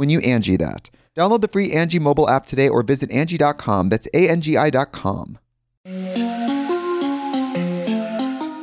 when 0.00 0.08
you 0.08 0.18
Angie 0.20 0.56
that. 0.56 0.88
Download 1.14 1.42
the 1.42 1.48
free 1.48 1.72
Angie 1.72 1.98
mobile 1.98 2.26
app 2.30 2.46
today 2.46 2.70
or 2.70 2.82
visit 2.82 3.10
Angie.com. 3.10 3.90
That's 3.90 4.08
A-N-G-I.com. 4.14 5.38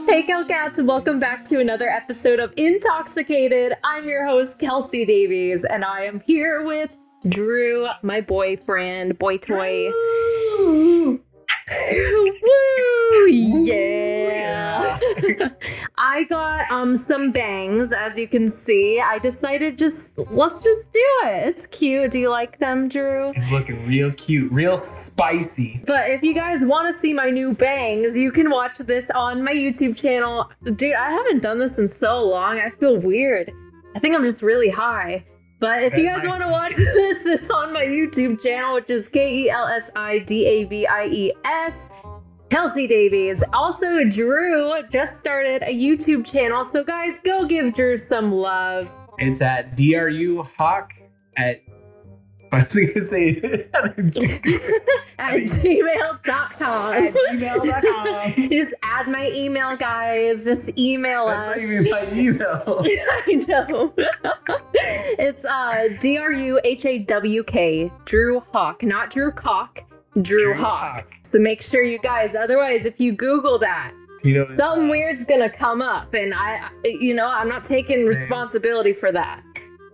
Hey, 0.07 0.23
Cats, 0.47 0.79
and 0.79 0.87
welcome 0.87 1.19
back 1.19 1.45
to 1.45 1.59
another 1.59 1.89
episode 1.89 2.39
of 2.39 2.55
InTALKxicated. 2.55 3.73
I'm 3.83 4.07
your 4.07 4.25
host, 4.25 4.57
Kelsi 4.57 5.05
Davies, 5.05 5.63
and 5.63 5.85
I 5.85 6.05
am 6.05 6.21
here 6.21 6.65
with 6.65 6.91
Drew, 7.29 7.85
my 8.01 8.21
boyfriend, 8.21 9.19
boy 9.19 9.37
toy. 9.37 9.91
Woo! 10.57 11.21
Yeah. 13.29 14.99
I 15.99 16.25
got 16.25 16.69
um 16.71 16.95
some 16.95 17.31
bangs, 17.31 17.91
as 17.91 18.17
you 18.17 18.27
can 18.27 18.47
see. 18.49 18.99
I 18.99 19.17
decided 19.17 19.77
just 19.77 20.17
let's 20.29 20.59
just 20.59 20.93
do 20.93 21.05
it. 21.25 21.47
It's 21.47 21.65
cute. 21.65 22.11
Do 22.11 22.19
you 22.19 22.29
like 22.29 22.59
them, 22.59 22.87
Drew? 22.87 23.31
He's 23.33 23.51
looking 23.51 23.85
real 23.87 24.11
cute, 24.11 24.51
real 24.51 24.77
spicy. 24.77 25.81
But 25.87 26.11
if 26.11 26.21
you 26.21 26.35
guys 26.35 26.63
want 26.63 26.87
to 26.87 26.93
see 26.93 27.13
my 27.13 27.31
new 27.31 27.53
bangs, 27.53 28.15
you 28.17 28.31
can 28.31 28.51
watch 28.51 28.77
this 28.77 29.09
on 29.11 29.43
my 29.43 29.53
YouTube 29.53 29.97
channel. 29.97 30.51
Dude, 30.63 30.93
I 30.93 31.09
haven't 31.09 31.41
done 31.41 31.57
this 31.57 31.79
in 31.79 31.87
so 31.87 32.23
long. 32.23 32.59
I 32.59 32.69
feel 32.69 32.97
weird. 32.97 33.51
I 33.95 33.99
think 33.99 34.15
I'm 34.15 34.23
just 34.23 34.43
really 34.43 34.69
high. 34.69 35.23
But 35.59 35.81
if 35.81 35.97
you 35.97 36.03
guys 36.07 36.23
want 36.27 36.43
to 36.43 36.49
watch 36.49 36.75
this, 36.75 37.25
it's 37.25 37.49
on 37.49 37.73
my 37.73 37.83
YouTube 37.83 38.39
channel, 38.41 38.75
which 38.75 38.91
is 38.91 39.09
K 39.09 39.45
E 39.45 39.49
L 39.49 39.65
S 39.65 39.89
I 39.95 40.19
D 40.19 40.45
A 40.45 40.65
V 40.65 40.85
I 40.85 41.05
E 41.05 41.33
S. 41.43 41.89
Kelsi 42.49 42.87
Davies. 42.87 43.43
Also, 43.53 44.03
Drew 44.05 44.81
just 44.89 45.17
started 45.17 45.63
a 45.63 45.73
YouTube 45.73 46.25
channel. 46.29 46.63
So, 46.63 46.83
guys, 46.83 47.19
go 47.19 47.45
give 47.45 47.73
Drew 47.73 47.97
some 47.97 48.31
love. 48.31 48.91
It's 49.19 49.41
at 49.41 49.75
DRU 49.75 50.43
Hawk 50.57 50.93
at 51.35 51.61
I 52.53 52.63
was 52.63 52.73
gonna 52.73 53.01
say 53.01 53.31
at 55.19 55.35
gmail.com. 55.35 56.93
At 56.93 57.13
gmail.com. 57.13 58.49
Just 58.49 58.73
add 58.83 59.09
my 59.09 59.29
email, 59.33 59.75
guys. 59.75 60.45
Just 60.45 60.69
email 60.79 61.27
That's 61.27 61.47
us. 61.49 61.57
not 61.57 61.57
even 61.57 61.89
my 61.89 62.07
email. 62.13 62.83
I 63.27 63.45
know. 63.47 63.93
it's 65.19 65.43
uh 65.43 65.89
D 65.99 66.17
R 66.17 66.31
U 66.31 66.61
H 66.63 66.85
A 66.85 66.99
W 66.99 67.43
K, 67.43 67.91
Drew 68.05 68.39
Hawk, 68.53 68.81
not 68.81 69.09
Drew 69.09 69.31
Cock, 69.31 69.83
Drew, 70.21 70.53
Drew 70.53 70.53
Hawk. 70.55 70.79
Hawk. 70.95 71.13
So 71.23 71.39
make 71.39 71.61
sure 71.61 71.83
you 71.83 71.99
guys, 71.99 72.35
otherwise, 72.35 72.85
if 72.85 72.99
you 72.99 73.13
Google 73.13 73.59
that, 73.59 73.93
Tito 74.19 74.45
is- 74.45 74.55
something 74.55 74.87
uh, 74.87 74.91
weird's 74.91 75.25
gonna 75.25 75.49
come 75.49 75.81
up, 75.81 76.13
and 76.13 76.33
I, 76.35 76.69
you 76.83 77.13
know, 77.13 77.27
I'm 77.29 77.47
not 77.49 77.63
taking 77.63 78.05
responsibility 78.05 78.93
for 78.93 79.11
that. 79.11 79.43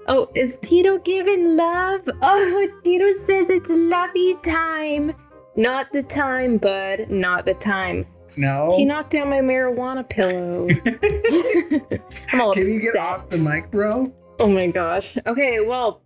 Oh, 0.07 0.29
is 0.35 0.57
Tito 0.61 0.97
giving 0.99 1.55
love? 1.55 2.01
Oh, 2.21 2.67
Tito 2.83 3.11
says 3.13 3.49
it's 3.49 3.69
lovey 3.69 4.35
time. 4.43 5.13
Not 5.55 5.91
the 5.93 6.03
time, 6.03 6.57
bud. 6.57 7.09
Not 7.09 7.45
the 7.45 7.53
time. 7.53 8.05
No. 8.37 8.75
He 8.77 8.83
knocked 8.85 9.11
down 9.11 9.29
my 9.29 9.37
marijuana 9.41 10.07
pillow. 10.09 10.67
I'm 12.33 12.41
all 12.41 12.53
Can 12.53 12.63
you 12.67 12.81
get 12.81 12.95
off 12.95 13.29
the 13.29 13.37
mic, 13.37 13.69
bro? 13.71 14.11
Oh 14.39 14.49
my 14.49 14.67
gosh. 14.67 15.17
Okay, 15.27 15.59
well, 15.61 16.01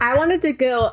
I 0.00 0.16
wanted 0.16 0.42
to 0.42 0.52
go. 0.52 0.92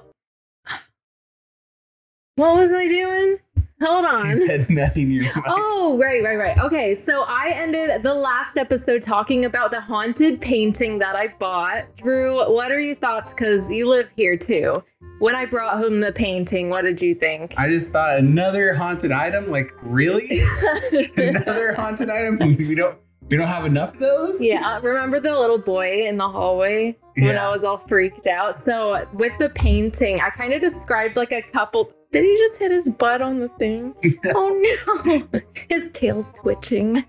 What 2.40 2.56
was 2.56 2.72
I 2.72 2.88
doing? 2.88 3.38
Hold 3.84 4.06
on. 4.06 4.30
He 4.30 4.36
said 4.36 4.70
nothing 4.70 5.08
in 5.08 5.12
your 5.12 5.24
mic. 5.24 5.44
Oh, 5.46 6.00
right, 6.02 6.24
right, 6.24 6.38
right. 6.38 6.58
Okay, 6.58 6.94
so 6.94 7.24
I 7.28 7.50
ended 7.54 8.02
the 8.02 8.14
last 8.14 8.56
episode 8.56 9.02
talking 9.02 9.44
about 9.44 9.72
the 9.72 9.82
haunted 9.82 10.40
painting 10.40 11.00
that 11.00 11.18
I 11.18 11.34
bought. 11.38 11.94
Drew, 11.98 12.38
what 12.50 12.72
are 12.72 12.80
your 12.80 12.96
thoughts? 12.96 13.34
Because 13.34 13.70
you 13.70 13.90
live 13.90 14.10
here 14.16 14.38
too. 14.38 14.74
When 15.20 15.36
I 15.36 15.48
brought 15.48 15.80
home 15.80 16.00
the 16.00 16.14
painting, 16.14 16.70
what 16.70 16.84
did 16.84 17.02
you 17.02 17.14
think? 17.14 17.56
I 17.58 17.68
just 17.68 17.92
thought 17.92 18.18
another 18.18 18.74
haunted 18.74 19.12
item. 19.12 19.52
Like 19.52 19.74
really, 19.82 20.42
another 21.18 21.74
haunted 21.74 22.10
item? 22.10 22.38
We 22.38 22.74
don't. 22.74 22.98
We 23.30 23.38
don't 23.38 23.48
have 23.48 23.66
enough 23.66 23.94
of 23.94 24.00
those. 24.00 24.42
Yeah, 24.42 24.80
remember 24.82 25.20
the 25.20 25.38
little 25.38 25.60
boy 25.60 26.08
in 26.08 26.18
the 26.18 26.28
hallway 26.28 26.98
when 27.16 27.38
I 27.38 27.50
was 27.52 27.64
all 27.64 27.78
freaked 27.78 28.26
out? 28.26 28.56
So, 28.56 29.08
with 29.14 29.38
the 29.38 29.50
painting, 29.50 30.20
I 30.20 30.30
kind 30.32 30.52
of 30.52 30.62
described 30.62 31.16
like 31.16 31.32
a 31.32 31.42
couple. 31.44 31.92
Did 32.12 32.24
he 32.24 32.38
just 32.38 32.58
hit 32.58 32.72
his 32.72 32.90
butt 32.90 33.22
on 33.22 33.40
the 33.40 33.50
thing? 33.50 33.94
oh 34.36 35.00
no, 35.06 35.42
his 35.70 35.92
tail's 35.92 36.32
twitching. 36.32 37.06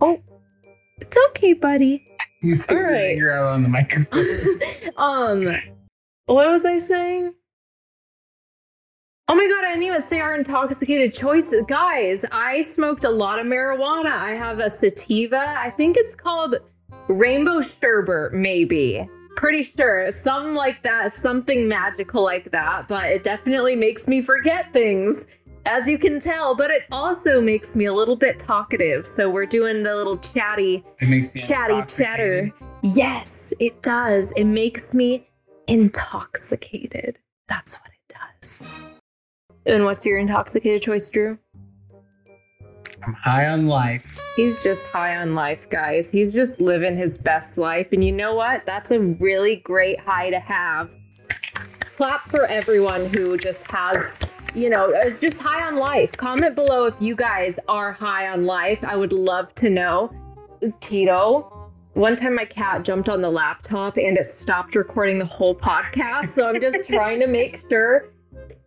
Oh, 0.00 0.22
it's 0.98 1.16
okay, 1.30 1.52
buddy. 1.52 2.06
He's 2.40 2.60
All 2.68 2.76
taking 2.76 3.16
his 3.16 3.22
right. 3.24 3.36
out 3.36 3.54
on 3.54 3.62
the 3.62 3.68
microphone. 3.68 4.24
Um, 4.96 5.50
what 6.26 6.48
was 6.48 6.64
I 6.64 6.78
saying? 6.78 7.34
Oh 9.26 9.34
my 9.34 9.48
god, 9.48 9.64
I 9.64 9.70
didn't 9.70 9.84
even 9.84 10.02
say 10.02 10.20
our 10.20 10.34
intoxicated 10.34 11.14
choices. 11.14 11.64
Guys, 11.66 12.26
I 12.30 12.60
smoked 12.60 13.04
a 13.04 13.10
lot 13.10 13.38
of 13.38 13.46
marijuana. 13.46 14.12
I 14.12 14.32
have 14.32 14.58
a 14.58 14.68
sativa. 14.68 15.54
I 15.58 15.70
think 15.70 15.96
it's 15.96 16.14
called 16.14 16.56
Rainbow 17.08 17.62
Sherbet, 17.62 18.34
maybe. 18.34 19.08
Pretty 19.34 19.62
sure. 19.62 20.12
Something 20.12 20.54
like 20.54 20.82
that. 20.82 21.14
Something 21.14 21.66
magical 21.66 22.22
like 22.22 22.50
that. 22.50 22.86
But 22.86 23.06
it 23.06 23.22
definitely 23.24 23.76
makes 23.76 24.06
me 24.06 24.20
forget 24.20 24.72
things, 24.74 25.24
as 25.64 25.88
you 25.88 25.96
can 25.96 26.20
tell. 26.20 26.54
But 26.54 26.70
it 26.70 26.82
also 26.92 27.40
makes 27.40 27.74
me 27.74 27.86
a 27.86 27.94
little 27.94 28.16
bit 28.16 28.38
talkative. 28.38 29.06
So 29.06 29.30
we're 29.30 29.46
doing 29.46 29.82
the 29.82 29.96
little 29.96 30.18
chatty 30.18 30.84
It 31.00 31.08
makes 31.08 31.34
me 31.34 31.40
chatty 31.40 31.82
chatter. 31.88 32.52
Yes, 32.82 33.54
it 33.58 33.82
does. 33.82 34.32
It 34.36 34.44
makes 34.44 34.92
me 34.92 35.26
intoxicated. 35.66 37.18
That's 37.48 37.80
what 37.80 37.90
it 37.90 38.14
does. 38.42 38.93
And 39.66 39.84
what's 39.84 40.04
your 40.04 40.18
intoxicated 40.18 40.82
choice, 40.82 41.08
Drew? 41.08 41.38
I'm 43.06 43.14
high 43.14 43.46
on 43.46 43.66
life. 43.66 44.18
He's 44.36 44.62
just 44.62 44.86
high 44.86 45.16
on 45.16 45.34
life, 45.34 45.68
guys. 45.68 46.10
He's 46.10 46.32
just 46.32 46.60
living 46.60 46.96
his 46.96 47.18
best 47.18 47.58
life. 47.58 47.88
And 47.92 48.04
you 48.04 48.12
know 48.12 48.34
what? 48.34 48.66
That's 48.66 48.90
a 48.90 49.00
really 49.00 49.56
great 49.56 50.00
high 50.00 50.30
to 50.30 50.38
have. 50.38 50.94
Clap 51.96 52.28
for 52.30 52.46
everyone 52.46 53.06
who 53.14 53.36
just 53.36 53.70
has, 53.70 54.10
you 54.54 54.68
know, 54.68 54.90
is 54.90 55.20
just 55.20 55.40
high 55.40 55.66
on 55.66 55.76
life. 55.76 56.12
Comment 56.12 56.54
below 56.54 56.86
if 56.86 56.94
you 56.98 57.14
guys 57.14 57.58
are 57.68 57.92
high 57.92 58.28
on 58.28 58.46
life. 58.46 58.84
I 58.84 58.96
would 58.96 59.12
love 59.12 59.54
to 59.56 59.70
know. 59.70 60.12
Tito, 60.80 61.70
one 61.92 62.16
time 62.16 62.34
my 62.34 62.46
cat 62.46 62.84
jumped 62.84 63.08
on 63.08 63.20
the 63.20 63.30
laptop 63.30 63.96
and 63.98 64.16
it 64.16 64.26
stopped 64.26 64.74
recording 64.74 65.18
the 65.18 65.26
whole 65.26 65.54
podcast. 65.54 66.30
So 66.30 66.48
I'm 66.48 66.60
just 66.60 66.86
trying 66.90 67.20
to 67.20 67.26
make 67.26 67.58
sure 67.58 68.13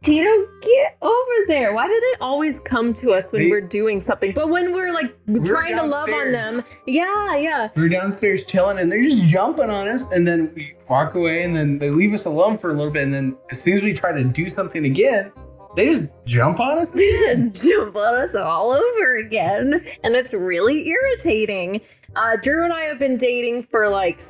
Tito, 0.04 0.30
get 0.62 0.98
over 1.02 1.32
there. 1.48 1.74
Why 1.74 1.88
do 1.88 1.94
they 2.00 2.20
always 2.22 2.60
come 2.60 2.94
to 2.94 3.12
us 3.14 3.32
when 3.32 3.44
They- 3.44 3.50
we're 3.50 3.62
doing 3.62 4.00
something? 4.00 4.32
But 4.34 4.50
when 4.50 4.72
we're 4.74 4.94
like 4.94 5.14
We're 5.28 5.44
trying 5.44 5.76
to 5.76 5.84
love 5.84 6.08
on 6.10 6.32
them, 6.32 6.64
yeah, 6.86 7.36
yeah. 7.36 7.70
We're 7.76 7.90
downstairs 7.90 8.46
chilling 8.46 8.78
and 8.80 8.92
they're 8.92 9.02
just 9.02 9.24
jumping 9.26 9.70
on 9.70 9.88
us. 9.88 10.06
And 10.12 10.26
then 10.28 10.52
we 10.56 10.76
walk 10.90 11.16
away 11.16 11.44
and 11.44 11.56
then 11.56 11.80
they 11.80 11.90
leave 11.90 12.14
us 12.14 12.26
alone 12.26 12.58
for 12.58 12.70
a 12.70 12.74
little 12.74 12.92
bit. 12.92 13.04
And 13.04 13.14
then 13.14 13.36
as 13.52 13.60
soon 13.60 13.78
as 13.78 13.84
we 13.84 13.92
try 13.94 14.12
to 14.12 14.24
do 14.24 14.48
something 14.50 14.86
again, 14.86 15.32
they 15.76 15.90
just 15.94 16.10
jump 16.26 16.60
on 16.60 16.78
us. 16.78 16.92
They 16.96 17.12
just 17.28 17.64
jump 17.64 17.96
on 17.96 18.16
us 18.16 18.34
all 18.36 18.72
over 18.72 19.18
again. 19.18 19.84
And 20.04 20.16
it's 20.16 20.34
really 20.34 20.88
irritating. 20.88 21.82
Uh, 22.16 22.38
Drew 22.42 22.64
and 22.64 22.72
I 22.74 22.82
have 22.82 23.00
been 23.00 23.18
dating 23.18 23.64
for 23.64 23.90
like, 23.90 24.22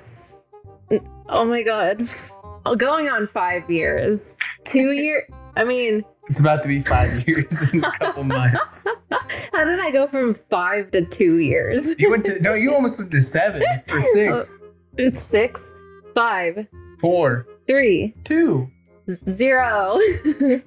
oh 1.30 1.46
my 1.46 1.62
God, 1.62 2.04
going 2.78 3.10
on 3.10 3.28
five 3.28 3.70
years. 3.70 4.38
Two 4.64 4.92
years. 4.94 5.24
I 5.58 5.64
mean, 5.64 6.04
It's 6.30 6.40
about 6.40 6.62
to 6.64 6.68
be 6.70 6.82
five 6.84 7.28
years 7.28 7.62
in 7.74 7.84
a 7.84 7.92
couple 7.98 8.24
months. 8.24 8.86
how 9.54 9.66
did 9.66 9.80
I 9.80 9.90
go 9.92 10.06
from 10.08 10.36
five 10.52 10.92
to 10.92 11.04
two 11.04 11.40
years? 11.40 11.96
You 12.00 12.12
went 12.12 12.26
to, 12.26 12.40
no, 12.42 12.54
you 12.54 12.74
almost 12.74 13.00
went 13.00 13.10
to 13.12 13.22
seven 13.22 13.64
or 13.64 14.02
six, 14.14 14.60
It's 14.98 15.20
six, 15.20 15.74
five, 16.14 16.68
four, 17.02 17.48
three, 17.66 18.14
two. 18.24 18.70
zero. 19.30 19.98
Woo! 20.26 20.62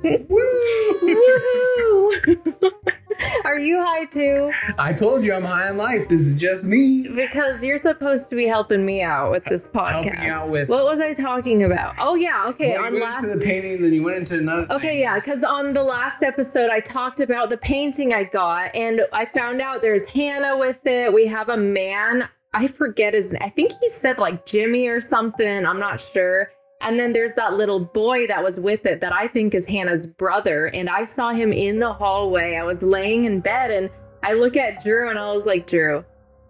Woohoo! 1.02 2.82
Are 3.44 3.58
you 3.58 3.82
high 3.82 4.04
too? 4.06 4.50
I 4.78 4.92
told 4.92 5.24
you 5.24 5.34
I'm 5.34 5.44
high 5.44 5.68
on 5.68 5.76
life. 5.76 6.08
This 6.08 6.20
is 6.22 6.34
just 6.34 6.64
me. 6.64 7.08
Because 7.08 7.64
you're 7.64 7.78
supposed 7.78 8.28
to 8.30 8.36
be 8.36 8.46
helping 8.46 8.84
me 8.84 9.02
out 9.02 9.30
with 9.30 9.44
this 9.44 9.68
podcast. 9.68 9.90
Helping 10.14 10.30
out 10.30 10.50
with- 10.50 10.68
what 10.68 10.84
was 10.84 11.00
I 11.00 11.12
talking 11.12 11.64
about? 11.64 11.94
Oh 11.98 12.14
yeah, 12.14 12.44
okay. 12.48 12.72
Well, 12.72 12.84
on 12.86 12.94
you 12.94 13.00
went 13.00 13.12
last 13.14 13.24
into 13.24 13.38
the 13.38 13.44
painting, 13.44 13.82
then 13.82 13.92
you 13.92 14.02
went 14.02 14.16
into 14.18 14.38
another. 14.38 14.66
Okay, 14.72 14.88
thing. 14.88 15.00
yeah, 15.00 15.14
because 15.16 15.44
on 15.44 15.72
the 15.72 15.82
last 15.82 16.22
episode, 16.22 16.70
I 16.70 16.80
talked 16.80 17.20
about 17.20 17.50
the 17.50 17.58
painting 17.58 18.14
I 18.14 18.24
got, 18.24 18.74
and 18.74 19.02
I 19.12 19.24
found 19.24 19.60
out 19.60 19.82
there's 19.82 20.06
Hannah 20.06 20.56
with 20.58 20.86
it. 20.86 21.12
We 21.12 21.26
have 21.26 21.48
a 21.48 21.56
man. 21.56 22.28
I 22.52 22.66
forget 22.66 23.14
his 23.14 23.32
name. 23.32 23.42
I 23.44 23.50
think 23.50 23.72
he 23.80 23.88
said 23.90 24.18
like 24.18 24.44
Jimmy 24.46 24.88
or 24.88 25.00
something. 25.00 25.64
I'm 25.66 25.78
not 25.78 26.00
sure. 26.00 26.50
And 26.80 26.98
then 26.98 27.12
there's 27.12 27.34
that 27.34 27.54
little 27.54 27.80
boy 27.80 28.26
that 28.26 28.42
was 28.42 28.58
with 28.58 28.86
it 28.86 29.00
that 29.00 29.12
I 29.12 29.28
think 29.28 29.54
is 29.54 29.66
Hannah's 29.66 30.06
brother. 30.06 30.66
And 30.66 30.88
I 30.88 31.04
saw 31.04 31.30
him 31.30 31.52
in 31.52 31.78
the 31.78 31.92
hallway. 31.92 32.56
I 32.56 32.64
was 32.64 32.82
laying 32.82 33.26
in 33.26 33.40
bed 33.40 33.70
and 33.70 33.90
I 34.22 34.32
look 34.32 34.56
at 34.56 34.82
Drew 34.82 35.10
and 35.10 35.18
I 35.18 35.32
was 35.32 35.46
like, 35.46 35.66
Drew, 35.66 36.04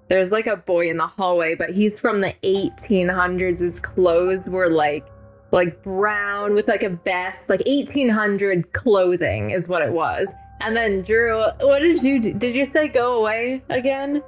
there's 0.09 0.33
like 0.33 0.47
a 0.47 0.57
boy 0.57 0.89
in 0.89 0.97
the 0.97 1.07
hallway, 1.07 1.55
but 1.55 1.71
he's 1.71 1.99
from 1.99 2.21
the 2.21 2.35
1800s. 2.43 3.61
His 3.61 3.81
clothes 3.81 4.49
were 4.49 4.69
like 4.69 5.07
like 5.53 5.83
brown 5.83 6.55
with 6.55 6.69
like 6.69 6.83
a 6.83 6.91
vest, 6.91 7.49
like 7.49 7.63
1800 7.67 8.73
clothing 8.73 9.51
is 9.51 9.69
what 9.69 9.83
it 9.83 9.93
was. 9.93 10.33
And 10.61 10.77
then 10.77 11.03
Drew, 11.03 11.43
what 11.61 11.81
did 11.81 12.03
you 12.03 12.21
do? 12.21 12.35
Did 12.35 12.55
you 12.55 12.65
say 12.65 12.89
go 12.89 13.19
away 13.19 13.63
again? 13.69 14.23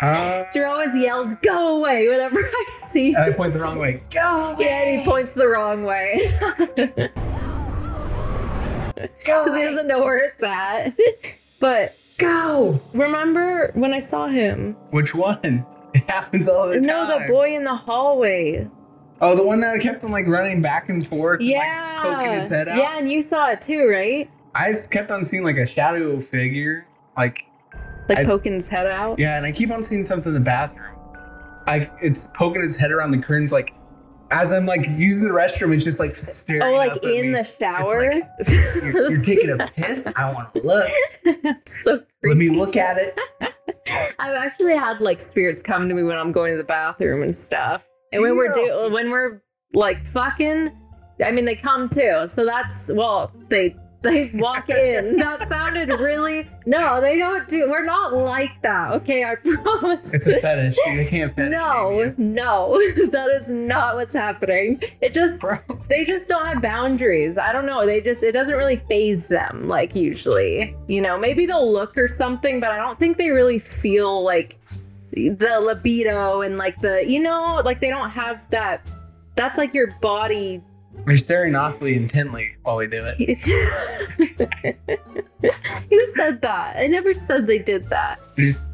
Uh, 0.00 0.44
Drew 0.52 0.64
always 0.66 0.94
yells, 0.94 1.34
go 1.42 1.78
away 1.78 2.08
whenever 2.08 2.38
I 2.42 2.64
see 2.88 3.08
and 3.14 3.18
I 3.18 3.32
point 3.32 3.52
the 3.52 3.60
wrong 3.60 3.78
way. 3.78 4.02
Go. 4.10 4.56
Yeah, 4.58 4.82
and 4.82 4.98
he 5.00 5.04
points 5.06 5.34
the 5.34 5.46
wrong 5.48 5.84
way. 5.84 6.18
Go. 9.26 9.44
Because 9.44 9.56
he 9.56 9.62
doesn't 9.64 9.86
know 9.86 10.00
where 10.02 10.24
it's 10.24 10.42
at. 10.42 10.96
But 11.60 11.96
Go. 12.18 12.78
remember 12.92 13.70
when 13.74 13.94
I 13.94 13.98
saw 13.98 14.26
him? 14.26 14.76
Which 14.90 15.14
one? 15.14 15.64
It 15.94 16.02
happens 16.10 16.46
all 16.46 16.68
the 16.68 16.74
time. 16.74 16.82
No, 16.82 17.18
the 17.18 17.26
boy 17.26 17.56
in 17.56 17.64
the 17.64 17.74
hallway. 17.74 18.68
Oh, 19.22 19.34
the 19.34 19.46
one 19.46 19.60
that 19.60 19.80
kept 19.80 20.04
on 20.04 20.10
like 20.10 20.26
running 20.26 20.60
back 20.60 20.90
and 20.90 21.06
forth, 21.06 21.40
and, 21.40 21.48
like 21.48 21.56
Yeah. 21.56 22.02
poking 22.02 22.32
its 22.34 22.50
head 22.50 22.68
out. 22.68 22.76
Yeah, 22.76 22.98
and 22.98 23.10
you 23.10 23.22
saw 23.22 23.48
it 23.48 23.62
too, 23.62 23.88
right? 23.88 24.28
I 24.54 24.74
kept 24.90 25.10
on 25.10 25.24
seeing 25.24 25.42
like 25.42 25.56
a 25.56 25.64
shadow 25.66 26.20
figure, 26.20 26.86
like 27.16 27.46
Like 28.08 28.18
I- 28.18 28.24
poking 28.24 28.52
his 28.52 28.68
head 28.68 28.86
out. 28.86 29.18
yeah, 29.18 29.36
and 29.36 29.46
I 29.46 29.52
keep 29.52 29.70
on 29.70 29.82
seeing 29.82 30.04
something 30.04 30.30
in 30.30 30.34
the 30.34 30.40
bathroom. 30.40 30.90
I 31.66 31.90
it's 32.02 32.26
poking 32.28 32.62
its 32.62 32.76
head 32.76 32.92
around 32.92 33.12
the 33.12 33.18
curtains, 33.18 33.52
like 33.52 33.72
as 34.30 34.52
I'm 34.52 34.66
like 34.66 34.86
using 34.96 35.28
the 35.28 35.34
restroom, 35.34 35.74
it's 35.74 35.84
just 35.84 36.00
like 36.00 36.16
staring. 36.16 36.62
At 36.62 36.68
me. 36.68 36.74
Oh, 36.74 36.76
like 36.76 37.04
in 37.04 37.32
the 37.32 37.44
shower? 37.44 38.10
like, 38.14 38.24
you're, 38.48 39.10
you're 39.10 39.24
taking 39.24 39.60
a 39.60 39.66
piss. 39.68 40.08
I 40.16 40.32
want 40.32 40.52
to 40.54 40.62
look. 40.62 40.88
That's 41.42 41.82
so 41.84 41.98
crazy. 41.98 42.28
Let 42.28 42.36
me 42.36 42.48
look 42.50 42.76
at 42.76 42.98
it. 42.98 43.18
I've 44.18 44.36
actually 44.36 44.76
had 44.76 45.00
like 45.00 45.20
spirits 45.20 45.62
come 45.62 45.88
to 45.88 45.94
me 45.94 46.02
when 46.02 46.16
I'm 46.16 46.32
going 46.32 46.52
to 46.52 46.56
the 46.56 46.64
bathroom 46.64 47.22
and 47.22 47.34
stuff. 47.34 47.84
And 48.12 48.22
when 48.22 48.36
we're 48.36 48.52
do 48.52 48.88
when 48.92 49.10
we're 49.10 49.42
like 49.72 50.04
fucking, 50.04 50.70
I 51.24 51.30
mean 51.30 51.44
they 51.44 51.56
come 51.56 51.88
too. 51.88 52.26
So 52.26 52.44
that's 52.44 52.90
well, 52.92 53.30
they 53.48 53.76
they 54.04 54.30
walk 54.34 54.70
in. 54.70 55.16
that 55.16 55.48
sounded 55.48 55.90
really 55.92 56.48
no, 56.66 57.00
they 57.00 57.18
don't 57.18 57.48
do 57.48 57.68
we're 57.68 57.84
not 57.84 58.14
like 58.14 58.62
that. 58.62 58.92
Okay, 58.92 59.24
I 59.24 59.34
promise. 59.44 60.14
It's 60.14 60.26
a 60.26 60.40
fetish. 60.40 60.76
They 60.84 61.06
can't 61.06 61.34
fetish. 61.34 61.50
no, 61.50 62.14
no, 62.16 62.78
that 63.10 63.28
is 63.40 63.50
not 63.50 63.96
what's 63.96 64.14
happening. 64.14 64.80
It 65.00 65.12
just 65.12 65.40
bro. 65.40 65.58
they 65.88 66.04
just 66.04 66.28
don't 66.28 66.46
have 66.46 66.62
boundaries. 66.62 67.36
I 67.36 67.52
don't 67.52 67.66
know. 67.66 67.84
They 67.84 68.00
just 68.00 68.22
it 68.22 68.32
doesn't 68.32 68.56
really 68.56 68.76
phase 68.88 69.26
them 69.26 69.66
like 69.66 69.96
usually. 69.96 70.76
You 70.86 71.00
know, 71.00 71.18
maybe 71.18 71.46
they'll 71.46 71.70
look 71.70 71.98
or 71.98 72.06
something, 72.06 72.60
but 72.60 72.70
I 72.70 72.76
don't 72.76 72.98
think 72.98 73.16
they 73.16 73.30
really 73.30 73.58
feel 73.58 74.22
like 74.22 74.58
the 75.10 75.60
libido 75.60 76.42
and 76.42 76.56
like 76.56 76.80
the 76.80 77.04
you 77.06 77.20
know, 77.20 77.60
like 77.64 77.80
they 77.80 77.90
don't 77.90 78.10
have 78.10 78.48
that 78.50 78.86
that's 79.36 79.58
like 79.58 79.74
your 79.74 79.92
body 80.00 80.62
They're 81.06 81.18
staring 81.18 81.54
awfully 81.54 81.96
intently 81.96 82.54
while 82.62 82.76
we 82.76 82.86
do 82.86 83.04
it. 83.06 83.16
Who 85.90 86.04
said 86.06 86.40
that? 86.42 86.76
I 86.76 86.86
never 86.86 87.12
said 87.12 87.46
they 87.46 87.58
did 87.58 87.90
that. 87.90 88.20
Just 88.36 88.64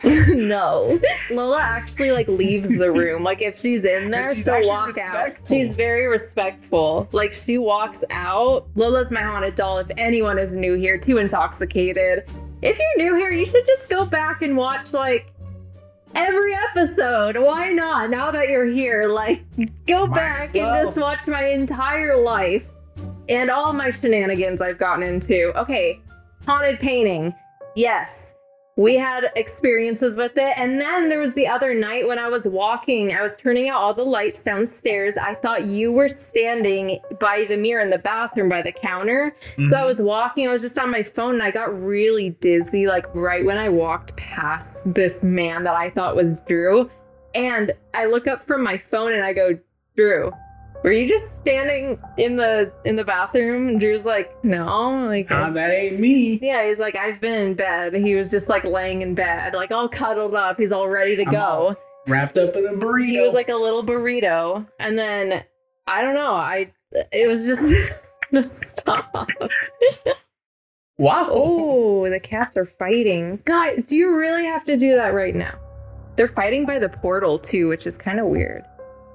no. 0.04 1.00
Lola 1.30 1.60
actually 1.60 2.12
like 2.12 2.28
leaves 2.28 2.76
the 2.76 2.92
room. 2.92 3.24
Like 3.24 3.42
if 3.42 3.58
she's 3.58 3.84
in 3.84 4.10
there, 4.10 4.34
She's 4.34 4.44
she'll 4.44 4.68
walk 4.68 4.96
out. 4.98 5.36
She's 5.46 5.74
very 5.74 6.06
respectful. 6.06 7.08
Like 7.12 7.32
she 7.32 7.58
walks 7.58 8.04
out. 8.10 8.68
Lola's 8.76 9.10
my 9.10 9.22
haunted 9.22 9.54
doll. 9.54 9.78
If 9.78 9.90
anyone 9.96 10.38
is 10.38 10.56
new 10.56 10.74
here, 10.74 10.98
too 10.98 11.18
intoxicated. 11.18 12.24
If 12.62 12.78
you're 12.78 13.06
new 13.06 13.16
here, 13.16 13.30
you 13.30 13.44
should 13.44 13.66
just 13.66 13.88
go 13.88 14.04
back 14.04 14.42
and 14.42 14.56
watch 14.56 14.92
like 14.92 15.32
every 16.14 16.54
episode. 16.70 17.36
Why 17.36 17.70
not? 17.70 18.10
Now 18.10 18.30
that 18.30 18.48
you're 18.48 18.66
here, 18.66 19.06
like 19.08 19.44
go 19.86 20.06
Might 20.06 20.16
back 20.16 20.54
and 20.54 20.66
well. 20.66 20.84
just 20.84 20.98
watch 20.98 21.26
my 21.26 21.44
entire 21.44 22.16
life 22.16 22.66
and 23.28 23.50
all 23.50 23.72
my 23.72 23.90
shenanigans 23.90 24.62
I've 24.62 24.78
gotten 24.78 25.02
into. 25.02 25.52
Okay, 25.58 26.00
haunted 26.46 26.80
painting. 26.80 27.34
Yes. 27.76 28.34
We 28.78 28.94
had 28.94 29.32
experiences 29.34 30.14
with 30.14 30.36
it. 30.36 30.56
And 30.56 30.80
then 30.80 31.08
there 31.08 31.18
was 31.18 31.34
the 31.34 31.48
other 31.48 31.74
night 31.74 32.06
when 32.06 32.20
I 32.20 32.28
was 32.28 32.46
walking, 32.46 33.12
I 33.12 33.22
was 33.22 33.36
turning 33.36 33.68
out 33.68 33.80
all 33.80 33.92
the 33.92 34.04
lights 34.04 34.44
downstairs. 34.44 35.16
I 35.16 35.34
thought 35.34 35.64
you 35.64 35.90
were 35.90 36.08
standing 36.08 37.00
by 37.18 37.44
the 37.48 37.56
mirror 37.56 37.82
in 37.82 37.90
the 37.90 37.98
bathroom 37.98 38.48
by 38.48 38.62
the 38.62 38.70
counter. 38.70 39.34
So 39.40 39.62
I 39.62 39.64
mm-hmm. 39.64 39.86
was 39.86 40.00
walking, 40.00 40.46
I 40.46 40.52
was 40.52 40.62
just 40.62 40.78
on 40.78 40.92
my 40.92 41.02
phone 41.02 41.34
and 41.34 41.42
I 41.42 41.50
got 41.50 41.76
really 41.76 42.30
dizzy, 42.30 42.86
like 42.86 43.12
right 43.16 43.44
when 43.44 43.58
I 43.58 43.68
walked 43.68 44.16
past 44.16 44.94
this 44.94 45.24
man 45.24 45.64
that 45.64 45.74
I 45.74 45.90
thought 45.90 46.14
was 46.14 46.38
Drew. 46.42 46.88
And 47.34 47.72
I 47.94 48.04
look 48.04 48.28
up 48.28 48.42
from 48.42 48.62
my 48.62 48.78
phone 48.78 49.12
and 49.12 49.24
I 49.24 49.32
go, 49.32 49.58
Drew, 49.96 50.30
were 50.84 50.92
you 50.92 51.06
just 51.06 51.38
standing 51.38 51.98
in 52.16 52.36
the 52.36 52.72
in 52.84 52.96
the 52.96 53.04
bathroom? 53.04 53.68
And 53.68 53.80
Drew's 53.80 54.06
like, 54.06 54.32
no, 54.44 54.66
like 55.06 55.30
Ah, 55.30 55.50
that 55.50 55.70
ain't 55.70 55.98
me. 56.00 56.38
yeah, 56.42 56.66
he's 56.66 56.78
like, 56.78 56.96
I've 56.96 57.20
been 57.20 57.34
in 57.48 57.54
bed. 57.54 57.94
He 57.94 58.14
was 58.14 58.30
just 58.30 58.48
like 58.48 58.64
laying 58.64 59.02
in 59.02 59.14
bed, 59.14 59.54
like 59.54 59.72
all 59.72 59.88
cuddled 59.88 60.34
up. 60.34 60.58
He's 60.58 60.72
all 60.72 60.88
ready 60.88 61.16
to 61.16 61.24
I'm 61.24 61.32
go. 61.32 61.76
Wrapped 62.06 62.38
up 62.38 62.54
in 62.56 62.64
a 62.66 62.72
burrito. 62.72 63.06
He 63.06 63.20
was 63.20 63.34
like 63.34 63.48
a 63.48 63.56
little 63.56 63.82
burrito. 63.84 64.66
And 64.78 64.98
then 64.98 65.44
I 65.86 66.02
don't 66.02 66.14
know, 66.14 66.32
I 66.32 66.68
it 67.12 67.28
was 67.28 67.44
just 67.44 67.74
just 68.32 68.78
stop. 68.78 69.12
wow. 70.98 71.26
Oh, 71.30 72.08
the 72.08 72.20
cats 72.20 72.56
are 72.56 72.66
fighting. 72.66 73.40
God, 73.44 73.84
do 73.86 73.96
you 73.96 74.14
really 74.16 74.44
have 74.44 74.64
to 74.66 74.76
do 74.76 74.94
that 74.96 75.08
right 75.14 75.34
now? 75.34 75.58
They're 76.16 76.28
fighting 76.28 76.66
by 76.66 76.78
the 76.78 76.88
portal 76.88 77.38
too, 77.38 77.68
which 77.68 77.86
is 77.86 77.96
kind 77.96 78.18
of 78.20 78.26
weird. 78.26 78.64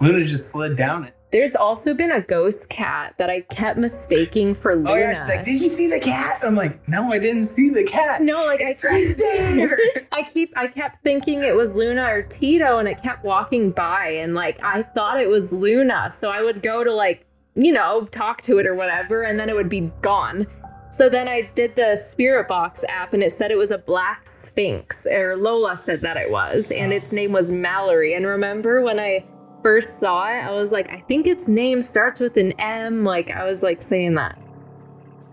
Luna 0.02 0.24
just 0.26 0.52
slid 0.52 0.78
down 0.78 1.04
it. 1.06 1.16
There's 1.34 1.56
also 1.56 1.96
been 1.96 2.12
a 2.12 2.22
ghost 2.22 2.70
cat 2.70 3.16
that 3.18 3.28
I 3.28 3.42
kept 3.42 3.80
mistaking 3.80 4.54
for 4.54 4.76
Luna. 4.76 4.92
Oh 4.92 4.96
yeah, 4.96 5.14
she's 5.16 5.28
like, 5.28 5.44
"Did 5.44 5.62
you 5.62 5.68
see 5.68 5.88
the 5.88 6.00
cat?" 6.00 6.40
I'm 6.44 6.54
like, 6.54 6.88
"No, 6.88 7.12
I 7.12 7.18
didn't 7.18 7.46
see 7.46 7.72
the 7.72 7.84
cat." 7.84 8.22
no, 8.22 8.46
like 8.46 8.62
I 8.62 8.76
It's 8.78 8.84
right. 8.84 10.06
I 10.12 10.22
keep 10.22 10.54
I 10.56 10.68
kept 10.68 11.02
thinking 11.02 11.44
it 11.44 11.56
was 11.56 11.76
Luna 11.76 12.04
or 12.04 12.22
Tito 12.22 12.78
and 12.78 12.88
it 12.88 13.02
kept 13.02 13.24
walking 13.24 13.72
by 13.72 14.10
and 14.10 14.36
like 14.36 14.64
I 14.64 14.84
thought 14.84 15.20
it 15.20 15.28
was 15.28 15.52
Luna. 15.52 16.12
So 16.12 16.30
I 16.30 16.44
would 16.44 16.62
go 16.62 16.84
to 16.84 16.94
like, 16.94 17.26
you 17.56 17.74
know, 17.74 18.06
talk 18.12 18.44
to 18.44 18.60
it 18.60 18.68
or 18.68 18.76
whatever 18.76 19.24
and 19.24 19.40
then 19.40 19.50
it 19.50 19.56
would 19.56 19.70
be 19.70 19.92
gone. 20.04 20.46
So 20.92 21.10
then 21.10 21.28
I 21.28 21.50
did 21.56 21.76
the 21.76 21.96
Spirit 21.96 22.48
Box 22.48 22.84
app 22.88 23.14
and 23.14 23.24
it 23.24 23.32
said 23.32 23.50
it 23.50 23.58
was 23.58 23.72
a 23.72 23.80
black 23.80 24.28
sphynx 24.28 25.08
or 25.08 25.36
Lola 25.36 25.78
said 25.78 26.02
that 26.02 26.16
it 26.16 26.30
was 26.30 26.70
and 26.70 26.94
its 26.94 27.12
name 27.12 27.32
was 27.32 27.52
Mallory. 27.52 28.14
And 28.14 28.28
remember 28.28 28.84
when 28.84 29.00
I 29.00 29.26
first 29.64 30.00
saw 30.00 30.28
it, 30.28 30.42
I 30.44 30.52
was 30.52 30.72
like, 30.72 30.92
I 30.92 31.00
think 31.08 31.26
its 31.26 31.48
name 31.48 31.82
starts 31.82 32.20
with 32.20 32.38
an 32.38 32.52
M. 32.60 33.04
Like 33.04 33.32
I 33.32 33.46
was 33.46 33.64
like 33.64 33.82
saying 33.82 34.16
that. 34.16 34.38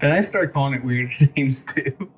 Then 0.01 0.13
I 0.13 0.21
started 0.23 0.53
calling 0.55 0.75
it 0.75 0.83
weird 0.85 1.11
names 1.37 1.65
too. 1.65 2.11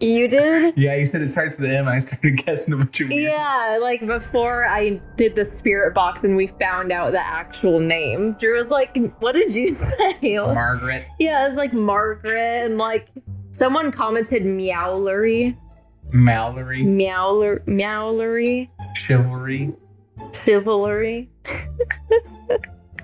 You 0.00 0.28
did? 0.28 0.74
Yeah, 0.76 0.96
you 0.96 1.06
said 1.06 1.22
it 1.22 1.30
starts 1.30 1.56
with 1.56 1.66
an 1.70 1.76
M. 1.76 1.88
I 1.88 1.98
started 1.98 2.36
guessing 2.46 2.74
a 2.74 2.76
bunch 2.76 3.00
of 3.00 3.08
weird. 3.08 3.22
Yeah, 3.32 3.78
like 3.80 4.04
before 4.06 4.66
I 4.66 5.00
did 5.16 5.34
the 5.34 5.44
spirit 5.44 5.94
box 5.94 6.24
and 6.24 6.36
we 6.36 6.48
found 6.48 6.92
out 6.92 7.12
the 7.12 7.24
actual 7.24 7.80
name. 7.80 8.34
Drew 8.34 8.56
was 8.58 8.70
like, 8.70 8.96
What 9.20 9.32
did 9.32 9.54
you 9.54 9.68
say? 9.68 10.18
Margaret, 10.38 11.06
yeah, 11.18 11.44
it 11.44 11.48
was 11.48 11.56
like 11.56 11.72
Margaret 11.72 12.64
and 12.66 12.76
like 12.76 13.08
someone 13.52 13.90
commented 13.92 14.42
meowlery. 14.42 15.56
Mallory, 16.12 16.82
Meowler 16.84 17.60
meowlery. 17.66 18.68
chivalry. 18.94 19.72
Chivalry. 20.34 21.30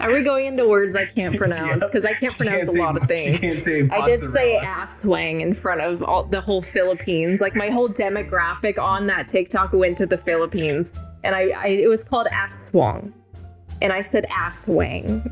Are 0.01 0.11
we 0.11 0.25
going 0.25 0.47
into 0.47 0.67
words 0.67 0.97
I 0.97 1.05
can't 1.05 1.37
pronounce? 1.39 1.85
Because 1.87 2.05
I 2.07 2.15
can't 2.15 2.35
pronounce 2.37 2.69
a 2.71 2.73
say- 2.73 2.79
lot 2.79 2.97
of 2.97 3.07
things. 3.07 3.41
can't 3.41 3.61
say. 3.61 3.89
I 3.91 4.07
did 4.07 4.19
say 4.19 4.57
ass 4.57 5.05
wang 5.05 5.43
in 5.43 5.53
front 5.53 5.81
of 5.83 6.03
all, 6.03 6.25
the 6.25 6.41
whole 6.41 6.63
Philippines. 6.63 7.41
Like 7.41 7.55
my 7.55 7.69
whole 7.69 7.89
demographic 7.89 8.79
on 8.79 9.07
that 9.09 9.29
TikTok 9.29 9.73
went 9.73 9.99
to 9.99 10.07
the 10.07 10.17
Philippines, 10.19 10.93
and 11.23 11.35
I, 11.35 11.51
I 11.57 11.67
it 11.67 11.89
was 11.89 12.03
called 12.03 12.29
ass 12.29 12.69
swang, 12.71 13.13
and 13.83 13.93
I 13.93 14.01
said 14.01 14.25
ass 14.31 14.67
wang. 14.67 15.23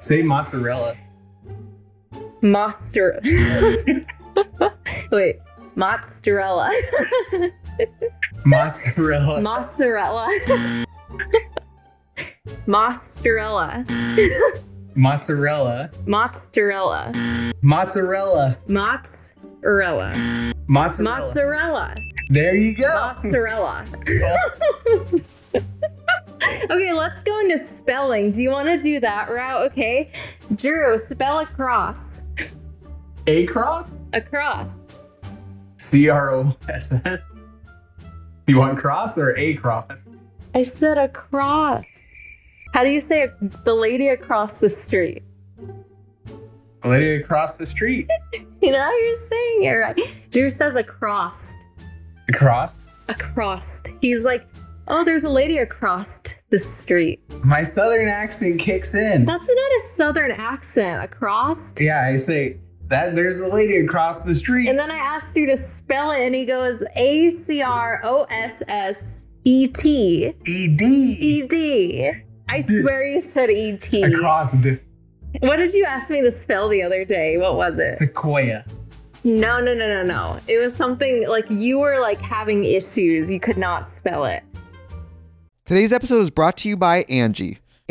Say 0.00 0.22
mozzarella. 0.22 0.94
Monster. 2.42 3.20
Wait, 5.10 5.38
mozzarella. 5.76 6.70
Mozzarella. 8.44 9.40
mozzarella. 9.40 10.28
mozzarella. 12.66 13.84
mozzarella. 14.94 15.90
Mozzarella. 16.06 17.06
Mozzarella. 17.62 18.56
Mozzarella. 18.66 20.52
Mozzarella. 20.66 21.20
Mozzarella. 21.20 21.94
There 22.30 22.54
you 22.56 22.74
go. 22.74 22.88
Mozzarella. 22.88 23.86
okay, 26.64 26.92
let's 26.92 27.22
go 27.22 27.38
into 27.40 27.58
spelling. 27.58 28.30
Do 28.30 28.42
you 28.42 28.50
want 28.50 28.68
to 28.68 28.78
do 28.78 29.00
that 29.00 29.30
route? 29.30 29.70
Okay. 29.72 30.10
Drew, 30.54 30.96
spell 30.98 31.40
across. 31.40 32.20
A 33.26 33.46
cross. 33.46 34.00
Across. 34.12 34.86
C 35.76 36.08
R 36.08 36.34
O 36.34 36.56
S 36.68 36.92
S. 37.04 37.31
You 38.52 38.58
want 38.58 38.76
cross 38.76 39.16
or 39.16 39.34
a 39.38 39.54
cross? 39.54 40.10
I 40.54 40.64
said 40.64 40.98
across. 40.98 41.86
How 42.74 42.84
do 42.84 42.90
you 42.90 43.00
say 43.00 43.30
the 43.64 43.72
lady 43.72 44.08
across 44.08 44.60
the 44.60 44.68
street? 44.68 45.22
A 46.82 46.88
lady 46.90 47.14
across 47.14 47.56
the 47.56 47.64
street. 47.64 48.10
You 48.60 48.70
know, 48.70 48.78
how 48.78 48.96
you're 48.96 49.14
saying 49.14 49.64
it 49.64 49.70
right. 49.70 50.00
Drew 50.30 50.48
says 50.48 50.76
across. 50.76 51.56
Across. 52.28 52.78
Across. 53.08 53.82
He's 54.00 54.24
like, 54.24 54.46
oh, 54.86 55.02
there's 55.02 55.24
a 55.24 55.30
lady 55.30 55.58
across 55.58 56.20
the 56.50 56.60
street. 56.60 57.20
My 57.42 57.64
southern 57.64 58.06
accent 58.06 58.60
kicks 58.60 58.94
in. 58.94 59.24
That's 59.24 59.48
not 59.48 59.72
a 59.72 59.80
southern 59.94 60.30
accent. 60.30 61.02
Across. 61.02 61.80
Yeah, 61.80 62.06
I 62.06 62.16
say 62.16 62.58
that 62.92 63.16
there's 63.16 63.40
a 63.40 63.48
lady 63.48 63.78
across 63.78 64.22
the 64.22 64.34
street. 64.34 64.68
And 64.68 64.78
then 64.78 64.90
I 64.90 64.98
asked 64.98 65.34
you 65.36 65.46
to 65.46 65.56
spell 65.56 66.10
it, 66.10 66.20
and 66.26 66.34
he 66.34 66.44
goes 66.44 66.84
A 66.94 67.30
C 67.30 67.62
R 67.62 68.00
O 68.04 68.26
S 68.30 68.62
S 68.68 69.24
E 69.44 69.66
T 69.66 70.34
E 70.46 70.68
D. 70.68 70.84
E 71.18 71.46
D. 71.46 72.12
I 72.48 72.60
swear 72.60 73.08
you 73.08 73.22
said 73.22 73.50
E 73.50 73.78
T. 73.78 74.02
Across 74.02 74.52
the 74.58 74.78
What 75.40 75.56
did 75.56 75.72
you 75.72 75.84
ask 75.86 76.10
me 76.10 76.20
to 76.20 76.30
spell 76.30 76.68
the 76.68 76.82
other 76.82 77.04
day? 77.06 77.38
What 77.38 77.56
was 77.56 77.78
it? 77.78 77.94
sequoia. 77.94 78.64
No, 79.24 79.60
no, 79.60 79.72
no, 79.72 79.86
no, 79.88 80.02
no. 80.02 80.38
It 80.46 80.58
was 80.58 80.76
something 80.76 81.26
like 81.28 81.46
you 81.48 81.78
were 81.78 81.98
like 81.98 82.20
having 82.20 82.64
issues. 82.64 83.30
You 83.30 83.40
could 83.40 83.56
not 83.56 83.86
spell 83.86 84.26
it. 84.26 84.42
Today's 85.64 85.94
episode 85.94 86.18
is 86.20 86.28
brought 86.28 86.58
to 86.58 86.68
you 86.68 86.76
by 86.76 87.04
Angie. 87.08 87.58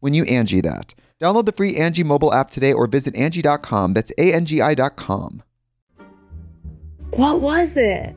when 0.00 0.14
you 0.14 0.24
Angie 0.24 0.60
that. 0.62 0.94
Download 1.20 1.44
the 1.46 1.52
free 1.52 1.76
Angie 1.76 2.04
mobile 2.04 2.32
app 2.32 2.50
today 2.50 2.72
or 2.72 2.86
visit 2.86 3.14
Angie.com. 3.16 3.92
That's 3.94 4.12
A-N-G-I 4.18 4.74
dot 4.74 4.96
com. 4.96 5.42
What 7.10 7.40
was 7.40 7.76
it? 7.76 8.14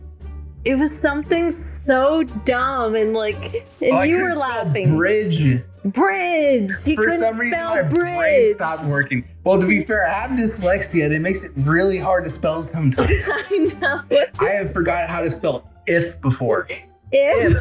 It 0.64 0.76
was 0.76 0.96
something 0.96 1.50
so 1.50 2.24
dumb 2.24 2.94
and 2.96 3.14
like, 3.14 3.36
and 3.82 3.92
Oh, 3.92 4.02
you 4.04 4.18
couldn't 4.18 4.22
were 4.22 4.32
spell 4.34 4.66
laughing. 4.66 4.96
Bridge. 4.96 5.64
Bridge. 5.86 6.72
He 6.86 6.96
For 6.96 7.06
couldn't 7.06 7.20
some 7.22 7.40
reason, 7.40 7.58
spell 7.58 7.70
my 7.76 7.82
bridge. 7.82 8.16
brain 8.16 8.54
stopped 8.54 8.86
working. 8.86 9.28
Well, 9.44 9.60
to 9.60 9.66
be 9.66 9.84
fair, 9.84 10.08
I 10.08 10.14
have 10.14 10.32
dyslexia 10.32 11.10
It 11.12 11.20
makes 11.20 11.44
it 11.44 11.52
really 11.56 11.98
hard 11.98 12.24
to 12.26 12.30
spell 12.30 12.62
sometimes. 12.62 13.10
I 13.26 13.74
know. 13.82 14.02
I 14.40 14.50
have 14.50 14.72
forgot 14.72 15.10
how 15.10 15.22
to 15.22 15.32
spell 15.32 15.68
if 15.88 16.22
before. 16.22 16.68
If. 17.12 17.58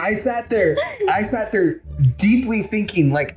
I 0.00 0.14
sat 0.14 0.48
there, 0.48 0.76
I 1.10 1.20
sat 1.22 1.52
there 1.52 1.82
deeply 2.16 2.62
thinking, 2.62 3.12
like 3.12 3.36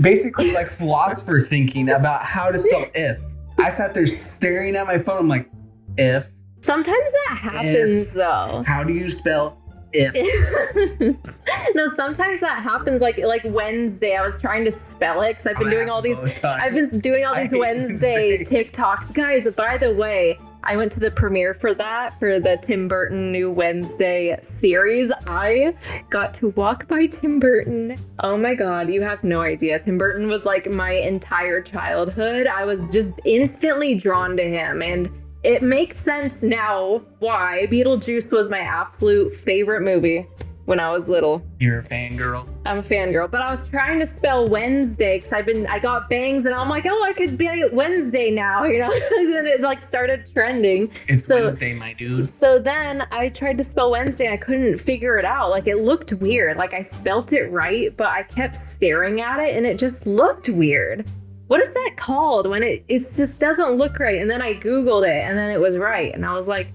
basically 0.00 0.52
like 0.52 0.68
philosopher 0.68 1.40
thinking 1.40 1.90
about 1.90 2.22
how 2.24 2.50
to 2.50 2.58
spell 2.58 2.86
if. 2.94 3.18
I 3.58 3.70
sat 3.70 3.92
there 3.94 4.06
staring 4.06 4.76
at 4.76 4.86
my 4.86 4.98
phone. 4.98 5.18
I'm 5.18 5.28
like, 5.28 5.50
if. 5.96 6.26
Sometimes 6.60 7.12
that 7.28 7.38
happens 7.38 8.12
though. 8.12 8.62
How 8.66 8.84
do 8.84 8.92
you 8.92 9.10
spell 9.10 9.60
if? 9.92 10.12
no, 11.74 11.86
sometimes 11.88 12.40
that 12.40 12.62
happens. 12.62 13.00
Like 13.00 13.18
like 13.18 13.42
Wednesday, 13.44 14.14
I 14.16 14.22
was 14.22 14.40
trying 14.40 14.64
to 14.64 14.72
spell 14.72 15.22
it 15.22 15.30
because 15.30 15.46
I've 15.46 15.56
been 15.58 15.68
That 15.68 15.74
doing 15.74 15.90
all 15.90 16.02
these. 16.02 16.20
the. 16.20 16.48
I've 16.48 16.74
been 16.74 17.00
doing 17.00 17.24
all 17.24 17.34
these 17.40 17.52
Wednesday. 17.56 18.38
TikToks, 18.44 19.14
guys. 19.14 19.48
By 19.52 19.78
the 19.78 19.94
way, 19.94 20.38
I 20.68 20.76
went 20.76 20.92
to 20.92 21.00
the 21.00 21.10
premiere 21.10 21.54
for 21.54 21.72
that 21.72 22.18
for 22.18 22.38
the 22.38 22.58
Tim 22.58 22.88
Burton 22.88 23.32
new 23.32 23.50
Wednesday 23.50 24.36
series. 24.42 25.10
I 25.26 25.74
got 26.10 26.34
to 26.34 26.50
walk 26.50 26.86
by 26.86 27.06
Tim 27.06 27.40
Burton. 27.40 27.98
Oh 28.18 28.36
my 28.36 28.54
god, 28.54 28.90
you 28.90 29.00
have 29.00 29.24
no 29.24 29.40
idea. 29.40 29.78
Tim 29.78 29.96
Burton 29.96 30.28
was 30.28 30.44
like 30.44 30.70
my 30.70 30.90
entire 30.90 31.62
childhood. 31.62 32.46
I 32.46 32.66
was 32.66 32.90
just 32.90 33.18
instantly 33.24 33.94
drawn 33.94 34.36
to 34.36 34.42
him 34.42 34.82
and 34.82 35.08
it 35.42 35.62
makes 35.62 35.96
sense 35.96 36.42
now 36.42 37.02
why 37.20 37.66
Beetlejuice 37.70 38.30
was 38.30 38.50
my 38.50 38.60
absolute 38.60 39.34
favorite 39.34 39.80
movie. 39.80 40.26
When 40.68 40.80
I 40.80 40.90
was 40.90 41.08
little. 41.08 41.42
You're 41.58 41.78
a 41.78 41.82
fangirl. 41.82 42.46
I'm 42.66 42.76
a 42.76 42.82
fangirl, 42.82 43.30
but 43.30 43.40
I 43.40 43.48
was 43.48 43.70
trying 43.70 43.98
to 44.00 44.06
spell 44.06 44.46
Wednesday 44.46 45.16
because 45.16 45.32
I've 45.32 45.46
been 45.46 45.66
I 45.66 45.78
got 45.78 46.10
bangs 46.10 46.44
and 46.44 46.54
I'm 46.54 46.68
like, 46.68 46.84
oh, 46.86 47.04
I 47.04 47.14
could 47.14 47.38
be 47.38 47.64
Wednesday 47.72 48.30
now, 48.30 48.64
you 48.64 48.78
know. 48.78 48.84
and 48.90 49.46
it 49.48 49.62
like 49.62 49.80
started 49.80 50.30
trending. 50.30 50.90
It's 51.08 51.24
So- 51.24 51.36
Wednesday, 51.42 51.72
my 51.72 51.94
dude. 51.94 52.28
So 52.28 52.58
then 52.58 53.06
I 53.10 53.30
tried 53.30 53.56
to 53.56 53.64
spell 53.64 53.90
Wednesday. 53.90 54.26
and 54.26 54.34
I 54.34 54.36
couldn't 54.36 54.76
figure 54.76 55.16
it 55.16 55.24
out. 55.24 55.48
Like 55.48 55.66
it 55.68 55.76
looked 55.78 56.12
weird. 56.12 56.58
Like 56.58 56.74
I 56.74 56.82
spelt 56.82 57.32
it 57.32 57.44
right, 57.50 57.96
but 57.96 58.08
I 58.08 58.24
kept 58.24 58.54
staring 58.54 59.22
at 59.22 59.40
it 59.40 59.56
and 59.56 59.64
it 59.64 59.78
just 59.78 60.06
looked 60.06 60.50
weird. 60.50 61.06
What 61.46 61.62
is 61.62 61.72
that 61.72 61.92
called 61.96 62.46
when 62.46 62.62
it 62.62 62.84
it 62.88 62.98
just 63.16 63.38
doesn't 63.38 63.70
look 63.78 63.98
right? 63.98 64.20
And 64.20 64.30
then 64.30 64.42
I 64.42 64.52
googled 64.52 65.08
it 65.08 65.24
and 65.24 65.38
then 65.38 65.48
it 65.48 65.58
was 65.58 65.78
right, 65.78 66.14
and 66.14 66.26
I 66.26 66.34
was 66.34 66.46
like, 66.46 66.68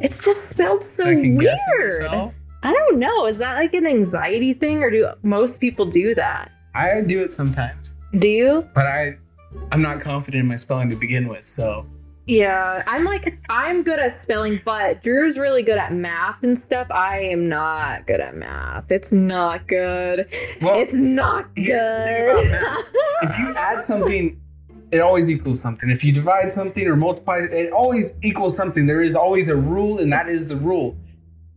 it's 0.00 0.24
just 0.24 0.48
spelled 0.48 0.82
so, 0.82 1.04
guessing 1.04 1.36
weird. 1.36 2.32
I 2.62 2.72
don't 2.72 2.98
know. 2.98 3.26
Is 3.26 3.38
that 3.38 3.56
like 3.56 3.74
an 3.74 3.86
anxiety 3.86 4.52
thing, 4.52 4.82
or 4.82 4.90
do 4.90 5.08
most 5.22 5.60
people 5.60 5.86
do 5.86 6.14
that? 6.14 6.50
I 6.74 7.00
do 7.00 7.22
it 7.22 7.32
sometimes, 7.32 7.98
Do 8.18 8.28
you? 8.28 8.68
but 8.74 8.86
I, 8.86 9.16
I'm 9.72 9.82
not 9.82 10.00
confident 10.00 10.42
in 10.42 10.48
my 10.48 10.56
spelling 10.56 10.90
to 10.90 10.96
begin 10.96 11.26
with. 11.28 11.42
So 11.44 11.86
Yeah, 12.26 12.82
I'm 12.86 13.04
like 13.04 13.38
I'm 13.48 13.82
good 13.82 13.98
at 13.98 14.12
spelling, 14.12 14.60
but 14.64 15.02
Drew's 15.02 15.38
really 15.38 15.62
good 15.62 15.78
at 15.78 15.92
math 15.92 16.42
and 16.44 16.56
stuff. 16.58 16.86
I 16.90 17.20
am 17.20 17.48
not 17.48 18.06
good 18.06 18.20
at 18.20 18.36
math. 18.36 18.90
It's 18.92 19.12
not 19.12 19.66
good. 19.66 20.28
well, 20.60 20.78
it's 20.78 20.94
not 20.94 21.46
here's 21.56 21.80
the 21.82 22.04
thing 22.04 22.50
good. 22.50 23.30
if 23.30 23.38
you 23.38 23.54
add 23.54 23.80
something, 23.82 24.40
it 24.92 25.00
always 25.00 25.28
equals 25.30 25.60
something. 25.60 25.90
If 25.90 26.04
you 26.04 26.12
divide 26.12 26.52
something 26.52 26.86
or 26.86 26.96
multiply, 26.96 27.38
it 27.50 27.72
always 27.72 28.12
equals 28.22 28.56
something. 28.56 28.86
There 28.86 29.02
is 29.02 29.14
always 29.16 29.48
a 29.48 29.56
rule, 29.56 29.98
and 29.98 30.12
that 30.12 30.28
is 30.28 30.48
the 30.48 30.56
rule. 30.56 30.96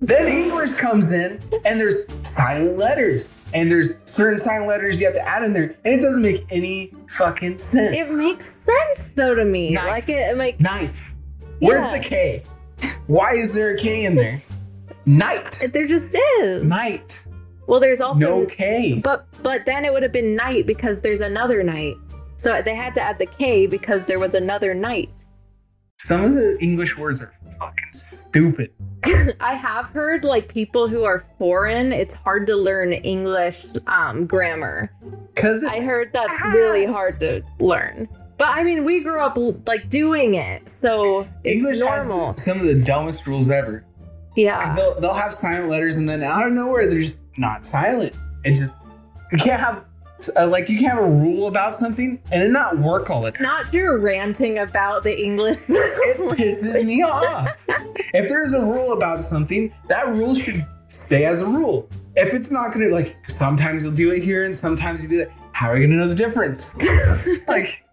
Then 0.01 0.27
English 0.27 0.73
comes 0.73 1.11
in, 1.11 1.39
and 1.63 1.79
there's 1.79 2.05
silent 2.23 2.75
letters, 2.75 3.29
and 3.53 3.71
there's 3.71 3.97
certain 4.05 4.39
silent 4.39 4.67
letters 4.67 4.99
you 4.99 5.05
have 5.05 5.13
to 5.13 5.27
add 5.27 5.43
in 5.43 5.53
there, 5.53 5.75
and 5.85 5.93
it 5.93 6.01
doesn't 6.01 6.23
make 6.23 6.43
any 6.49 6.91
fucking 7.07 7.59
sense. 7.59 8.11
it 8.11 8.17
makes 8.17 8.45
sense 8.45 9.11
though 9.11 9.35
to 9.35 9.45
me. 9.45 9.69
Knife. 9.69 9.87
Like 9.87 10.09
it, 10.09 10.37
like 10.37 10.59
Knife. 10.59 11.13
Where's 11.59 11.89
the 11.91 11.99
K? 11.99 12.43
Why 13.05 13.33
is 13.35 13.53
there 13.53 13.75
a 13.75 13.77
K 13.77 14.05
in 14.05 14.15
there? 14.15 14.41
Night. 15.05 15.61
there 15.71 15.85
just 15.85 16.15
is. 16.39 16.67
Night. 16.67 17.23
Well, 17.67 17.79
there's 17.79 18.01
also 18.01 18.19
No 18.19 18.45
K. 18.47 18.99
But 19.03 19.27
but 19.43 19.65
then 19.65 19.85
it 19.85 19.93
would 19.93 20.03
have 20.03 20.11
been 20.11 20.35
night 20.35 20.65
because 20.65 21.01
there's 21.01 21.21
another 21.21 21.61
night. 21.61 21.95
So 22.37 22.59
they 22.63 22.73
had 22.73 22.95
to 22.95 23.01
add 23.01 23.19
the 23.19 23.27
K 23.27 23.67
because 23.67 24.07
there 24.07 24.19
was 24.19 24.33
another 24.33 24.73
night. 24.73 25.25
Some 25.99 26.23
of 26.23 26.33
the 26.33 26.57
English 26.59 26.97
words 26.97 27.21
are 27.21 27.33
fucking 27.59 27.93
stupid. 27.93 28.73
I 29.39 29.55
have 29.55 29.87
heard 29.87 30.25
like 30.25 30.47
people 30.47 30.87
who 30.87 31.03
are 31.03 31.25
foreign, 31.37 31.91
it's 31.91 32.13
hard 32.13 32.47
to 32.47 32.55
learn 32.55 32.93
English 32.93 33.65
um, 33.87 34.25
grammar. 34.25 34.91
Cause 35.35 35.63
I 35.63 35.81
heard 35.81 36.13
that's 36.13 36.39
really 36.45 36.85
hard 36.85 37.19
to 37.21 37.41
learn. 37.59 38.07
But 38.37 38.49
I 38.49 38.63
mean, 38.63 38.85
we 38.85 39.01
grew 39.01 39.19
up 39.19 39.37
like 39.67 39.89
doing 39.89 40.35
it, 40.35 40.67
so 40.67 41.27
it's 41.43 41.63
English 41.63 41.79
normal. 41.79 42.31
has 42.31 42.43
some 42.43 42.59
of 42.59 42.65
the 42.65 42.75
dumbest 42.75 43.27
rules 43.27 43.49
ever. 43.49 43.85
Because 44.35 44.35
yeah. 44.35 44.75
they'll, 44.75 44.99
they'll 45.01 45.13
have 45.13 45.33
silent 45.33 45.69
letters 45.69 45.97
and 45.97 46.07
then 46.07 46.23
out 46.23 46.47
of 46.47 46.53
nowhere 46.53 46.87
they're 46.87 47.01
just 47.01 47.21
not 47.37 47.65
silent. 47.65 48.15
It 48.43 48.55
just 48.55 48.75
you 49.31 49.37
can't 49.37 49.59
have 49.59 49.85
uh, 50.37 50.47
like 50.47 50.69
you 50.69 50.79
can't 50.79 50.93
have 50.93 51.03
a 51.03 51.09
rule 51.09 51.47
about 51.47 51.75
something 51.75 52.21
and 52.31 52.43
it 52.43 52.49
not 52.51 52.77
work 52.77 53.09
all 53.09 53.21
the 53.21 53.31
time. 53.31 53.43
Not 53.43 53.71
Drew 53.71 53.99
ranting 53.99 54.59
about 54.59 55.03
the 55.03 55.21
English. 55.21 55.69
It 55.69 56.17
pisses 56.37 56.85
me 56.85 57.01
off. 57.03 57.65
If 58.13 58.29
there's 58.29 58.53
a 58.53 58.61
rule 58.61 58.93
about 58.93 59.23
something, 59.23 59.73
that 59.87 60.07
rule 60.09 60.35
should 60.35 60.65
stay 60.87 61.25
as 61.25 61.41
a 61.41 61.45
rule. 61.45 61.89
If 62.15 62.33
it's 62.33 62.51
not 62.51 62.73
gonna 62.73 62.89
like 62.89 63.15
sometimes 63.29 63.83
you'll 63.83 63.93
do 63.93 64.11
it 64.11 64.21
here 64.23 64.45
and 64.45 64.55
sometimes 64.55 65.01
you 65.01 65.07
do 65.07 65.17
that, 65.17 65.31
how 65.53 65.69
are 65.69 65.77
you 65.77 65.87
gonna 65.87 65.99
know 65.99 66.07
the 66.07 66.15
difference? 66.15 66.75
like 67.47 67.83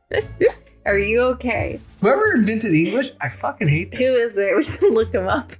Are 0.86 0.98
you 0.98 1.20
okay? 1.22 1.80
whoever 2.00 2.34
invented 2.34 2.72
English, 2.72 3.12
I 3.20 3.28
fucking 3.28 3.68
hate 3.68 3.90
them. 3.92 4.00
Who 4.00 4.14
is 4.14 4.38
it? 4.38 4.56
We 4.56 4.62
should 4.62 4.92
look 4.92 5.12
them 5.12 5.28
up. 5.28 5.52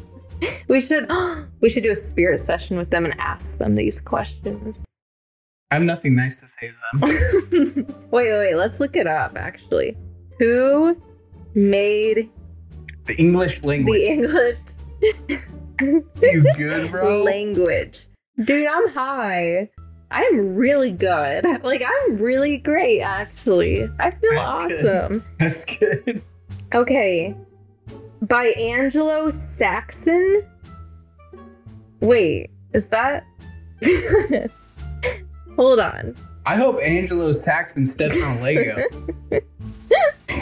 we 0.68 0.80
should 0.80 1.10
we 1.60 1.68
should 1.68 1.82
do 1.82 1.90
a 1.90 1.96
spirit 1.96 2.38
session 2.38 2.76
with 2.76 2.90
them 2.90 3.04
and 3.04 3.14
ask 3.20 3.58
them 3.58 3.74
these 3.74 4.00
questions. 4.00 4.84
I 5.70 5.74
have 5.74 5.84
nothing 5.84 6.14
nice 6.14 6.40
to 6.40 6.48
say 6.48 6.68
to 6.70 6.74
them. 6.98 7.86
wait, 8.10 8.30
wait, 8.32 8.38
wait. 8.38 8.54
Let's 8.54 8.80
look 8.80 8.96
it 8.96 9.06
up. 9.06 9.36
Actually, 9.36 9.96
who 10.38 10.96
made 11.54 12.30
The 13.04 13.14
English 13.16 13.62
language. 13.62 14.00
the 14.00 14.06
English 14.08 14.58
you 15.80 16.42
good, 16.56 16.90
bro? 16.90 17.22
language? 17.24 18.06
Dude, 18.44 18.66
I'm 18.66 18.88
high. 18.88 19.68
I'm 20.10 20.54
really 20.54 20.90
good. 20.90 21.44
Like 21.62 21.82
I'm 21.86 22.16
really 22.16 22.56
great. 22.56 23.02
Actually, 23.02 23.90
I 23.98 24.10
feel 24.10 24.30
That's 24.32 24.66
good. 24.72 24.86
awesome. 24.86 25.24
That's 25.38 25.64
good. 25.66 26.22
Okay. 26.74 27.36
By 28.22 28.46
Angelo 28.58 29.28
Saxon? 29.28 30.44
Wait, 32.00 32.48
is 32.72 32.88
that. 32.88 33.24
Hold 35.58 35.80
on. 35.80 36.14
I 36.46 36.54
hope 36.54 36.80
Angelo 36.80 37.32
Saxon 37.32 37.84
steps 37.84 38.14
on 38.14 38.38
a 38.38 38.40
Lego. 38.40 38.80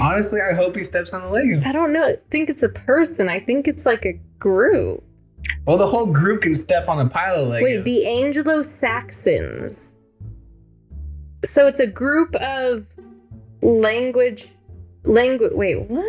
Honestly, 0.00 0.40
I 0.42 0.52
hope 0.52 0.76
he 0.76 0.84
steps 0.84 1.14
on 1.14 1.22
a 1.22 1.30
Lego. 1.30 1.62
I 1.64 1.72
don't 1.72 1.94
know. 1.94 2.04
I 2.04 2.16
think 2.30 2.50
it's 2.50 2.62
a 2.62 2.68
person. 2.68 3.30
I 3.30 3.40
think 3.40 3.66
it's 3.66 3.86
like 3.86 4.04
a 4.04 4.12
group. 4.38 5.02
Well, 5.64 5.78
the 5.78 5.86
whole 5.86 6.04
group 6.04 6.42
can 6.42 6.54
step 6.54 6.86
on 6.86 7.00
a 7.00 7.08
pile 7.08 7.44
of 7.44 7.48
Legos. 7.48 7.62
Wait, 7.62 7.84
the 7.84 8.06
Angelo 8.06 8.62
Saxons. 8.62 9.96
So 11.46 11.66
it's 11.66 11.80
a 11.80 11.86
group 11.86 12.34
of 12.36 12.86
language. 13.62 14.50
Language. 15.04 15.52
Wait, 15.54 15.80
what? 15.88 16.04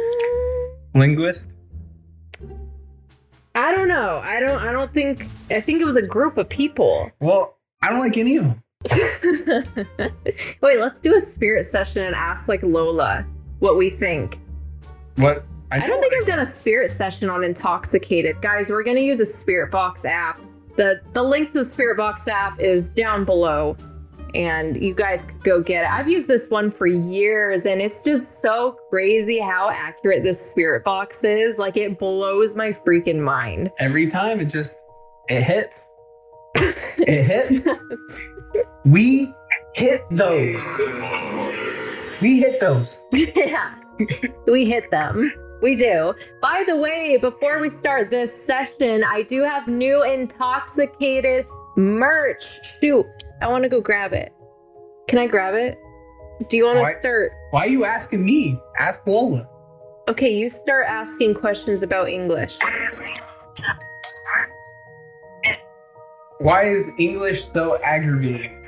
linguist. 0.96 1.52
I 3.56 3.72
don't 3.72 3.88
know. 3.88 4.20
I 4.22 4.42
don't. 4.42 4.62
I 4.62 4.74
don't 4.74 4.94
think. 4.94 5.24
I 5.50 5.62
think 5.62 5.82
it 5.82 5.86
was 5.86 5.96
a 5.96 6.06
group 6.06 6.38
of 6.38 6.50
people. 6.50 7.10
Well, 7.22 7.58
I 7.82 7.90
don't 7.90 8.00
like 8.00 8.18
any 8.18 8.36
of 8.36 8.44
them. 8.44 8.64
Wait, 10.62 10.80
let's 10.80 11.02
do 11.02 11.16
a 11.16 11.20
spirit 11.20 11.66
session 11.66 12.04
and 12.04 12.16
ask 12.16 12.48
like 12.48 12.64
Lola 12.64 13.26
what 13.60 13.78
we 13.78 13.90
think. 13.90 14.40
What? 15.16 15.46
I, 15.72 15.86
don't 15.86 16.00
think 16.00 16.14
I've 16.14 16.28
done 16.28 16.40
a 16.40 16.46
spirit 16.46 16.92
session 16.92 17.30
on 17.30 17.42
InTALKxicated. 17.42 18.42
Guys, 18.42 18.70
we're 18.70 18.84
gonna 18.84 19.02
use 19.02 19.20
a 19.20 19.26
spirit 19.26 19.72
box 19.72 20.06
app. 20.06 20.40
The 20.76 21.02
the 21.14 21.24
link 21.24 21.52
to 21.52 21.60
the 21.60 21.66
spirit 21.66 21.98
box 21.98 22.28
app 22.28 22.60
is 22.60 22.90
down 22.90 23.26
below. 23.26 23.76
And 24.36 24.82
you 24.82 24.94
guys 24.94 25.26
could 25.26 25.44
go 25.44 25.62
get 25.62 25.84
it. 25.86 25.90
I've 25.90 26.10
used 26.10 26.28
this 26.28 26.48
one 26.50 26.70
for 26.70 26.86
years 26.86 27.66
and 27.66 27.82
it's 27.82 28.04
just 28.04 28.42
so 28.42 28.78
crazy 28.90 29.40
how 29.40 29.70
accurate 29.70 30.22
this 30.22 30.40
spirit 30.40 30.84
box 30.84 31.24
is. 31.24 31.58
Like 31.58 31.78
it 31.78 31.98
blows 31.98 32.56
my 32.56 32.72
freaking 32.72 33.20
mind. 33.20 33.72
every 33.80 34.06
time. 34.06 34.40
It 34.40 34.46
just 34.46 34.80
it 35.30 35.44
hits. 35.44 35.92
It 37.00 37.24
hits. 37.24 37.68
We 38.88 39.34
hit 39.76 40.06
those. 40.10 40.66
We 42.22 42.40
hit 42.40 42.62
those. 42.62 43.04
yeah. 43.12 43.76
we 44.48 44.64
hit 44.64 44.90
them. 44.92 45.30
We 45.62 45.76
do. 45.76 46.14
By 46.42 46.64
the 46.66 46.78
way, 46.78 47.18
before 47.18 47.60
we 47.60 47.68
start 47.68 48.10
this 48.10 48.46
session, 48.46 49.04
I 49.04 49.24
do 49.24 49.44
have 49.44 49.68
new 49.68 50.06
InTALKxicated 50.08 51.48
merch. 51.76 52.46
Shoot, 52.80 53.06
I 53.42 53.50
want 53.50 53.64
to 53.64 53.70
go 53.70 53.82
grab 53.82 54.14
it. 54.14 54.32
Can 55.10 55.20
I 55.20 55.28
grab 55.28 55.54
it? 55.56 55.78
Do 56.50 56.56
you 56.56 56.64
want 56.64 56.88
to 56.88 56.94
start? 56.94 57.34
Why 57.52 57.66
are 57.66 57.70
you 57.70 57.84
asking 57.84 58.24
me? 58.24 58.58
Ask 58.80 59.06
Lola. 59.06 59.50
Okay, 60.08 60.34
you 60.34 60.50
start 60.50 60.86
asking 60.88 61.34
questions 61.34 61.84
about 61.84 62.08
English. 62.08 62.58
Why 66.40 66.64
is 66.64 66.92
English 66.98 67.52
so 67.52 67.82
aggravating? 67.84 68.64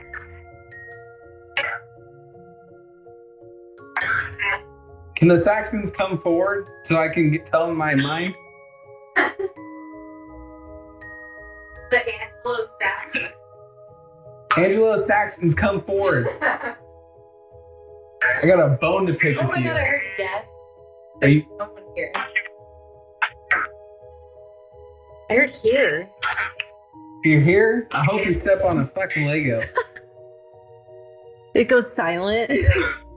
Can 5.19 5.27
the 5.27 5.37
Saxons 5.37 5.91
come 5.91 6.17
forward 6.17 6.65
so 6.83 6.95
I 6.95 7.09
can 7.09 7.29
get, 7.29 7.45
tell 7.45 7.67
them 7.67 7.75
my 7.77 7.93
mind? 7.95 8.35
The 11.91 11.97
Anglo 12.07 12.67
Saxon. 12.79 13.29
Angelo 14.55 14.95
Saxons, 14.97 15.55
come 15.55 15.81
forward. 15.81 16.27
I 16.39 16.75
got 18.45 18.59
a 18.59 18.77
bone 18.77 19.07
to 19.07 19.13
pick 19.15 19.37
Oh 19.41 19.47
with 19.47 19.55
my 19.55 19.61
you. 19.61 19.67
god, 19.69 19.77
I 19.77 19.83
heard 19.85 20.01
yes. 20.19 20.45
Are 20.45 21.19
There's 21.21 21.35
you- 21.37 21.55
someone 21.57 21.83
here. 21.95 22.11
I 25.31 25.33
heard 25.33 25.49
here. 25.63 26.09
If 27.23 27.25
you're 27.25 27.41
here, 27.41 27.87
I 27.91 28.03
hope 28.05 28.23
you 28.23 28.35
step 28.35 28.63
on 28.63 28.77
a 28.77 28.85
fucking 28.85 29.25
Lego. 29.25 29.61
It 31.55 31.67
goes 31.67 31.91
silent. 31.91 32.51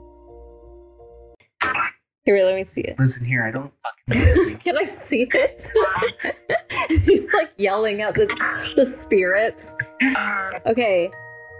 Here, 2.24 2.44
let 2.44 2.54
me 2.54 2.62
see 2.62 2.82
it. 2.82 2.98
Listen 3.00 3.26
here, 3.26 3.44
I 3.44 3.50
don't 3.50 3.72
fucking. 4.08 4.58
Can 4.64 4.78
I 4.78 4.84
see 4.84 5.26
it? 5.28 5.72
He's 7.04 7.32
like 7.32 7.50
yelling 7.56 8.00
at 8.00 8.14
the, 8.14 8.26
the 8.76 8.84
spirits. 8.84 9.74
Okay. 10.66 11.10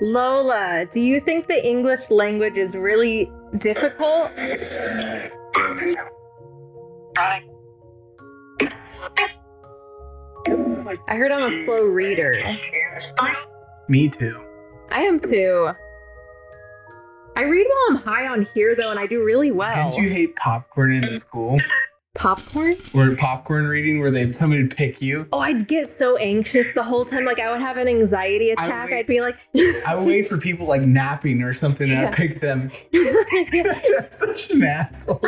Lola, 0.02 0.86
do 0.90 1.00
you 1.00 1.20
think 1.20 1.48
the 1.48 1.66
English 1.66 2.10
language 2.10 2.58
is 2.58 2.76
really 2.76 3.30
difficult? 3.58 4.30
I 11.08 11.16
heard 11.16 11.32
I'm 11.32 11.42
a 11.42 11.64
slow 11.64 11.86
reader. 11.86 12.40
Me 13.88 14.08
too. 14.08 14.40
I 14.92 15.02
am 15.02 15.18
too. 15.18 15.72
I 17.34 17.42
read 17.42 17.66
while 17.66 17.96
I'm 17.96 18.02
high 18.04 18.28
on 18.28 18.44
here 18.54 18.74
though, 18.74 18.90
and 18.90 18.98
I 18.98 19.06
do 19.06 19.24
really 19.24 19.50
well. 19.50 19.90
Didn't 19.90 20.02
you 20.02 20.10
hate 20.10 20.36
popcorn 20.36 20.92
in 20.92 21.00
the 21.02 21.16
school? 21.18 21.56
Popcorn? 22.14 22.74
Or 22.92 23.14
popcorn 23.16 23.66
reading 23.66 23.98
where 23.98 24.10
they 24.10 24.30
somebody 24.32 24.62
would 24.62 24.76
pick 24.76 25.00
you? 25.00 25.26
Oh, 25.32 25.38
I'd 25.38 25.66
get 25.66 25.86
so 25.86 26.16
anxious 26.18 26.70
the 26.74 26.82
whole 26.82 27.06
time. 27.06 27.24
Like 27.24 27.40
I 27.40 27.50
would 27.50 27.62
have 27.62 27.78
an 27.78 27.88
anxiety 27.88 28.50
attack. 28.50 28.90
would- 28.90 28.98
I'd 28.98 29.06
be 29.06 29.22
like, 29.22 29.38
I 29.86 29.94
would 29.96 30.06
wait 30.06 30.28
for 30.28 30.36
people 30.36 30.66
like 30.66 30.82
napping 30.82 31.42
or 31.42 31.54
something 31.54 31.90
and 31.90 32.00
Yeah. 32.02 32.08
I'd 32.08 32.14
pick 32.14 32.40
them. 32.42 32.68
Such 34.10 34.50
an 34.50 34.62
asshole. 34.62 35.20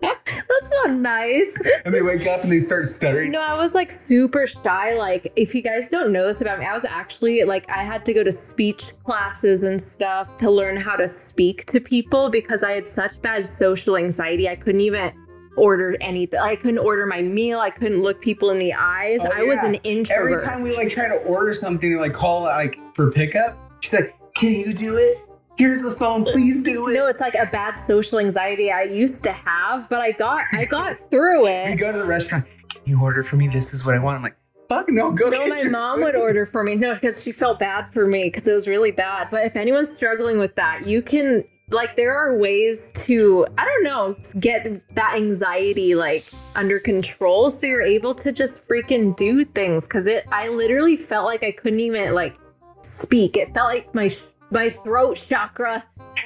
That's 0.00 0.70
not 0.84 0.92
nice. 0.92 1.58
And 1.84 1.94
they 1.94 2.00
wake 2.00 2.26
up 2.26 2.42
and 2.42 2.50
they 2.50 2.60
start 2.60 2.88
stuttering. 2.88 3.32
No, 3.32 3.40
I 3.40 3.54
was 3.54 3.74
like 3.74 3.90
super 3.90 4.46
shy. 4.46 4.96
Like, 4.96 5.30
if 5.36 5.54
you 5.54 5.60
guys 5.60 5.90
don't 5.90 6.10
know 6.10 6.26
this 6.26 6.40
about 6.40 6.58
me, 6.58 6.64
I 6.64 6.72
was 6.72 6.86
actually 6.86 7.44
like, 7.44 7.68
I 7.68 7.84
had 7.84 8.04
to 8.06 8.14
go 8.14 8.24
to 8.24 8.32
speech 8.32 8.92
classes 9.04 9.62
and 9.62 9.80
stuff 9.80 10.36
to 10.38 10.50
learn 10.50 10.76
how 10.78 10.96
to 10.96 11.06
speak 11.06 11.66
to 11.66 11.80
people 11.80 12.30
because 12.30 12.62
I 12.62 12.72
had 12.72 12.86
such 12.86 13.20
bad 13.20 13.44
social 13.46 13.96
anxiety. 13.98 14.48
I 14.48 14.56
couldn't 14.56 14.80
even 14.80 15.12
order 15.60 15.96
anything. 16.00 16.40
I 16.40 16.56
couldn't 16.56 16.78
order 16.78 17.06
my 17.06 17.22
meal. 17.22 17.60
I 17.60 17.70
couldn't 17.70 18.02
look 18.02 18.20
people 18.20 18.50
in 18.50 18.58
the 18.58 18.72
eyes. 18.74 19.20
Oh, 19.22 19.30
I 19.36 19.42
was 19.42 19.58
an 19.60 19.74
introvert. 19.76 20.32
Every 20.32 20.46
time 20.46 20.62
we 20.62 20.74
like 20.74 20.88
try 20.90 21.08
to 21.08 21.14
order 21.16 21.52
something 21.54 21.96
like 21.98 22.12
call 22.14 22.42
like 22.42 22.78
for 22.94 23.10
pickup, 23.12 23.56
she's 23.80 23.92
like, 23.94 24.14
Can 24.36 24.52
you 24.52 24.72
do 24.72 24.96
it? 24.96 25.18
Here's 25.58 25.82
the 25.82 25.92
phone, 25.92 26.24
please 26.24 26.62
do 26.62 26.88
it. 26.88 26.94
no, 26.94 27.06
it's 27.06 27.20
like 27.20 27.34
a 27.34 27.44
bad 27.52 27.74
social 27.74 28.18
anxiety 28.18 28.72
I 28.72 28.84
used 28.84 29.22
to 29.24 29.32
have, 29.32 29.88
but 29.90 30.00
I 30.00 30.12
got 30.12 30.40
I 30.54 30.64
got 30.64 30.96
through 31.10 31.46
it. 31.48 31.70
you 31.70 31.76
go 31.76 31.92
to 31.92 31.98
the 31.98 32.06
restaurant. 32.06 32.46
Can 32.70 32.80
you 32.86 33.00
order 33.02 33.22
for 33.22 33.36
me? 33.36 33.46
This 33.48 33.74
is 33.74 33.84
what 33.84 33.94
I 33.94 33.98
want. 33.98 34.16
I'm 34.16 34.22
like, 34.22 34.36
fuck 34.70 34.88
no, 34.88 35.10
go 35.12 35.28
No, 35.28 35.46
my 35.48 35.64
mom 35.64 35.96
food." 35.98 36.04
would 36.06 36.16
order 36.16 36.46
for 36.46 36.62
me. 36.64 36.76
No, 36.76 36.94
because 36.94 37.22
she 37.22 37.30
felt 37.32 37.58
bad 37.58 37.92
for 37.92 38.06
me 38.06 38.24
because 38.24 38.48
it 38.48 38.54
was 38.54 38.66
really 38.68 38.90
bad. 38.92 39.28
But 39.30 39.44
if 39.44 39.54
anyone's 39.56 39.94
struggling 39.94 40.38
with 40.38 40.54
that, 40.56 40.86
you 40.86 41.02
can 41.02 41.44
like 41.70 41.96
there 41.96 42.16
are 42.16 42.36
ways 42.36 42.92
to 42.92 43.46
I 43.56 43.64
don't 43.64 43.84
know 43.84 44.16
get 44.40 44.82
that 44.94 45.14
anxiety 45.14 45.94
like 45.94 46.26
under 46.54 46.78
control 46.78 47.50
so 47.50 47.66
you're 47.66 47.82
able 47.82 48.14
to 48.16 48.32
just 48.32 48.66
freaking 48.66 49.16
do 49.16 49.44
things 49.44 49.86
because 49.86 50.06
it 50.06 50.26
I 50.32 50.48
literally 50.48 50.96
felt 50.96 51.26
like 51.26 51.42
I 51.42 51.52
couldn't 51.52 51.80
even 51.80 52.14
like 52.14 52.36
speak. 52.82 53.36
It 53.36 53.54
felt 53.54 53.68
like 53.68 53.94
my 53.94 54.10
my 54.50 54.68
throat 54.70 55.14
chakra 55.14 55.84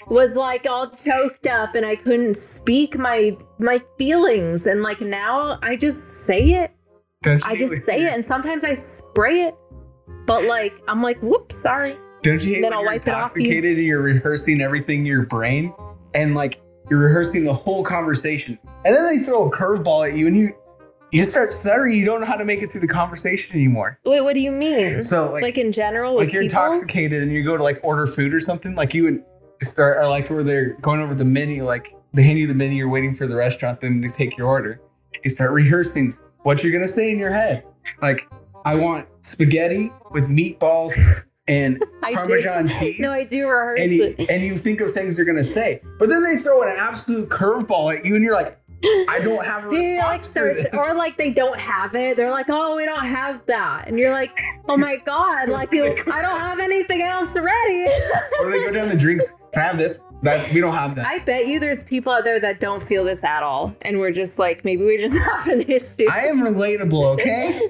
was 0.09 0.35
like 0.35 0.66
all 0.66 0.88
choked 0.88 1.46
up 1.46 1.74
and 1.74 1.85
I 1.85 1.96
couldn't 1.96 2.37
speak 2.37 2.96
my 2.96 3.37
my 3.59 3.80
feelings 3.98 4.66
and 4.66 4.83
like 4.83 5.00
now 5.00 5.59
I 5.62 5.76
just 5.76 6.24
say 6.24 6.52
it 6.54 6.72
I 7.44 7.57
just 7.57 7.74
say 7.85 8.04
it 8.04 8.12
and 8.12 8.24
sometimes 8.24 8.64
I 8.64 8.74
spray 8.74 9.42
it. 9.42 9.54
But 10.26 10.44
like 10.44 10.74
I'm 10.88 11.02
like, 11.02 11.18
whoops, 11.20 11.57
sorry. 11.57 11.96
Don't 12.25 12.43
you 12.43 12.55
hate 12.55 12.63
Then 12.63 12.71
when 12.71 12.73
I'll 12.73 12.81
you're 12.81 12.91
wipe 12.93 13.03
it 13.03 13.09
off 13.11 13.33
you. 13.37 13.43
intoxicated 13.43 13.77
and 13.77 13.87
you're 13.87 14.01
rehearsing 14.01 14.63
everything 14.63 15.01
in 15.01 15.07
your 15.07 15.27
brain 15.27 15.75
and 16.15 16.35
like 16.35 16.63
you're 16.89 17.01
rehearsing 17.01 17.45
the 17.45 17.53
whole 17.53 17.85
conversation. 17.85 18.59
And 18.87 18.97
then 18.97 19.07
they 19.07 19.23
throw 19.23 19.47
a 19.47 19.51
curveball 19.51 20.09
at 20.11 20.17
you 20.17 20.27
and 20.27 20.37
you 20.37 20.55
you 21.13 21.27
start 21.27 21.53
stuttering, 21.53 21.97
you 21.97 22.05
don't 22.07 22.21
know 22.21 22.27
how 22.27 22.37
to 22.37 22.45
make 22.47 22.63
it 22.63 22.73
through 22.73 22.81
the 22.81 22.89
conversation 22.89 23.55
anymore. 23.55 24.01
Wait, 24.05 24.23
what 24.23 24.33
do 24.33 24.41
you 24.41 24.51
mean? 24.51 25.03
So 25.03 25.31
like, 25.31 25.43
like 25.43 25.59
in 25.59 25.71
general, 25.71 26.17
like 26.17 26.33
you're 26.33 26.43
people? 26.43 26.59
intoxicated 26.65 27.23
and 27.23 27.31
you 27.31 27.45
go 27.45 27.59
to 27.59 27.63
like 27.63 27.79
order 27.85 28.07
food 28.07 28.33
or 28.33 28.41
something, 28.41 28.75
like 28.75 28.95
you 28.95 29.05
would 29.05 29.23
start 29.63 29.99
or 29.99 30.09
like 30.09 30.31
where 30.31 30.43
they're 30.43 30.73
going 30.81 31.01
over 31.01 31.15
the 31.15 31.27
menu, 31.27 31.63
like 31.65 31.95
they 32.15 32.23
hand 32.23 32.39
you 32.39 32.47
the 32.47 32.55
menu, 32.55 32.79
you're 32.79 32.89
waiting 32.89 33.15
for 33.15 33.27
the 33.27 33.37
restaurant 33.37 33.81
then 33.83 34.01
to 34.01 34.09
take 34.09 34.37
your 34.39 34.49
order. 34.49 34.81
You 35.23 35.31
start 35.31 35.53
rehearsing 35.53 36.17
what 36.43 36.65
you're 36.65 36.73
gonna 36.73 36.89
say 36.89 37.11
in 37.11 37.19
your 37.19 37.31
head. 37.31 37.65
Like, 38.01 38.27
I 38.65 38.75
want 38.77 39.07
spaghetti 39.21 39.93
with 40.11 40.29
meatballs 40.31 40.95
and 41.48 41.78
do. 42.09 42.14
Parmesan 42.14 42.68
cheese. 42.80 43.00
No, 43.00 43.11
I 43.11 43.24
do 43.24 43.46
rehearse 43.46 43.80
and 43.80 43.92
you, 43.92 44.14
it. 44.18 44.30
and 44.30 44.42
you 44.42 44.57
think 44.57 44.80
of 44.80 44.92
things 44.92 45.16
they're 45.16 45.24
gonna 45.24 45.44
say, 45.44 45.80
but 45.98 46.09
then 46.09 46.22
they 46.22 46.37
throw 46.37 46.62
an 46.62 46.74
absolute 46.76 47.28
curveball 47.28 47.96
at 47.96 48.04
you, 48.04 48.14
and 48.14 48.24
you're 48.24 48.35
like, 48.35 48.59
I 49.09 49.20
don't 49.24 49.44
have 49.44 49.64
a 49.64 49.68
like 49.70 49.78
response 49.78 50.26
for 50.26 50.33
search, 50.33 50.57
this. 50.64 50.74
or 50.74 50.94
like 50.94 51.16
they 51.16 51.30
don't 51.30 51.59
have 51.59 51.94
it. 51.94 52.16
They're 52.16 52.30
like, 52.30 52.46
oh, 52.48 52.76
we 52.76 52.85
don't 52.85 53.07
have 53.07 53.44
that, 53.46 53.88
and 53.88 53.98
you're 53.98 54.12
like, 54.12 54.38
oh 54.68 54.76
my 54.76 54.96
god, 54.96 55.48
like 55.48 55.72
you, 55.72 55.85
I 55.85 56.22
don't 56.22 56.40
have 56.40 56.61
anything 56.61 57.02
else 57.02 57.37
ready. 57.37 57.87
or 58.40 58.50
they 58.50 58.61
go 58.64 58.70
down 58.72 58.88
the 58.88 58.96
drinks. 58.96 59.33
Can 59.52 59.62
I 59.62 59.66
have 59.66 59.78
this? 59.78 60.00
That 60.25 60.53
we 60.55 60.61
don't 60.61 60.75
have 60.75 60.95
that. 60.97 61.07
I 61.07 61.19
bet 61.19 61.47
you 61.47 61.61
there's 61.61 61.85
people 61.85 62.11
out 62.11 62.25
there 62.25 62.41
that 62.41 62.59
don't 62.59 62.83
feel 62.83 63.05
this 63.05 63.23
at 63.25 63.43
all, 63.43 63.77
and 63.83 63.99
we're 63.99 64.11
just 64.11 64.39
like, 64.39 64.65
maybe 64.65 64.83
we 64.83 64.97
just 64.97 65.17
have 65.31 65.47
an 65.49 65.61
issue. 65.63 66.09
I 66.11 66.27
am 66.27 66.41
relatable, 66.41 67.05
okay? 67.15 67.61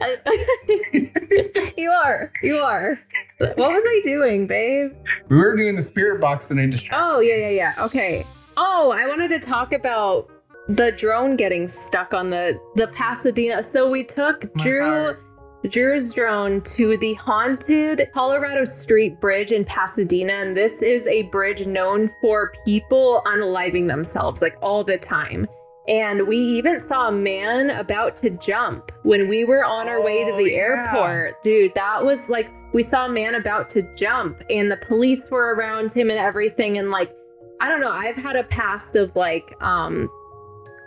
you 1.77 1.91
are. 1.91 2.33
You 2.45 2.59
are. 2.59 2.99
What 3.39 3.73
was 3.73 3.85
I 3.85 4.01
doing, 4.05 4.47
babe? 4.47 4.93
we 5.29 5.37
were 5.37 5.57
doing 5.57 5.75
the 5.75 5.83
spirit 5.83 6.21
box 6.21 6.51
and 6.51 6.61
I 6.61 6.67
just 6.67 6.87
Oh, 6.93 7.21
yeah, 7.21 7.35
yeah, 7.35 7.49
yeah. 7.49 7.85
Okay. 7.85 8.25
Oh, 8.57 8.95
I 8.97 9.09
wanted 9.09 9.29
to 9.29 9.41
talk 9.41 9.73
about 9.73 10.31
the 10.69 10.93
drone 10.93 11.35
getting 11.37 11.67
stuck 11.67 12.15
on 12.15 12.31
the 12.31 12.59
the 12.77 12.87
Pasadena. 12.89 13.63
So 13.63 13.91
we 13.91 14.05
took 14.05 14.45
My 14.55 14.63
Drew 14.63 14.85
heart. 14.85 15.23
Drew's 15.69 16.13
drone 16.13 16.61
to 16.63 16.97
the 16.99 17.15
haunted 17.15 18.09
Colorado 18.13 18.65
Street 18.65 19.19
Bridge 19.21 19.51
in 19.51 19.65
Pasadena, 19.65 20.35
and 20.35 20.57
this 20.57 20.83
is 20.83 21.07
a 21.07 21.23
bridge 21.25 21.67
known 21.67 22.11
for 22.21 22.53
people 22.65 23.23
unaliving 23.25 23.89
themselves 23.89 24.43
like 24.43 24.57
all 24.61 24.85
the 24.85 24.99
time. 24.99 25.47
And 25.89 26.27
we 26.27 26.37
even 26.37 26.81
saw 26.81 27.09
a 27.09 27.13
man 27.13 27.71
about 27.71 28.17
to 28.17 28.31
jump 28.31 28.93
when 29.03 29.29
we 29.29 29.45
were 29.45 29.65
on 29.65 29.89
our 29.89 30.03
way 30.03 30.25
to 30.25 30.33
Oh, 30.33 30.37
the 30.37 30.51
yeah. 30.51 30.57
airport. 30.59 31.43
Dude, 31.43 31.75
that 31.75 32.05
was 32.05 32.29
like 32.29 32.51
we 32.73 32.83
saw 32.83 33.07
a 33.07 33.09
man 33.11 33.35
about 33.35 33.69
to 33.71 33.83
jump 33.95 34.43
and 34.51 34.71
the 34.71 34.77
police 34.79 35.31
were 35.31 35.55
around 35.55 35.93
him 35.93 36.11
and 36.11 36.19
everything 36.19 36.79
and 36.79 36.91
like 36.91 37.15
I 37.61 37.69
don't 37.69 37.81
know, 37.81 37.91
I've 37.91 38.17
had 38.17 38.35
a 38.35 38.45
past 38.45 38.97
of 38.97 39.15
like 39.15 39.55
um 39.63 40.11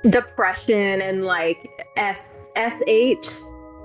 depression 0.10 1.02
and 1.02 1.24
like 1.26 1.70
S 1.96 2.50
SH 2.56 3.30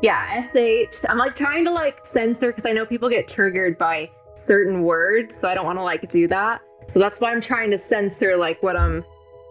yeah, 0.03 0.41
SH. 0.41 1.05
I'm 1.09 1.17
like 1.17 1.37
trying 1.37 1.65
to 1.65 1.71
like 1.71 2.05
censor 2.05 2.49
because 2.49 2.67
I 2.67 2.73
know 2.73 2.85
people 2.85 3.09
get 3.09 3.29
triggered 3.29 3.79
by 3.79 4.11
certain 4.35 4.83
words, 4.83 5.35
so 5.35 5.49
I 5.49 5.55
don't 5.55 5.65
want 5.65 5.79
to 5.79 5.83
like 5.83 6.09
do 6.09 6.27
that. 6.29 6.61
So 6.89 6.99
that's 6.99 7.21
why 7.21 7.31
I'm 7.31 7.41
trying 7.41 7.71
to 7.71 7.79
censor 7.79 8.37
like 8.37 8.61
what 8.63 8.77
I'm 8.77 9.05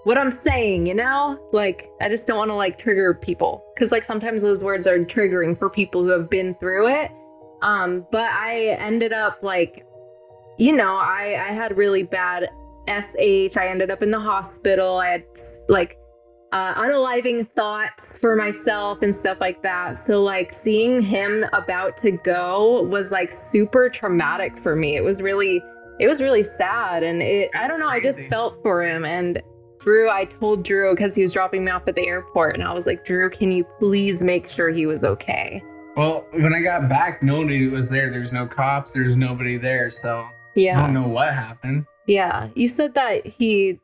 what 0.04 0.18
I'm 0.18 0.32
saying, 0.32 0.88
you 0.88 0.94
know? 0.94 1.40
Like 1.54 1.90
I 2.02 2.10
just 2.10 2.28
don't 2.28 2.38
want 2.38 2.50
to 2.50 2.56
like 2.56 2.78
trigger 2.78 3.14
people 3.14 3.64
cuz 3.78 3.92
like 3.92 4.04
sometimes 4.04 4.42
those 4.42 4.62
words 4.62 4.88
are 4.88 5.00
triggering 5.00 5.58
for 5.58 5.70
people 5.70 6.04
who 6.04 6.10
have 6.10 6.30
been 6.30 6.54
through 6.56 6.90
it. 6.90 7.12
Um 7.62 8.06
but 8.12 8.30
I 8.32 8.76
ended 8.80 9.14
up 9.14 9.40
like 9.42 9.86
you 10.58 10.76
know, 10.76 10.96
I 10.96 11.48
I 11.48 11.54
had 11.54 11.78
really 11.78 12.04
bad 12.04 12.50
SH. 12.90 13.56
I 13.56 13.68
ended 13.68 13.90
up 13.90 14.04
in 14.04 14.12
the 14.12 14.20
hospital. 14.20 14.98
I 14.98 15.08
had 15.08 15.24
like 15.70 15.98
uh, 16.52 16.74
unaliving 16.76 17.50
thoughts 17.56 18.18
for 18.18 18.36
myself 18.36 19.02
and 19.02 19.14
stuff 19.14 19.40
like 19.40 19.64
that. 19.64 19.98
So 19.98 20.22
like 20.22 20.52
seeing 20.52 21.02
him 21.02 21.46
about 21.54 21.98
to 21.98 22.12
go 22.12 22.84
was 22.84 23.12
like 23.12 23.32
super 23.32 23.90
traumatic 23.90 24.58
for 24.58 24.76
me. 24.76 24.96
It 24.96 25.04
was 25.04 25.22
really 25.22 25.64
it 26.00 26.08
was 26.08 26.22
really 26.22 26.44
sad 26.44 27.04
and 27.04 27.22
it 27.22 27.52
I 27.56 27.68
don't 27.68 27.80
know, 27.80 27.88
I 27.88 28.00
just 28.00 28.28
felt 28.28 28.62
for 28.64 28.84
him 28.84 29.06
and 29.06 29.42
Drew, 29.80 30.12
I 30.12 30.26
told 30.26 30.64
Drew 30.64 30.94
because 30.94 31.16
he 31.16 31.24
was 31.24 31.34
dropping 31.34 31.66
me 31.66 31.72
off 31.72 31.88
at 31.88 31.96
the 31.96 32.06
airport 32.06 32.54
and 32.54 32.64
I 32.64 32.72
was 32.74 32.86
like, 32.86 33.04
Drew, 33.04 33.30
can 33.32 33.52
you 33.52 33.64
please 33.80 34.22
make 34.22 34.48
sure 34.48 34.70
he 34.70 34.86
was 34.86 35.04
okay? 35.04 35.64
Well, 35.96 36.28
when 36.34 36.54
I 36.54 36.62
got 36.62 36.88
back, 36.88 37.24
nobody 37.24 37.68
was 37.68 37.90
there. 37.90 38.12
There's 38.12 38.32
no 38.32 38.46
cops. 38.46 38.92
There's 38.92 39.16
nobody 39.16 39.58
there. 39.58 39.90
So 39.90 40.28
yeah. 40.56 40.80
I 40.80 40.86
don't 40.86 40.94
know 40.94 41.08
what 41.08 41.34
happened. 41.34 41.86
Yeah. 42.08 42.50
You 42.56 42.68
said 42.68 42.94
that 42.94 43.26
he 43.26 43.80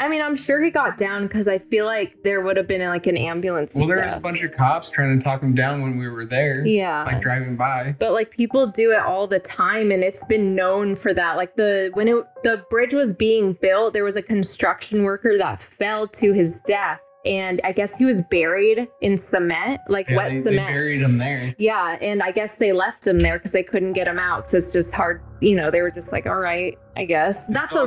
I 0.00 0.08
mean, 0.08 0.22
I'm 0.22 0.34
sure 0.34 0.62
he 0.62 0.70
got 0.70 0.96
down 0.96 1.26
because 1.26 1.46
I 1.46 1.58
feel 1.58 1.84
like 1.84 2.16
there 2.24 2.40
would 2.40 2.56
have 2.56 2.66
been 2.66 2.80
like 2.88 3.06
an 3.06 3.16
ambulance. 3.18 3.74
Well, 3.74 3.86
there 3.86 4.02
was 4.02 4.14
a 4.14 4.18
bunch 4.20 4.42
of 4.42 4.50
cops 4.52 4.90
trying 4.90 5.18
to 5.18 5.22
talk 5.22 5.42
him 5.42 5.54
down 5.54 5.82
when 5.82 5.98
we 5.98 6.08
were 6.08 6.24
there, 6.24 6.64
Yeah. 6.66 7.04
like 7.04 7.20
driving 7.20 7.54
by. 7.56 7.94
but 7.98 8.12
like 8.12 8.30
people 8.30 8.66
do 8.66 8.92
it 8.92 9.00
all 9.00 9.26
the 9.26 9.38
time 9.38 9.92
and 9.92 10.02
it's 10.02 10.24
been 10.24 10.54
known 10.54 10.96
for 10.96 11.12
that 11.12 11.36
like 11.36 11.54
the 11.56 11.90
when 11.94 12.08
it 12.08 12.16
the 12.42 12.64
bridge 12.70 12.94
was 12.94 13.12
being 13.12 13.52
built 13.60 13.92
there 13.92 14.04
was 14.04 14.16
a 14.16 14.22
construction 14.22 15.04
worker 15.04 15.36
that 15.36 15.60
fell 15.62 16.06
to 16.08 16.32
his 16.32 16.60
death 16.60 17.00
and 17.24 17.60
I 17.64 17.72
guess 17.72 17.96
he 17.96 18.04
was 18.06 18.20
buried 18.30 18.88
in 19.02 19.16
cement, 19.18 19.80
like 19.88 20.08
Yeah, 20.08 20.16
wet 20.16 20.30
they, 20.30 20.36
they 20.36 20.42
cement. 20.42 20.68
buried 20.68 21.00
him 21.02 21.18
there. 21.18 21.54
yeah, 21.58 21.98
and 22.00 22.22
I 22.22 22.30
guess 22.32 22.56
they 22.56 22.72
left 22.72 23.06
him 23.06 23.18
there 23.20 23.38
because 23.38 23.52
they 23.52 23.62
couldn't 23.62 23.92
get 23.92 24.08
him 24.08 24.18
out 24.18 24.44
because 24.44 24.54
it's 24.64 24.72
just 24.72 24.94
hard. 24.94 25.22
You 25.40 25.56
know, 25.56 25.70
they 25.70 25.82
were 25.82 25.90
just 25.90 26.12
like, 26.12 26.26
all 26.26 26.38
right, 26.38 26.78
I 26.96 27.04
guess 27.04 27.46
that's 27.46 27.74
a. 27.76 27.80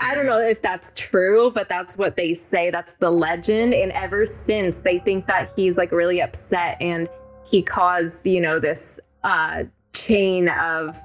I 0.00 0.14
don't 0.14 0.26
know 0.26 0.38
if 0.40 0.60
that's 0.62 0.92
true, 0.96 1.50
but 1.50 1.68
that's 1.68 1.96
what 1.98 2.16
they 2.16 2.34
say. 2.34 2.70
That's 2.70 2.92
the 2.94 3.10
legend. 3.10 3.74
And 3.74 3.92
ever 3.92 4.24
since, 4.24 4.80
they 4.80 4.98
think 4.98 5.26
that 5.26 5.50
he's 5.56 5.76
like 5.78 5.92
really 5.92 6.20
upset 6.22 6.76
and 6.80 7.08
he 7.50 7.62
caused, 7.62 8.26
you 8.26 8.40
know, 8.40 8.58
this 8.58 8.98
uh, 9.24 9.64
chain 9.92 10.48
of 10.48 10.96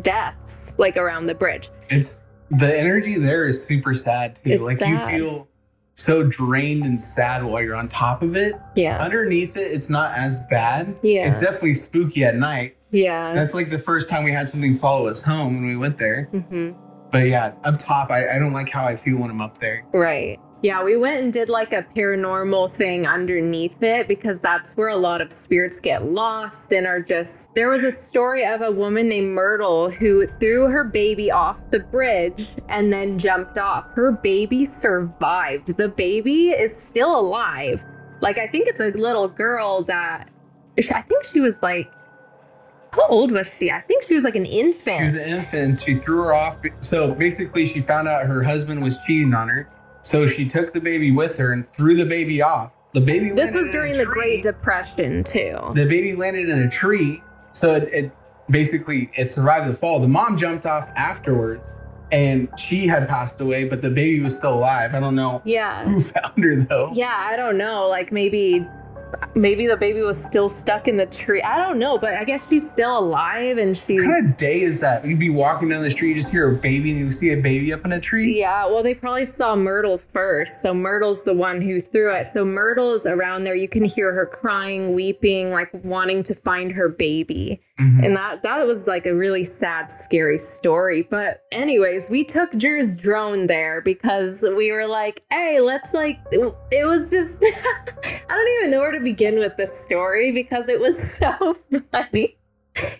deaths 0.00 0.72
like 0.78 0.96
around 0.96 1.26
the 1.26 1.34
bridge. 1.34 1.70
It's 1.90 2.22
the 2.50 2.78
energy 2.78 3.16
there 3.18 3.46
is 3.46 3.64
super 3.64 3.94
sad 3.94 4.36
too. 4.36 4.50
It's 4.52 4.64
like 4.64 4.78
sad. 4.78 4.88
you 4.90 4.98
feel 5.18 5.48
so 5.94 6.24
drained 6.24 6.84
and 6.84 6.98
sad 6.98 7.44
while 7.44 7.62
you're 7.62 7.76
on 7.76 7.88
top 7.88 8.22
of 8.22 8.36
it. 8.36 8.54
Yeah. 8.76 8.98
Underneath 8.98 9.56
it, 9.56 9.72
it's 9.72 9.88
not 9.88 10.16
as 10.16 10.40
bad. 10.50 10.98
Yeah. 11.02 11.28
It's 11.28 11.40
definitely 11.40 11.74
spooky 11.74 12.24
at 12.24 12.36
night. 12.36 12.76
Yeah. 12.90 13.32
That's 13.32 13.54
like 13.54 13.70
the 13.70 13.78
first 13.78 14.08
time 14.08 14.24
we 14.24 14.32
had 14.32 14.48
something 14.48 14.78
follow 14.78 15.06
us 15.06 15.22
home 15.22 15.54
when 15.54 15.66
we 15.66 15.76
went 15.76 15.98
there. 15.98 16.28
Mm-hmm. 16.32 16.72
But 17.10 17.28
yeah, 17.28 17.54
up 17.64 17.78
top, 17.78 18.10
I, 18.10 18.36
I 18.36 18.38
don't 18.38 18.52
like 18.52 18.68
how 18.68 18.84
I 18.84 18.96
feel 18.96 19.18
when 19.18 19.30
I'm 19.30 19.40
up 19.40 19.58
there. 19.58 19.84
Right. 19.92 20.38
Yeah, 20.64 20.82
we 20.82 20.96
went 20.96 21.22
and 21.22 21.30
did 21.30 21.50
like 21.50 21.74
a 21.74 21.82
paranormal 21.94 22.70
thing 22.70 23.06
underneath 23.06 23.82
it 23.82 24.08
because 24.08 24.40
that's 24.40 24.74
where 24.78 24.88
a 24.88 24.96
lot 24.96 25.20
of 25.20 25.30
spirits 25.30 25.78
get 25.78 26.06
lost 26.06 26.72
and 26.72 26.86
are 26.86 27.02
just. 27.02 27.54
There 27.54 27.68
was 27.68 27.84
a 27.84 27.90
story 27.90 28.46
of 28.46 28.62
a 28.62 28.72
woman 28.72 29.06
named 29.06 29.34
Myrtle 29.34 29.90
who 29.90 30.26
threw 30.26 30.68
her 30.68 30.82
baby 30.82 31.30
off 31.30 31.60
the 31.70 31.80
bridge 31.80 32.52
and 32.70 32.90
then 32.90 33.18
jumped 33.18 33.58
off. 33.58 33.90
Her 33.92 34.12
baby 34.12 34.64
survived. 34.64 35.76
The 35.76 35.90
baby 35.90 36.52
is 36.52 36.74
still 36.74 37.14
alive. 37.14 37.84
Like, 38.22 38.38
I 38.38 38.46
think 38.46 38.66
it's 38.66 38.80
a 38.80 38.88
little 38.92 39.28
girl 39.28 39.82
that. 39.82 40.30
I 40.78 41.02
think 41.02 41.24
she 41.24 41.40
was 41.40 41.56
like. 41.60 41.92
How 42.92 43.06
old 43.08 43.32
was 43.32 43.54
she? 43.54 43.70
I 43.70 43.82
think 43.82 44.02
she 44.04 44.14
was 44.14 44.24
like 44.24 44.36
an 44.36 44.46
infant. 44.46 44.98
She 44.98 45.04
was 45.04 45.14
an 45.16 45.28
infant. 45.28 45.80
She 45.80 45.96
threw 45.96 46.22
her 46.22 46.32
off. 46.32 46.56
So 46.78 47.12
basically, 47.12 47.66
she 47.66 47.80
found 47.80 48.08
out 48.08 48.24
her 48.24 48.42
husband 48.42 48.82
was 48.82 48.98
cheating 49.04 49.34
on 49.34 49.48
her. 49.48 49.68
So 50.04 50.26
she 50.26 50.44
took 50.46 50.72
the 50.72 50.80
baby 50.80 51.10
with 51.10 51.36
her 51.38 51.52
and 51.52 51.70
threw 51.72 51.96
the 51.96 52.04
baby 52.04 52.42
off. 52.42 52.70
The 52.92 53.00
baby. 53.00 53.30
this 53.30 53.54
was 53.54 53.70
during 53.72 53.94
the. 53.94 54.04
Great 54.04 54.42
Depression, 54.42 55.24
too. 55.24 55.58
The 55.74 55.86
baby 55.86 56.14
landed 56.14 56.48
in 56.48 56.58
a 56.60 56.70
tree. 56.70 57.22
So 57.52 57.74
it, 57.74 57.84
it 57.92 58.12
basically 58.50 59.10
it 59.16 59.30
survived 59.30 59.68
the 59.68 59.74
fall. 59.74 59.98
The 59.98 60.06
mom 60.08 60.36
jumped 60.36 60.66
off 60.66 60.88
afterwards, 60.94 61.74
and 62.12 62.48
she 62.58 62.86
had 62.86 63.08
passed 63.08 63.40
away, 63.40 63.64
but 63.64 63.80
the 63.82 63.90
baby 63.90 64.20
was 64.20 64.36
still 64.36 64.54
alive. 64.54 64.94
I 64.94 65.00
don't 65.00 65.14
know 65.16 65.40
Yeah. 65.44 65.84
who 65.84 66.00
found 66.14 66.44
her 66.44 66.54
though. 66.56 66.92
Yeah, 66.94 67.14
I 67.16 67.34
don't 67.36 67.56
know. 67.58 67.88
Like 67.88 68.12
maybe 68.12 68.64
maybe 69.34 69.66
the 69.66 69.76
baby 69.76 70.00
was 70.02 70.22
still 70.22 70.48
stuck 70.48 70.88
in 70.88 70.96
the 70.96 71.06
tree. 71.06 71.42
I 71.42 71.56
don't 71.56 71.78
know, 71.78 71.98
but 71.98 72.14
I 72.14 72.24
guess 72.24 72.48
she's 72.48 72.70
still 72.70 72.98
alive 72.98 73.58
and 73.58 73.76
she's 73.76 74.02
What 74.02 74.10
kind 74.10 74.30
of 74.30 74.36
day 74.36 74.62
is 74.62 74.80
that? 74.80 75.04
You'd 75.04 75.18
be 75.18 75.30
walking 75.30 75.68
down 75.68 75.82
the 75.82 75.90
street, 75.90 76.10
you 76.10 76.14
just 76.16 76.30
hear 76.30 76.50
a 76.50 76.54
baby, 76.54 76.90
and 76.90 77.00
you 77.00 77.10
see 77.10 77.30
a 77.32 77.36
baby 77.36 77.72
up 77.72 77.84
in 77.84 77.92
a 77.92 78.00
tree. 78.00 78.38
yeah, 78.38 78.66
well, 78.66 78.82
they 78.82 78.94
probably 78.94 79.24
saw 79.24 79.54
Myrtle 79.56 79.98
first. 79.98 80.62
So 80.62 80.72
Myrtle's 80.74 81.24
the 81.24 81.34
one 81.34 81.60
who 81.60 81.80
threw 81.80 82.14
it. 82.14 82.26
So 82.26 82.44
Myrtle's 82.44 83.06
around 83.06 83.44
there. 83.44 83.54
You 83.54 83.68
can 83.68 83.84
hear 83.84 84.12
her 84.12 84.26
crying, 84.26 84.94
weeping, 84.94 85.50
like 85.50 85.70
wanting 85.84 86.22
to 86.24 86.34
find 86.34 86.72
her 86.72 86.88
baby. 86.88 87.60
Mhm. 87.80 88.04
And 88.06 88.16
that 88.16 88.42
that 88.44 88.64
was 88.66 88.86
like 88.86 89.04
a 89.04 89.14
really 89.14 89.42
sad, 89.42 89.90
scary 89.90 90.38
story. 90.38 91.02
But 91.10 91.42
anyways, 91.50 92.08
we 92.08 92.22
took 92.24 92.52
Drew's 92.52 92.96
drone 92.96 93.48
there 93.48 93.80
because 93.80 94.44
we 94.56 94.70
were 94.70 94.86
like, 94.86 95.22
hey, 95.30 95.58
let's 95.60 95.92
like 95.92 96.20
it, 96.30 96.54
it 96.70 96.84
was 96.86 97.10
just 97.10 97.38
I 97.42 98.20
don't 98.28 98.58
even 98.58 98.70
know 98.70 98.78
where 98.78 98.92
to 98.92 99.00
begin 99.00 99.40
with 99.40 99.56
this 99.56 99.76
story 99.76 100.30
because 100.30 100.68
it 100.68 100.78
was 100.80 100.96
so 101.18 101.56
funny. 101.90 102.36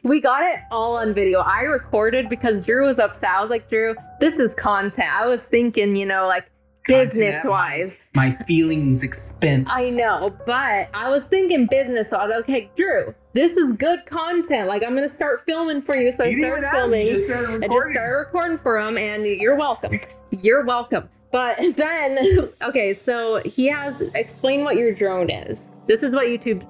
We 0.02 0.20
got 0.20 0.42
it 0.42 0.60
all 0.70 0.96
on 0.96 1.14
video. 1.14 1.40
I 1.40 1.62
recorded 1.62 2.28
because 2.28 2.64
Drew 2.66 2.87
was 2.87 2.98
upset. 2.98 3.30
I 3.30 3.40
was 3.40 3.50
like, 3.50 3.68
Drew, 3.68 3.94
this 4.20 4.38
is 4.38 4.54
content. 4.54 5.08
I 5.12 5.26
was 5.26 5.46
thinking, 5.46 5.96
you 5.96 6.06
know, 6.06 6.26
like 6.28 6.48
business 6.86 7.44
wise. 7.44 7.98
My 8.14 8.32
feelings 8.46 9.02
expense. 9.02 9.68
I 9.72 9.90
know, 9.90 10.36
but 10.46 10.88
I 10.94 11.08
was 11.10 11.24
thinking 11.24 11.66
business. 11.70 12.10
So 12.10 12.16
I 12.16 12.26
was 12.26 12.34
like, 12.36 12.44
okay, 12.44 12.70
Drew, 12.76 13.14
this 13.32 13.56
is 13.56 13.72
good 13.72 14.06
content. 14.06 14.68
Like, 14.68 14.82
I'm 14.82 14.90
going 14.90 15.02
to 15.02 15.08
start 15.08 15.44
filming 15.46 15.82
for 15.82 15.94
you. 15.96 16.10
So 16.12 16.24
You 16.24 16.30
I 16.46 16.50
started 16.50 16.70
filming. 16.70 17.06
just 17.06 17.26
started 17.26 17.64
I 17.64 17.68
just 17.68 17.90
started 17.90 18.14
recording 18.14 18.58
for 18.58 18.78
him, 18.78 18.96
and 18.98 19.24
you're 19.26 19.56
welcome. 19.56 19.92
You're 20.30 20.64
welcome. 20.64 21.08
But 21.32 21.58
then, 21.76 22.50
okay, 22.62 22.92
so 22.92 23.38
he 23.44 23.66
has 23.66 24.02
explain 24.14 24.62
what 24.64 24.76
your 24.76 24.92
drone 24.92 25.30
is. 25.30 25.70
This 25.86 26.02
is 26.02 26.14
what 26.14 26.26
YouTube. 26.26 26.66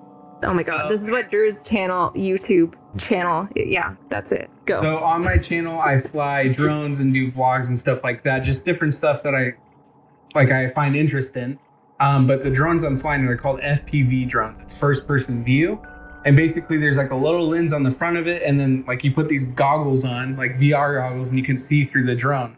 Oh 0.46 0.54
my 0.54 0.62
god, 0.62 0.90
this 0.90 1.02
is 1.02 1.10
what 1.10 1.30
Drew's 1.30 1.62
channel, 1.62 2.10
YouTube 2.10 2.74
channel. 2.98 3.48
Yeah, 3.54 3.94
that's 4.08 4.32
it. 4.32 4.50
Go. 4.66 4.80
So 4.80 4.98
on 4.98 5.22
my 5.24 5.38
channel, 5.38 5.78
I 5.78 6.00
fly 6.00 6.48
drones 6.48 7.00
and 7.00 7.12
do 7.14 7.30
vlogs 7.30 7.68
and 7.68 7.78
stuff 7.78 8.02
like 8.02 8.22
that. 8.24 8.40
Just 8.40 8.64
different 8.64 8.94
stuff 8.94 9.22
that 9.22 9.34
I 9.34 9.54
like. 10.34 10.50
I 10.50 10.68
find 10.70 10.96
interest 10.96 11.36
in. 11.36 11.58
Um, 12.00 12.26
but 12.26 12.42
the 12.42 12.50
drones 12.50 12.82
I'm 12.82 12.98
flying 12.98 13.24
are 13.26 13.36
called 13.36 13.60
FPV 13.60 14.28
drones. 14.28 14.60
It's 14.60 14.76
first 14.76 15.06
person 15.06 15.44
view, 15.44 15.80
and 16.24 16.36
basically 16.36 16.76
there's 16.76 16.96
like 16.96 17.12
a 17.12 17.16
little 17.16 17.46
lens 17.46 17.72
on 17.72 17.82
the 17.82 17.90
front 17.90 18.16
of 18.16 18.26
it, 18.26 18.42
and 18.42 18.58
then 18.58 18.84
like 18.88 19.04
you 19.04 19.12
put 19.12 19.28
these 19.28 19.44
goggles 19.44 20.04
on, 20.04 20.36
like 20.36 20.58
VR 20.58 21.00
goggles, 21.00 21.28
and 21.28 21.38
you 21.38 21.44
can 21.44 21.56
see 21.56 21.84
through 21.84 22.04
the 22.04 22.16
drone, 22.16 22.56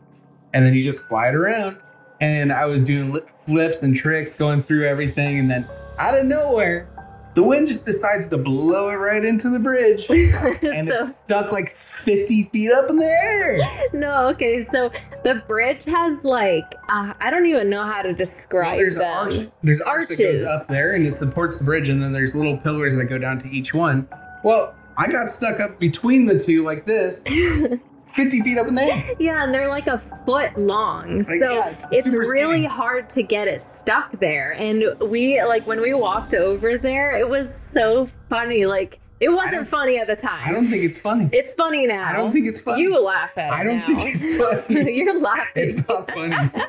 and 0.54 0.64
then 0.64 0.74
you 0.74 0.82
just 0.82 1.06
fly 1.06 1.28
it 1.28 1.34
around. 1.34 1.76
And 2.20 2.50
I 2.50 2.64
was 2.64 2.82
doing 2.82 3.14
flips 3.38 3.82
and 3.82 3.94
tricks, 3.94 4.32
going 4.32 4.62
through 4.62 4.86
everything, 4.86 5.38
and 5.38 5.50
then 5.50 5.66
out 5.98 6.18
of 6.18 6.24
nowhere, 6.24 6.88
the 7.37 7.42
wind 7.44 7.68
just 7.68 7.85
decides 7.87 8.27
to 8.29 8.37
blow 8.38 8.90
it 8.90 8.94
right 8.96 9.25
into 9.25 9.49
the 9.51 9.59
bridge 9.61 10.07
and 10.11 10.88
so, 10.88 10.94
it's 10.94 11.14
stuck 11.16 11.53
like 11.53 11.70
50 11.70 12.44
feet 12.53 12.72
up 12.72 12.90
in 12.90 12.99
the 12.99 13.05
air. 13.05 13.59
no, 13.92 14.29
okay, 14.31 14.61
so 14.62 14.90
the 15.22 15.37
bridge 15.46 15.85
has 15.85 16.25
like 16.25 16.75
uh, 16.88 17.14
I 17.20 17.31
don't 17.31 17.46
even 17.46 17.70
know 17.70 17.85
how 17.85 18.03
to 18.03 18.09
Well, 18.09 18.16
describe 18.16 18.79
there's 18.79 18.96
them. 18.96 19.14
arch, 19.14 19.35
there's 19.62 19.81
an 19.81 19.87
arch 19.87 20.09
that 20.09 20.18
goes 20.18 20.42
Arches. 20.42 20.62
up 20.62 20.66
there 20.68 20.92
and 20.94 21.07
it 21.07 21.12
supports 21.12 21.59
the 21.59 21.64
bridge, 21.64 21.88
and 21.88 22.03
then 22.03 22.12
there's 22.12 22.35
little 22.35 22.57
pillars 22.57 22.96
that 22.96 23.05
go 23.05 23.18
down 23.18 23.38
to 23.38 23.49
each 23.51 23.72
one. 23.72 24.09
Well, 24.42 24.75
I 24.99 25.09
got 25.12 25.29
stuck 25.31 25.61
up 25.61 25.79
between 25.79 26.25
the 26.27 26.38
two 26.40 26.64
like 26.64 26.87
this, 26.87 27.22
50 28.06 28.42
feet 28.42 28.58
up 28.58 28.68
in 28.68 28.74
there. 28.74 28.86
Yeah, 29.18 29.44
and 29.44 29.52
they're 29.52 29.68
like 29.68 29.86
a 29.86 29.98
foot 29.98 30.56
long. 30.58 31.18
Like, 31.18 31.24
so 31.24 31.54
yeah, 31.54 31.70
it's 31.70 31.86
it's, 31.90 32.12
really 32.12 32.60
skinny. 32.60 32.64
hard 32.66 33.10
to 33.10 33.22
get 33.22 33.48
it 33.48 33.62
stuck 33.62 34.12
there. 34.20 34.52
And 34.52 34.84
we 35.00 35.42
like 35.42 35.66
when 35.66 35.80
we 35.80 35.94
walked 35.94 36.34
over 36.34 36.78
there, 36.78 37.16
it 37.16 37.28
was 37.28 37.52
so 37.54 38.08
funny. 38.28 38.66
Like 38.66 39.00
it 39.20 39.30
wasn't 39.30 39.66
funny 39.66 39.98
at 39.98 40.06
the 40.06 40.16
time. 40.16 40.42
I 40.46 40.52
don't 40.52 40.68
think 40.68 40.84
it's 40.84 40.98
funny. 40.98 41.28
it's 41.32 41.54
funny 41.54 41.86
now. 41.86 42.04
I 42.04 42.12
don't 42.12 42.32
think 42.32 42.46
it's 42.46 42.60
funny. 42.60 42.82
you 42.82 42.98
laugh 43.00 43.36
at 43.38 43.46
it. 43.46 43.52
I 43.52 43.64
don't 43.64 43.78
now. 43.78 43.86
think 43.86 44.16
it's 44.16 44.68
funny. 44.68 44.96
You're 44.96 45.18
laughing. 45.18 45.68
It's 45.68 45.88
not 45.88 46.10
funny. 46.10 46.50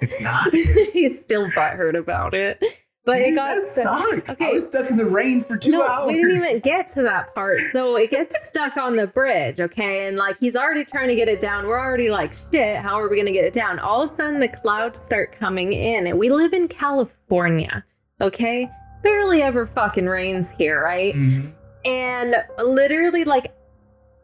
It's 0.00 0.20
not. 0.20 0.52
He's 0.52 1.20
still 1.20 1.46
butthurt 1.50 1.96
about 1.96 2.34
it. 2.34 2.60
But 3.06 3.20
it 3.20 3.36
got 3.36 3.56
stuck. 3.62 4.28
Okay. 4.28 4.48
I 4.48 4.50
was 4.50 4.66
stuck 4.66 4.90
in 4.90 4.96
the 4.96 5.06
rain 5.06 5.40
for 5.40 5.56
two 5.56 5.70
no, 5.70 5.86
hours. 5.86 6.08
we 6.08 6.16
didn't 6.16 6.36
even 6.38 6.58
get 6.58 6.88
to 6.88 7.02
that 7.02 7.32
part. 7.36 7.60
So 7.70 7.96
it 7.96 8.10
gets 8.10 8.48
stuck 8.48 8.76
on 8.76 8.96
the 8.96 9.06
bridge, 9.06 9.60
okay? 9.60 10.08
And 10.08 10.16
like 10.16 10.38
he's 10.38 10.56
already 10.56 10.84
trying 10.84 11.06
to 11.06 11.14
get 11.14 11.28
it 11.28 11.38
down. 11.38 11.68
We're 11.68 11.78
already 11.78 12.10
like, 12.10 12.34
shit, 12.52 12.78
how 12.78 12.96
are 12.96 13.08
we 13.08 13.16
gonna 13.16 13.30
get 13.30 13.44
it 13.44 13.52
down? 13.52 13.78
All 13.78 14.02
of 14.02 14.06
a 14.06 14.12
sudden 14.12 14.40
the 14.40 14.48
clouds 14.48 15.00
start 15.00 15.30
coming 15.30 15.72
in. 15.72 16.08
And 16.08 16.18
we 16.18 16.30
live 16.30 16.52
in 16.52 16.66
California, 16.66 17.84
okay? 18.20 18.68
Barely 19.04 19.40
ever 19.40 19.66
fucking 19.66 20.06
rains 20.06 20.50
here, 20.50 20.82
right? 20.82 21.14
Mhm. 21.14 21.54
And 21.84 22.34
literally, 22.64 23.22
like, 23.22 23.54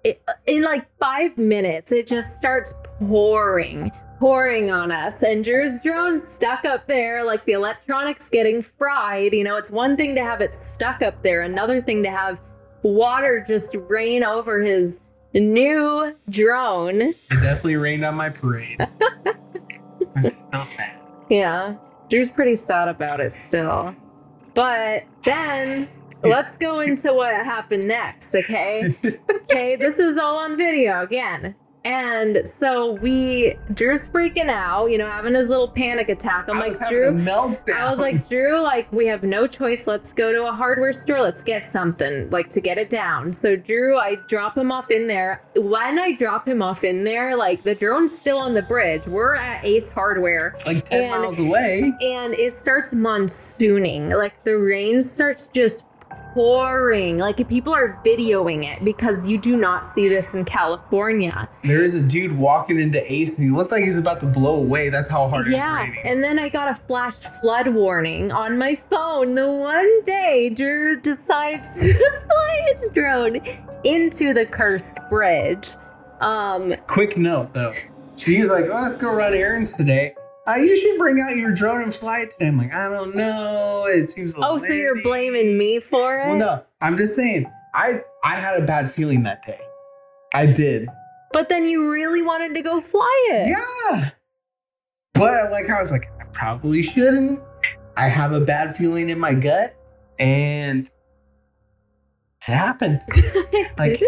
it, 0.02 0.20
in 0.46 0.62
like 0.62 0.84
five 0.98 1.38
minutes, 1.38 1.92
it 1.92 2.08
just 2.08 2.36
starts 2.36 2.74
pouring, 2.98 3.92
pouring 4.22 4.70
on 4.70 4.92
us. 4.92 5.24
And 5.24 5.42
Drew's 5.42 5.80
drone's 5.80 6.24
stuck 6.24 6.64
up 6.64 6.86
there, 6.86 7.24
like 7.24 7.44
the 7.44 7.54
electronics 7.54 8.28
getting 8.28 8.62
fried. 8.62 9.32
You 9.32 9.42
know, 9.42 9.56
it's 9.56 9.72
one 9.72 9.96
thing 9.96 10.14
to 10.14 10.22
have 10.22 10.40
it 10.40 10.54
stuck 10.54 11.02
up 11.02 11.24
there, 11.24 11.42
another 11.42 11.82
thing 11.82 12.04
to 12.04 12.10
have 12.10 12.40
water 12.84 13.44
just 13.44 13.74
rain 13.88 14.22
over 14.22 14.60
his 14.60 15.00
new 15.34 16.14
drone. 16.30 17.00
It 17.00 17.16
definitely 17.30 17.74
rained 17.74 18.04
on 18.04 18.14
my 18.14 18.28
parade. 18.28 18.78
I'm 20.14 20.22
still 20.22 20.66
sad. 20.66 21.00
Yeah, 21.28 21.74
Drew's 22.08 22.30
pretty 22.30 22.54
sad 22.54 22.86
about 22.86 23.18
it 23.18 23.32
still. 23.32 23.92
But 24.54 25.02
then 25.24 25.88
let's 26.22 26.56
go 26.56 26.78
into 26.78 27.12
what 27.12 27.34
happened 27.34 27.88
next, 27.88 28.36
okay? 28.36 28.96
Okay, 29.52 29.76
this 29.76 29.98
is 29.98 30.16
all 30.16 30.36
on 30.38 30.56
video 30.56 31.02
again. 31.02 31.56
And 31.84 32.46
so 32.46 32.92
we, 32.92 33.56
Drew's 33.74 34.08
freaking 34.08 34.48
out, 34.48 34.86
you 34.92 34.98
know, 34.98 35.08
having 35.08 35.34
his 35.34 35.48
little 35.48 35.66
panic 35.68 36.08
attack. 36.08 36.48
I'm 36.48 36.56
I 36.56 36.68
like, 36.68 36.88
Drew, 36.88 37.10
meltdown. 37.10 37.72
I 37.74 37.90
was 37.90 37.98
like, 37.98 38.28
Drew, 38.28 38.60
like, 38.60 38.90
we 38.92 39.06
have 39.08 39.24
no 39.24 39.46
choice. 39.48 39.86
Let's 39.88 40.12
go 40.12 40.30
to 40.32 40.46
a 40.46 40.52
hardware 40.52 40.92
store. 40.92 41.20
Let's 41.20 41.42
get 41.42 41.64
something, 41.64 42.30
like, 42.30 42.48
to 42.50 42.60
get 42.60 42.78
it 42.78 42.88
down. 42.88 43.32
So, 43.32 43.56
Drew, 43.56 43.98
I 43.98 44.14
drop 44.28 44.56
him 44.56 44.70
off 44.70 44.90
in 44.92 45.08
there. 45.08 45.42
When 45.56 45.98
I 45.98 46.12
drop 46.12 46.46
him 46.46 46.62
off 46.62 46.84
in 46.84 47.02
there, 47.02 47.36
like, 47.36 47.62
the 47.64 47.74
drone's 47.74 48.16
still 48.16 48.38
on 48.38 48.54
the 48.54 48.62
bridge. 48.62 49.06
We're 49.06 49.34
at 49.34 49.64
Ace 49.64 49.90
Hardware, 49.90 50.52
It's 50.56 50.66
like 50.66 50.84
10 50.84 51.00
and- 51.02 51.10
miles 51.10 51.38
away. 51.40 51.92
and 52.00 52.34
it 52.34 52.52
starts 52.52 52.92
monsooning. 52.92 54.10
Like, 54.10 54.34
the 54.44 54.56
rain 54.56 55.02
starts 55.02 55.48
just 55.48 55.84
pouring. 56.34 57.18
Like, 57.18 57.46
people 57.48 57.74
are 57.74 57.98
videoing 58.04 58.64
it 58.64 58.84
because 58.84 59.28
you 59.28 59.38
do 59.38 59.56
not 59.56 59.84
see 59.84 60.08
this 60.08 60.34
in 60.34 60.44
California. 60.44 61.48
There 61.64 61.82
is 61.84 61.94
a 61.94 62.02
dude 62.02 62.36
walking 62.36 62.80
into 62.80 63.00
Ace 63.12 63.38
and 63.38 63.48
he 63.48 63.54
looked 63.54 63.70
like 63.70 63.82
he 63.82 63.88
was 63.88 63.98
about 63.98 64.20
to 64.20 64.26
blow 64.26 64.56
away. 64.56 64.88
That's 64.88 65.08
how 65.08 65.28
hard 65.28 65.48
Yeah, 65.48 65.82
it's 65.82 65.90
raining. 65.96 66.06
and 66.06 66.22
then 66.24 66.38
I 66.38 66.48
got 66.48 66.68
a 66.68 66.74
flashed 66.74 67.24
flood 67.40 67.68
warning 67.68 68.32
on 68.32 68.58
my 68.58 68.74
phone. 68.74 69.34
The 69.34 69.50
one 69.50 70.04
day 70.04 70.50
Drew 70.50 71.00
decides 71.00 71.80
to 71.82 71.94
fly 71.94 72.66
his 72.68 72.90
drone 72.90 73.40
into 73.84 74.32
the 74.32 74.46
cursed 74.46 74.96
Bridge. 75.10 75.68
Um, 76.20 76.74
Quick 76.86 77.16
note 77.16 77.52
though. 77.52 77.72
She 78.16 78.38
was 78.38 78.48
like, 78.50 78.66
oh, 78.66 78.82
let's 78.82 78.96
go 78.96 79.12
run 79.12 79.34
errands 79.34 79.74
today. 79.74 80.14
Uh, 80.46 80.54
you 80.56 80.76
should 80.76 80.98
bring 80.98 81.20
out 81.20 81.36
your 81.36 81.52
drone 81.52 81.82
and 81.82 81.94
fly 81.94 82.20
it 82.20 82.32
today. 82.32 82.48
I'm 82.48 82.58
like, 82.58 82.72
I 82.74 82.88
don't 82.88 83.14
know. 83.14 83.86
It 83.86 84.10
seems 84.10 84.34
a 84.34 84.38
oh, 84.42 84.58
so 84.58 84.72
you're 84.72 85.00
blaming 85.02 85.56
me 85.56 85.78
for 85.78 86.18
it? 86.18 86.26
Well, 86.26 86.36
no, 86.36 86.64
I'm 86.80 86.96
just 86.96 87.14
saying. 87.14 87.50
I 87.74 88.00
I 88.24 88.36
had 88.36 88.60
a 88.60 88.66
bad 88.66 88.90
feeling 88.90 89.22
that 89.22 89.42
day. 89.44 89.60
I 90.34 90.46
did. 90.46 90.88
But 91.32 91.48
then 91.48 91.66
you 91.68 91.90
really 91.90 92.22
wanted 92.22 92.54
to 92.54 92.62
go 92.62 92.80
fly 92.80 93.28
it. 93.30 93.48
Yeah. 93.56 94.10
But 95.14 95.50
like 95.52 95.70
I 95.70 95.78
was 95.80 95.90
like, 95.92 96.10
I 96.20 96.24
probably 96.32 96.82
shouldn't. 96.82 97.40
I 97.96 98.08
have 98.08 98.32
a 98.32 98.40
bad 98.40 98.76
feeling 98.76 99.10
in 99.10 99.18
my 99.18 99.34
gut, 99.34 99.74
and 100.18 100.86
it 100.86 102.52
happened. 102.52 103.00
Like, 103.78 104.00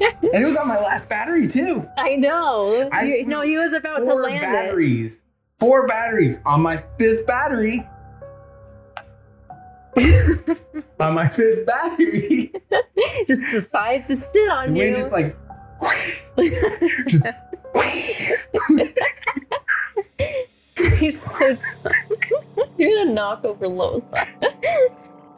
and 0.00 0.34
it 0.34 0.44
was 0.46 0.56
on 0.56 0.66
my 0.66 0.78
last 0.78 1.08
battery 1.08 1.46
too. 1.46 1.86
I 1.96 2.16
know. 2.16 2.88
I 2.90 3.04
You- 3.04 3.26
no, 3.26 3.42
he 3.42 3.56
was 3.56 3.72
about 3.72 3.98
to 4.00 4.14
land 4.14 4.42
it. 4.42 5.22
Four 5.60 5.86
batteries 5.86 6.40
on 6.46 6.62
my 6.62 6.82
fifth 6.98 7.26
battery. 7.26 7.86
on 11.00 11.14
my 11.14 11.28
fifth 11.28 11.66
battery, 11.66 12.52
Just 13.26 13.42
decides 13.50 14.06
to 14.08 14.14
shit 14.16 14.50
on 14.50 14.66
the 14.66 14.70
on 14.70 14.74
wind 14.74 14.88
you. 14.90 14.94
just 14.94 15.12
like 15.12 15.36
just 17.08 17.26
You're 21.02 21.12
so 21.12 21.56
dumb. 21.82 21.92
You're 22.78 23.04
gonna 23.04 23.12
knock 23.12 23.44
over 23.44 23.68
Lola. 23.68 24.00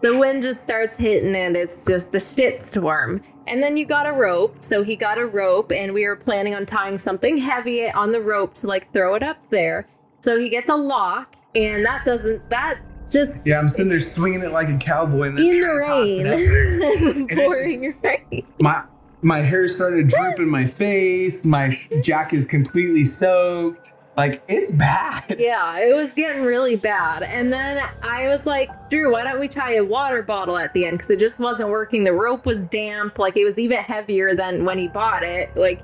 the 0.03 0.17
wind 0.19 0.43
just 0.43 0.63
starts 0.63 0.99
hitting 0.99 1.35
and 1.35 1.57
it's 1.57 1.85
just 1.85 2.15
a 2.15 2.21
shit 2.21 2.55
storm. 2.55 3.23
And 3.49 3.61
then 3.63 3.77
you 3.77 3.87
got 3.87 4.07
a 4.07 4.13
rope. 4.13 4.63
So 4.63 4.83
he 4.85 4.95
got 4.97 5.19
a 5.19 5.27
rope 5.27 5.73
and 5.73 5.93
we 5.93 6.07
were 6.07 6.17
planning 6.17 6.55
on 6.55 6.65
tying 6.67 6.99
something 6.99 7.39
heavy 7.39 7.91
on 7.91 8.13
the 8.13 8.21
rope 8.21 8.55
to 8.57 8.67
like 8.67 8.93
throw 8.93 9.15
it 9.15 9.23
up 9.23 9.39
there. 9.51 9.89
So 10.23 10.39
he 10.39 10.49
gets 10.49 10.71
a 10.71 10.77
lock 10.77 11.37
and 11.55 11.85
that 11.85 12.05
doesn't, 12.05 12.49
that 12.51 12.81
just 13.11 13.47
yeah. 13.47 13.59
I'm 13.59 13.69
sitting 13.69 13.91
there 13.91 14.01
swinging 14.01 14.43
it 14.43 14.53
like 14.53 14.69
a 14.71 14.79
cowboy 14.79 15.29
in 15.29 15.35
the 15.35 15.61
trying 15.61 16.17
to 16.17 16.37
toss 16.39 17.29
it 17.29 17.29
up. 17.29 17.29
rain. 17.29 17.29
pouring 17.29 17.95
rain. 18.03 18.47
my 18.59 18.85
my 19.21 19.39
hair 19.39 19.69
started 19.69 20.09
drooping 20.09 20.49
my 20.49 20.67
face 20.67 21.45
my 21.45 21.69
jacket 22.03 22.37
is 22.37 22.47
completely 22.47 23.05
soaked 23.05 23.93
like 24.17 24.43
it's 24.49 24.71
bad 24.71 25.37
Yeah, 25.39 25.79
it 25.79 25.95
was 25.95 26.13
getting 26.15 26.43
really 26.43 26.77
bad. 26.77 27.23
And 27.23 27.51
then 27.53 27.83
I 28.03 28.29
was 28.29 28.45
like, 28.45 28.69
Drew, 28.91 29.11
why 29.13 29.25
don't 29.25 29.41
we 29.41 29.49
tie 29.49 29.77
a 29.77 29.85
water 29.85 30.23
bottle 30.23 30.59
at 30.59 30.75
the 30.75 30.85
end? 30.85 30.99
Because 30.99 31.11
it 31.11 31.19
just 31.19 31.41
wasn't 31.41 31.71
working. 31.71 32.05
The 32.05 32.13
rope 32.13 32.45
was 32.45 32.67
damp. 32.67 33.19
Like 33.19 33.39
it 33.39 33.45
was 33.45 33.59
even 33.59 33.79
heavier 33.79 34.35
than 34.35 34.65
when 34.67 34.77
he 34.77 34.87
bought 34.89 35.23
it. 35.23 35.55
Like 35.57 35.81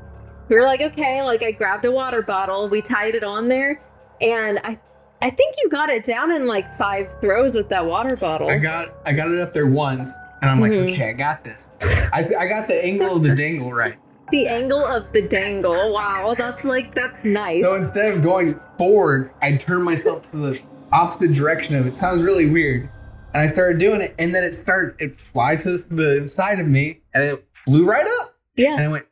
we 0.49 0.57
were 0.57 0.63
like, 0.65 0.81
okay, 0.83 1.23
like 1.23 1.43
I 1.43 1.53
grabbed 1.53 1.85
a 1.87 1.91
water 1.93 2.21
bottle, 2.23 2.69
we 2.69 2.83
tied 2.83 3.15
it 3.15 3.25
on 3.25 3.49
there, 3.49 3.81
and 4.21 4.59
I 4.65 4.79
I 5.21 5.31
think 5.31 5.57
you 5.63 5.69
got 5.69 5.91
it 5.91 6.05
down 6.05 6.31
in 6.31 6.47
like 6.47 6.73
five 6.73 7.13
throws 7.21 7.55
with 7.55 7.69
that 7.71 7.85
water 7.85 8.17
bottle. 8.17 8.49
i 8.49 8.57
got 8.59 8.95
i 9.05 9.13
got 9.13 9.31
it 9.31 9.41
up 9.41 9.53
there 9.53 9.67
once 9.67 10.13
and 10.41 10.49
i'm 10.51 10.61
like 10.61 10.71
Mhm. 10.73 10.93
okay 10.93 11.11
i 11.11 11.13
got 11.13 11.43
this 11.43 11.73
I, 12.13 12.25
I 12.39 12.47
got 12.47 12.69
the 12.69 12.85
angle 12.85 13.17
of 13.17 13.23
the 13.25 13.35
dangle 13.35 13.73
right 13.73 13.97
the 14.31 14.47
angle 14.47 14.85
of 14.85 15.11
the 15.13 15.23
dangle. 15.27 15.73
Wow, 15.93 16.35
that's 16.37 16.65
like 16.65 16.95
that's 16.95 17.25
nice. 17.25 17.63
so 17.63 17.75
instead 17.75 18.15
of 18.15 18.23
going 18.23 18.61
forward 18.79 19.31
i 19.43 19.57
turned 19.57 19.83
myself 19.85 20.31
to 20.31 20.37
the 20.37 20.63
opposite 20.93 21.33
direction 21.33 21.75
of 21.75 21.87
it 21.87 21.97
sounds 21.97 22.23
really 22.23 22.49
weird 22.49 22.89
and 23.35 23.43
i 23.43 23.47
started 23.47 23.79
doing 23.79 24.01
it 24.01 24.15
and 24.21 24.33
then 24.35 24.45
it 24.45 24.53
started 24.53 24.95
it 25.01 25.19
fly 25.19 25.57
to 25.57 25.71
the 25.77 26.29
side 26.29 26.61
of 26.61 26.69
me 26.69 27.01
and 27.13 27.25
it 27.25 27.45
flew 27.53 27.85
right 27.85 28.07
up 28.21 28.35
yeah. 28.55 28.75
and 28.75 28.83
i 28.85 28.89
went 28.89 29.05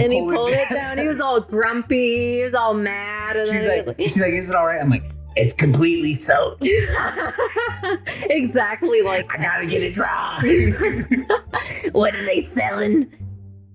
And 0.00 0.12
he 0.12 0.20
pulled 0.20 0.48
it 0.48 0.68
down. 0.70 0.98
He 0.98 1.06
was 1.06 1.20
all 1.20 1.40
grumpy. 1.40 2.36
He 2.36 2.42
was 2.42 2.54
all 2.54 2.74
mad. 2.74 3.36
And 3.36 3.46
she's 3.46 3.62
then 3.62 3.86
like 3.86 3.96
she's 3.98 4.20
like 4.20 4.32
is 4.32 4.48
it 4.48 4.54
all 4.54 4.66
right 4.66 4.80
i'm 4.80 4.90
like 4.90 5.04
it's 5.36 5.52
completely 5.54 6.14
soaked 6.14 6.62
exactly 8.30 9.02
like 9.02 9.26
i 9.32 9.36
gotta 9.42 9.66
get 9.66 9.82
it 9.82 9.92
dry 9.92 10.40
what 11.92 12.14
are 12.14 12.24
they 12.24 12.40
selling? 12.40 13.10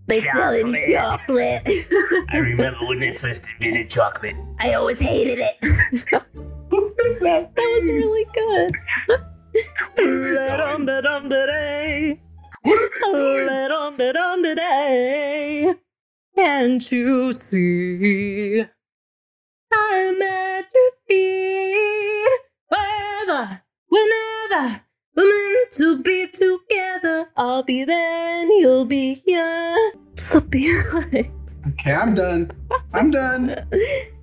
They 0.07 0.21
selling 0.21 0.75
chocolate. 0.91 1.61
I 2.29 2.37
remember 2.37 2.85
when 2.87 2.99
they 2.99 3.13
first 3.13 3.47
invented 3.59 3.91
chocolate. 3.91 4.35
I 4.59 4.73
always 4.73 4.99
hated 4.99 5.37
it. 5.39 5.55
What 6.69 6.93
is 7.05 7.19
that? 7.19 7.55
That 7.55 7.71
was 7.75 7.87
really 7.87 8.25
good. 8.33 8.71
What 9.95 9.99
are 9.99 10.29
they 10.29 10.35
selling? 10.35 10.87
today. 10.87 12.19
What 12.63 12.79
are 12.79 12.89
they 12.89 13.75
selling? 13.77 14.43
today. 14.43 15.75
Can't 16.35 16.91
you 16.91 17.33
see? 17.33 18.63
I'm 19.73 20.21
at 20.21 20.65
your 20.73 20.91
feet. 21.07 22.39
Wherever, 22.69 23.61
whenever 23.87 24.81
we're 25.15 25.53
meant 25.53 25.71
to 25.73 26.01
be 26.01 26.27
together, 26.27 27.29
I'll 27.35 27.63
be 27.63 27.83
there 27.83 28.41
and 28.41 28.49
you'll 28.59 28.85
be 28.85 29.21
here. 29.25 29.91
So 30.15 30.39
be 30.41 30.81
like. 30.93 31.31
Okay, 31.67 31.93
I'm 31.93 32.15
done. 32.15 32.51
I'm 32.93 33.11
done. 33.11 33.47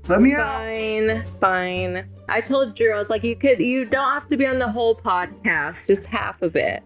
Let 0.09 0.21
me 0.23 0.35
out. 0.35 0.59
Fine, 0.59 1.25
fine. 1.41 2.09
I 2.29 2.41
told 2.41 2.75
Drew, 2.75 2.95
I 2.95 2.99
was 2.99 3.11
like, 3.11 3.25
you 3.25 3.37
could, 3.37 3.61
you 3.61 3.85
don't 3.85 4.13
have 4.13 4.27
to 4.29 4.37
be 4.37 4.47
on 4.47 4.59
the 4.59 4.69
whole 4.69 4.95
podcast, 4.95 5.87
just 5.87 6.07
half 6.07 6.41
of 6.43 6.57
it. 6.57 6.83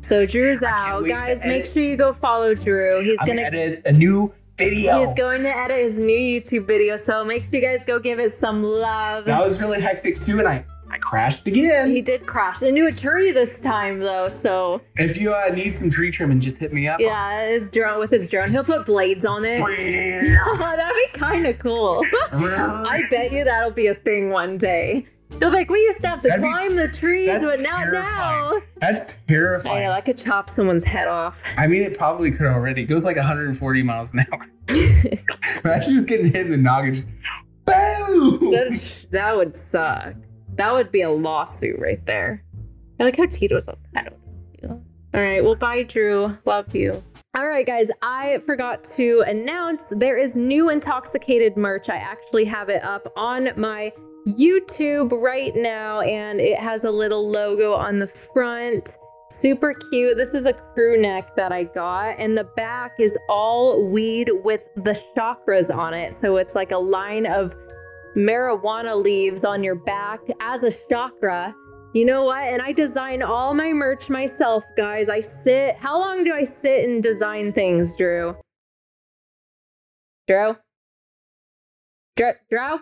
So 0.00 0.24
Drew's 0.26 0.62
out, 0.62 1.04
guys. 1.06 1.44
Make 1.44 1.66
sure 1.66 1.82
you 1.82 1.96
go 1.96 2.12
follow 2.12 2.54
Drew. 2.54 3.02
He's 3.02 3.18
I'm 3.20 3.26
gonna, 3.26 3.42
gonna 3.42 3.56
edit 3.56 3.82
a 3.84 3.92
new 3.92 4.32
video. 4.56 5.04
he's 5.04 5.14
going 5.14 5.42
to 5.42 5.56
edit 5.56 5.80
his 5.80 6.00
new 6.00 6.18
YouTube 6.18 6.66
video. 6.66 6.96
So 6.96 7.24
make 7.24 7.44
sure 7.44 7.56
you 7.56 7.60
guys 7.60 7.84
go 7.84 7.98
give 7.98 8.18
it 8.18 8.30
some 8.30 8.62
love. 8.62 9.24
that 9.26 9.40
was 9.44 9.60
really 9.60 9.80
hectic 9.80 10.20
too, 10.20 10.38
and 10.38 10.48
I 10.48 10.64
I 10.90 10.96
crashed 10.98 11.46
again. 11.46 11.90
He 11.90 12.00
did 12.00 12.24
crash 12.24 12.62
into 12.62 12.86
a 12.86 12.92
tree 12.92 13.30
this 13.30 13.60
time 13.60 13.98
though, 13.98 14.28
so 14.28 14.80
If 14.96 15.18
you 15.18 15.34
uh, 15.34 15.50
need 15.54 15.74
some 15.74 15.90
tree 15.90 16.10
trimming, 16.10 16.40
just 16.40 16.56
hit 16.56 16.72
me 16.72 16.88
up. 16.88 16.98
yeah, 16.98 17.46
his 17.50 17.70
drone 17.70 17.98
with 17.98 18.10
his 18.10 18.30
drone, 18.30 18.48
he'll 18.50 18.64
put 18.64 18.86
blades 18.86 19.26
on 19.26 19.44
it. 19.44 19.60
Oh, 19.60 20.56
that'd 20.58 20.96
be 21.12 21.18
kind 21.18 21.46
of 21.46 21.58
cool. 21.58 22.02
I 22.32 23.02
bet 23.10 23.32
you 23.32 23.44
that'll 23.44 23.70
be 23.72 23.88
a 23.88 23.94
thing 23.94 24.30
one 24.30 24.56
day. 24.56 25.06
They'll 25.30 25.50
be 25.50 25.56
like, 25.56 25.70
we 25.70 25.78
used 25.80 26.00
to 26.02 26.08
have 26.08 26.22
to 26.22 26.28
That'd 26.28 26.42
be- 26.42 26.48
climb 26.50 26.74
the 26.76 26.88
trees, 26.88 27.28
but 27.40 27.60
not 27.60 27.86
now. 27.92 28.50
terrifying. 28.50 28.62
That's 28.80 29.12
I 29.12 29.16
terrifying. 29.28 29.82
know, 29.84 29.90
that 29.90 30.04
could 30.04 30.18
chop 30.18 30.48
someone's 30.50 30.84
head 30.84 31.06
off. 31.06 31.42
I 31.56 31.66
mean, 31.66 31.82
it 31.82 31.96
probably 31.96 32.30
could 32.30 32.46
already. 32.46 32.82
It 32.82 32.86
goes 32.86 33.04
like 33.04 33.16
140 33.16 33.82
miles 33.82 34.14
an 34.14 34.26
hour. 34.32 34.46
Imagine 35.64 35.94
just 35.94 36.08
getting 36.08 36.26
hit 36.26 36.46
in 36.46 36.50
the 36.50 36.56
noggin, 36.56 36.94
just 36.94 37.08
boom. 37.66 38.50
that, 38.52 39.06
that 39.12 39.36
would 39.36 39.54
suck. 39.54 40.14
That 40.54 40.72
would 40.72 40.90
be 40.90 41.02
a 41.02 41.10
lawsuit 41.10 41.78
right 41.78 42.04
there. 42.06 42.42
I 42.98 43.04
like 43.04 43.16
how 43.16 43.26
Tito's 43.26 43.68
like, 43.68 43.78
I 43.94 44.02
don't 44.04 44.16
know. 44.62 44.82
All 45.14 45.20
right, 45.20 45.42
well, 45.44 45.54
bye, 45.54 45.82
Drew. 45.84 46.36
Love 46.46 46.74
you. 46.74 47.02
All 47.36 47.46
right, 47.46 47.66
guys, 47.66 47.90
I 48.02 48.38
forgot 48.44 48.82
to 48.96 49.22
announce 49.26 49.92
there 49.96 50.18
is 50.18 50.36
new 50.36 50.66
InTALKxicated 50.66 51.56
merch. 51.56 51.88
I 51.88 51.96
actually 51.96 52.44
have 52.46 52.68
it 52.68 52.82
up 52.82 53.12
on 53.16 53.50
my 53.56 53.92
YouTube 54.28 55.10
right 55.22 55.56
now, 55.56 56.00
and 56.00 56.40
it 56.40 56.58
has 56.58 56.84
a 56.84 56.90
little 56.90 57.28
logo 57.28 57.74
on 57.74 57.98
the 57.98 58.06
front. 58.06 58.98
Super 59.30 59.74
cute. 59.90 60.16
This 60.16 60.34
is 60.34 60.46
a 60.46 60.52
crew 60.52 61.00
neck 61.00 61.34
that 61.36 61.52
I 61.52 61.64
got, 61.64 62.18
and 62.18 62.36
the 62.36 62.44
back 62.56 62.92
is 62.98 63.16
all 63.28 63.86
weed 63.86 64.30
with 64.44 64.68
the 64.76 64.98
chakras 65.16 65.74
on 65.74 65.94
it. 65.94 66.14
So 66.14 66.36
it's 66.36 66.54
like 66.54 66.72
a 66.72 66.78
line 66.78 67.26
of 67.26 67.54
marijuana 68.16 69.02
leaves 69.02 69.44
on 69.44 69.62
your 69.62 69.74
back 69.74 70.20
as 70.40 70.62
a 70.62 70.70
chakra. 70.88 71.54
You 71.94 72.04
know 72.04 72.24
what? 72.24 72.44
And 72.44 72.60
I 72.60 72.72
design 72.72 73.22
all 73.22 73.54
my 73.54 73.72
merch 73.72 74.10
myself, 74.10 74.64
guys. 74.76 75.08
I 75.08 75.20
sit. 75.20 75.76
How 75.76 75.98
long 75.98 76.22
do 76.22 76.34
I 76.34 76.44
sit 76.44 76.88
and 76.88 77.02
design 77.02 77.52
things, 77.52 77.96
Drew? 77.96 78.36
Drew? 80.26 80.56
Drow? 82.16 82.32
Drow? 82.50 82.80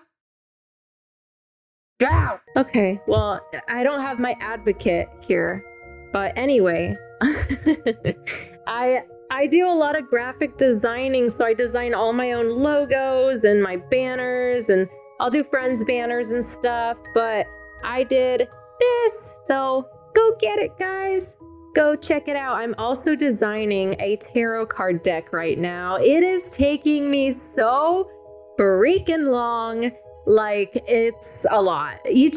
Drow! 1.98 2.38
Okay, 2.56 3.00
well, 3.06 3.40
I 3.68 3.82
don't 3.82 4.00
have 4.00 4.18
my 4.18 4.36
advocate 4.40 5.08
here. 5.26 5.64
But 6.12 6.36
anyway, 6.36 6.94
I 8.66 9.02
I 9.30 9.46
do 9.46 9.66
a 9.66 9.72
lot 9.72 9.98
of 9.98 10.06
graphic 10.06 10.56
designing, 10.56 11.30
so 11.30 11.44
I 11.44 11.54
design 11.54 11.94
all 11.94 12.12
my 12.12 12.32
own 12.32 12.50
logos 12.62 13.44
and 13.44 13.62
my 13.62 13.76
banners 13.76 14.68
and 14.68 14.88
I'll 15.20 15.30
do 15.30 15.42
friends 15.42 15.82
banners 15.84 16.30
and 16.30 16.44
stuff, 16.44 16.98
but 17.14 17.46
I 17.82 18.04
did 18.04 18.48
this. 18.78 19.32
So 19.46 19.88
go 20.14 20.36
get 20.38 20.58
it, 20.58 20.78
guys. 20.78 21.34
Go 21.74 21.96
check 21.96 22.28
it 22.28 22.36
out. 22.36 22.56
I'm 22.56 22.74
also 22.78 23.14
designing 23.16 23.96
a 24.00 24.16
tarot 24.16 24.66
card 24.66 25.02
deck 25.02 25.32
right 25.32 25.58
now. 25.58 25.96
It 25.96 26.22
is 26.22 26.52
taking 26.52 27.10
me 27.10 27.30
so 27.30 28.10
freaking 28.58 29.30
long. 29.30 29.90
Like 30.26 30.82
it's 30.88 31.46
a 31.50 31.62
lot. 31.62 32.00
Each 32.10 32.36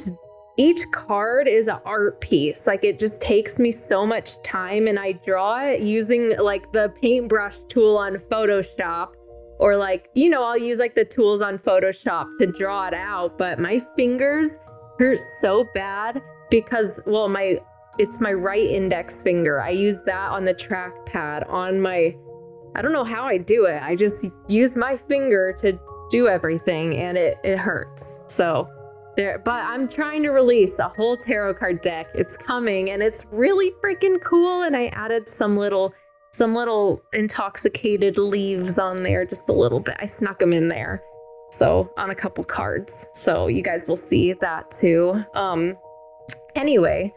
each 0.57 0.91
card 0.91 1.47
is 1.47 1.69
an 1.69 1.79
art 1.85 2.19
piece. 2.19 2.67
Like 2.67 2.83
it 2.83 2.99
just 2.99 3.21
takes 3.21 3.59
me 3.59 3.71
so 3.71 4.05
much 4.05 4.41
time 4.43 4.87
and 4.87 4.99
I 4.99 5.13
draw 5.13 5.61
it 5.61 5.81
using 5.81 6.37
like 6.37 6.71
the 6.73 6.93
paintbrush 7.01 7.59
tool 7.69 7.97
on 7.97 8.17
Photoshop 8.17 9.13
or 9.59 9.77
like, 9.77 10.09
you 10.15 10.29
know, 10.29 10.43
I'll 10.43 10.57
use 10.57 10.79
like 10.79 10.95
the 10.95 11.05
tools 11.05 11.41
on 11.41 11.57
Photoshop 11.57 12.27
to 12.39 12.47
draw 12.47 12.87
it 12.87 12.93
out, 12.93 13.37
but 13.37 13.57
my 13.57 13.79
fingers 13.95 14.57
hurt 14.99 15.19
so 15.39 15.65
bad 15.73 16.21
because 16.51 16.99
well, 17.05 17.29
my 17.29 17.59
it's 17.97 18.19
my 18.19 18.33
right 18.33 18.69
index 18.69 19.23
finger. 19.23 19.61
I 19.61 19.69
use 19.69 20.01
that 20.03 20.29
on 20.29 20.43
the 20.43 20.53
trackpad 20.53 21.49
on 21.49 21.81
my 21.81 22.15
I 22.75 22.81
don't 22.81 22.93
know 22.93 23.05
how 23.05 23.23
I 23.23 23.37
do 23.37 23.65
it. 23.65 23.81
I 23.81 23.95
just 23.95 24.25
use 24.47 24.75
my 24.75 24.97
finger 24.97 25.55
to 25.59 25.79
do 26.11 26.27
everything 26.27 26.97
and 26.97 27.17
it 27.17 27.37
it 27.43 27.57
hurts. 27.57 28.21
So 28.27 28.67
there, 29.15 29.39
but 29.39 29.65
I'm 29.65 29.87
trying 29.87 30.23
to 30.23 30.29
release 30.29 30.79
a 30.79 30.87
whole 30.89 31.17
tarot 31.17 31.55
card 31.55 31.81
deck. 31.81 32.07
It's 32.13 32.37
coming 32.37 32.91
and 32.91 33.03
it's 33.03 33.25
really 33.31 33.71
freaking 33.83 34.21
cool. 34.21 34.63
And 34.63 34.77
I 34.77 34.87
added 34.87 35.27
some 35.27 35.57
little 35.57 35.93
some 36.31 36.53
little 36.53 37.01
InTALKxicated 37.13 38.15
leaves 38.17 38.77
on 38.77 39.03
there, 39.03 39.25
just 39.25 39.49
a 39.49 39.51
little 39.51 39.79
bit. 39.79 39.95
I 39.99 40.05
snuck 40.05 40.39
them 40.39 40.53
in 40.53 40.67
there. 40.67 41.03
So 41.51 41.91
on 41.97 42.11
a 42.11 42.15
couple 42.15 42.43
cards. 42.43 43.05
So 43.13 43.47
you 43.47 43.61
guys 43.61 43.87
will 43.87 43.97
see 43.97 44.33
that 44.33 44.71
too. 44.71 45.23
Um 45.33 45.77
anyway, 46.55 47.11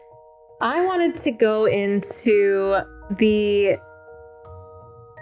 I 0.59 0.85
wanted 0.85 1.15
to 1.15 1.31
go 1.31 1.65
into 1.65 2.81
the 3.11 3.77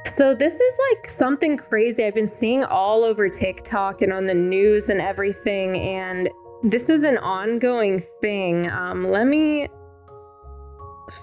so 0.05 0.33
this 0.35 0.59
is 0.59 0.79
like 0.91 1.07
something 1.07 1.57
crazy 1.57 2.03
I've 2.03 2.15
been 2.15 2.27
seeing 2.27 2.63
all 2.63 3.03
over 3.03 3.29
TikTok 3.29 4.01
and 4.01 4.11
on 4.11 4.25
the 4.25 4.33
news 4.33 4.89
and 4.89 4.99
everything 4.99 5.77
and 5.77 6.29
this 6.63 6.89
is 6.89 7.03
an 7.03 7.17
ongoing 7.17 8.01
thing. 8.21 8.69
Um, 8.69 9.03
let 9.03 9.27
me 9.27 9.67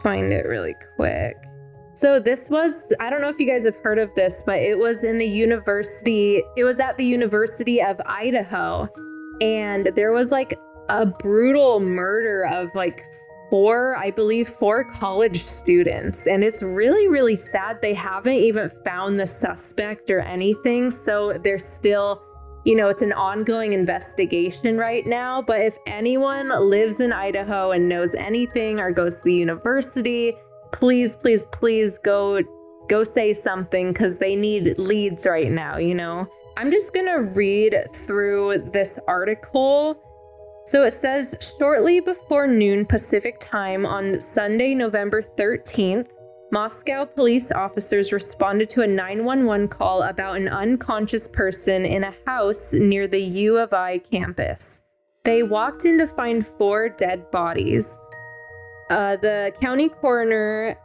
find 0.03 0.33
it 0.33 0.47
really 0.47 0.75
quick. 0.97 1.37
So 1.95 2.21
this 2.21 2.49
was 2.49 2.85
I 3.01 3.11
don't 3.11 3.21
know 3.21 3.29
if 3.29 3.39
you 3.39 3.47
guys 3.47 3.65
have 3.65 3.77
heard 3.77 3.99
of 3.99 4.15
this, 4.15 4.43
but 4.45 4.59
it 4.59 4.79
was 4.79 5.05
in 5.05 5.19
the 5.19 5.27
university. 5.27 6.43
It 6.57 6.65
was 6.65 6.81
at 6.81 6.97
the 6.97 7.05
University 7.05 7.83
of 7.83 8.01
Idaho, 8.07 8.89
and 9.41 9.91
there 9.97 10.13
was 10.13 10.31
like 10.31 10.59
a 10.89 11.07
brutal 11.07 11.81
murder 11.81 12.47
of 12.47 12.69
like 12.75 13.03
four, 13.51 13.97
I 13.97 14.11
believe, 14.11 14.49
four 14.49 14.85
college 14.85 15.43
students. 15.43 16.27
And 16.27 16.45
it's 16.45 16.63
really, 16.63 17.09
really 17.09 17.37
sad 17.37 17.81
they 17.81 17.95
haven't 17.95 18.35
even 18.35 18.71
found 18.85 19.19
the 19.19 19.27
suspect 19.27 20.11
or 20.11 20.21
anything. 20.21 20.91
So 20.91 21.39
they're 21.43 21.59
still 21.59 22.23
you 22.65 22.75
know, 22.75 22.89
it's 22.89 23.01
an 23.01 23.15
ongoing 23.15 23.73
investigation 23.73 24.77
right 24.77 25.07
now. 25.07 25.41
But 25.41 25.61
if 25.61 25.79
anyone 25.87 26.49
lives 26.69 27.01
in 27.01 27.15
Idaho 27.15 27.71
and 27.71 27.89
knows 27.89 28.15
anything 28.15 28.79
or 28.79 28.91
goes 28.91 29.19
to 29.19 29.25
the 29.25 29.35
university, 29.35 30.35
please, 30.73 31.17
please, 31.17 31.45
please 31.51 31.97
go 31.99 32.43
go 32.89 33.05
say 33.05 33.33
something 33.33 33.93
because 33.93 34.19
they 34.19 34.35
need 34.35 34.79
leads 34.79 35.27
right 35.27 35.51
now, 35.51 35.77
you 35.77 35.95
know? 35.95 36.27
I'm 36.57 36.71
just 36.71 36.93
gonna 36.93 37.23
read 37.23 37.75
through 37.93 38.71
this 38.73 38.99
article. 39.07 40.03
So 40.69 40.83
it 40.83 40.93
says 40.93 41.35
shortly 41.59 42.01
before 42.01 42.47
noon 42.47 42.85
Pacific 42.85 43.41
time 43.41 43.87
on 43.87 44.21
Sunday, 44.21 44.75
November 44.75 45.23
13th, 45.23 46.11
Moscow 46.53 47.07
police 47.07 47.51
officers 47.51 48.13
responded 48.13 48.69
to 48.69 48.83
a 48.83 48.87
911 48.87 49.69
call 49.69 50.03
about 50.03 50.37
an 50.37 50.47
unconscious 50.49 51.27
person 51.27 51.87
in 51.87 52.05
a 52.05 52.15
house 52.27 52.75
near 52.75 53.09
the 53.09 53.19
U 53.19 53.57
of 53.57 53.73
I 53.73 53.97
campus. 53.97 54.83
They 55.25 55.43
walked 55.43 55.87
in 55.87 55.97
to 56.01 56.07
find 56.07 56.47
four 56.47 56.91
dead 56.91 57.31
bodies. 57.31 57.99
Uh, 58.91 59.17
the 59.17 59.55
county 59.63 59.89
coroner 59.89 60.77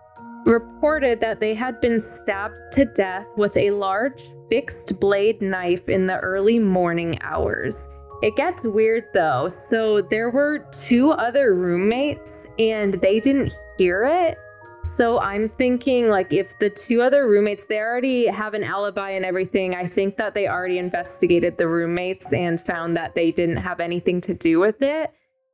reported 0.45 1.19
that 1.19 1.41
they 1.41 1.53
had 1.53 1.81
been 1.81 1.99
stabbed 1.99 2.55
to 2.71 2.85
death 2.85 3.27
with 3.35 3.57
a 3.57 3.71
large 3.71 4.21
fixed 4.49 4.97
blade 5.01 5.41
knife 5.41 5.89
in 5.89 6.07
the 6.07 6.19
early 6.19 6.57
morning 6.57 7.21
hours. 7.21 7.85
It 8.23 8.35
gets 8.35 8.63
weird 8.63 9.05
though. 9.13 9.47
So 9.47 10.01
there 10.01 10.31
were 10.31 10.65
two 10.71 11.11
other 11.11 11.53
roommates 11.53 12.47
and 12.57 12.95
they 12.95 13.19
didn't 13.19 13.51
hear 13.77 14.05
it 14.05 14.37
so 14.83 15.17
I'm 15.19 15.47
thinking 15.47 16.09
like 16.09 16.33
if 16.33 16.59
the 16.59 16.69
two 16.69 17.01
other 17.01 17.27
roommates 17.27 17.65
they 17.65 17.79
already 17.79 18.27
have 18.27 18.53
an 18.53 18.63
alibi 18.65 19.11
and 19.11 19.23
everything, 19.23 19.75
I 19.75 19.87
think 19.87 20.17
that 20.17 20.33
they 20.33 20.47
already 20.47 20.77
investigated 20.77 21.57
the 21.57 21.69
roommates 21.69 22.33
and 22.33 22.59
found 22.59 22.97
that 22.97 23.15
they 23.15 23.31
didn't 23.31 23.57
have 23.57 23.79
anything 23.79 24.19
to 24.21 24.33
do 24.33 24.59
with 24.59 24.81
it. 24.81 25.11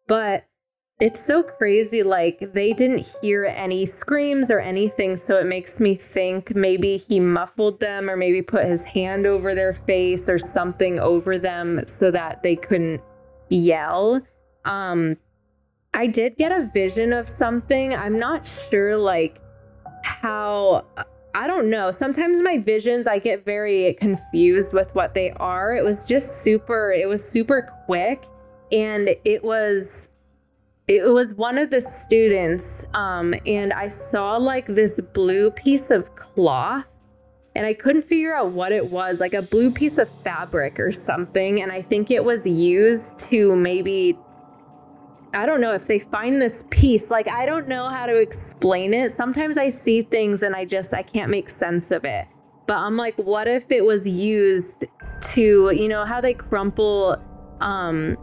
But 0.08 0.46
it's 1.00 1.24
so 1.24 1.42
crazy 1.42 2.04
like 2.04 2.52
they 2.52 2.74
didn't 2.74 3.10
hear 3.22 3.46
any 3.46 3.86
screams 3.86 4.52
or 4.52 4.60
anything, 4.60 5.16
so 5.16 5.38
it 5.38 5.46
makes 5.46 5.80
me 5.80 5.96
think 5.96 6.54
maybe 6.56 6.98
he 6.98 7.22
muffled 7.22 7.80
them 7.80 8.10
or 8.10 8.18
maybe 8.18 8.42
put 8.42 8.66
his 8.66 8.84
hand 8.84 9.26
over 9.26 9.56
their 9.56 9.74
face 9.74 10.28
or 10.28 10.38
something 10.38 11.00
over 11.00 11.38
them 11.38 11.82
so 11.88 12.12
that 12.12 12.44
they 12.44 12.56
couldn't 12.56 13.02
yell. 13.50 14.22
Um 14.66 15.16
I 15.94 16.08
did 16.08 16.36
get 16.36 16.52
a 16.52 16.70
vision 16.74 17.14
of 17.14 17.28
something. 17.30 17.96
I'm 17.96 18.20
not 18.20 18.46
sure 18.46 18.98
like 18.98 19.42
how 20.04 20.86
I 21.34 21.48
don't 21.48 21.70
know. 21.70 21.92
Sometimes 21.92 22.42
my 22.42 22.58
visions 22.58 23.08
I 23.08 23.20
get 23.20 23.46
very 23.46 23.94
confused 23.94 24.74
with 24.74 24.94
what 24.96 25.14
they 25.14 25.32
are. 25.38 25.74
It 25.76 25.84
was 25.86 26.04
just 26.04 26.42
super 26.42 26.92
it 26.92 27.08
was 27.08 27.28
super 27.28 27.74
quick 27.86 28.26
and 28.70 29.16
it 29.24 29.42
was 29.44 30.10
it 30.90 31.08
was 31.08 31.36
one 31.36 31.60
of 31.60 31.70
the 31.70 31.80
students 31.80 32.84
um 32.96 33.34
and 33.46 33.72
I 33.72 33.88
saw 33.88 34.38
like 34.38 34.66
this 34.66 35.00
blue 35.00 35.52
piece 35.52 35.92
of 35.92 36.16
cloth 36.16 36.88
and 37.56 37.66
I 37.66 37.74
couldn't 37.74 38.04
figure 38.04 38.34
out 38.34 38.52
what 38.52 38.72
it 38.72 38.90
was, 38.90 39.20
like 39.20 39.34
a 39.34 39.42
blue 39.42 39.72
piece 39.72 39.98
of 39.98 40.08
fabric 40.24 40.80
or 40.80 40.92
something 40.92 41.62
and 41.62 41.72
I 41.72 41.82
think 41.82 42.10
it 42.10 42.24
was 42.24 42.46
used 42.46 43.20
to 43.30 43.56
maybe 43.56 44.18
I 45.32 45.46
don't 45.46 45.62
know 45.62 45.74
if 45.74 45.86
they 45.86 46.00
find 46.00 46.42
this 46.42 46.64
piece. 46.72 47.12
Like, 47.12 47.28
I 47.28 47.46
don't 47.46 47.68
know 47.68 47.88
how 47.88 48.08
to 48.08 48.20
explain 48.20 48.96
it. 48.96 49.12
Sometimes 49.12 49.60
I 49.60 49.70
see 49.70 50.02
things 50.02 50.42
and 50.42 50.56
I 50.56 50.66
just, 50.66 50.92
I 50.92 51.04
can't 51.04 51.30
make 51.30 51.50
sense 51.50 51.92
of 51.92 52.04
it. 52.04 52.26
But 52.66 52.78
I'm 52.78 52.98
like, 52.98 53.16
what 53.16 53.48
if 53.48 53.72
it 53.72 53.86
was 53.86 54.08
used 54.08 54.86
to, 55.34 55.72
you 55.72 55.88
know, 55.88 56.04
how 56.04 56.20
they 56.20 56.34
crumple 56.34 57.16
um, 57.62 58.18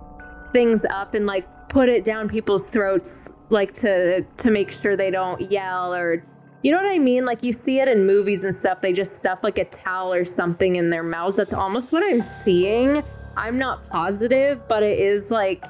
things 0.52 0.84
up 0.86 1.14
and 1.14 1.26
like 1.26 1.46
put 1.76 1.90
it 1.90 2.04
down 2.04 2.26
people's 2.26 2.70
throats, 2.70 3.28
like 3.50 3.70
to 3.70 4.22
to 4.38 4.50
make 4.50 4.72
sure 4.72 4.96
they 4.96 5.10
don't 5.10 5.50
yell 5.50 5.94
or, 5.94 6.24
you 6.62 6.72
know 6.72 6.78
what 6.78 6.90
I 6.90 6.98
mean? 6.98 7.26
Like 7.26 7.42
you 7.42 7.52
see 7.52 7.80
it 7.80 7.86
in 7.86 8.06
movies 8.06 8.44
and 8.44 8.54
stuff. 8.54 8.80
They 8.80 8.94
just 8.94 9.18
stuff 9.18 9.40
like 9.42 9.58
a 9.58 9.66
towel 9.66 10.10
or 10.10 10.24
something 10.24 10.76
in 10.76 10.88
their 10.88 11.02
mouths. 11.02 11.36
That's 11.36 11.52
almost 11.52 11.92
what 11.92 12.02
I'm 12.02 12.22
seeing. 12.22 13.02
I'm 13.36 13.58
not 13.58 13.86
positive, 13.90 14.66
but 14.68 14.82
it 14.82 14.98
is 14.98 15.30
like 15.30 15.66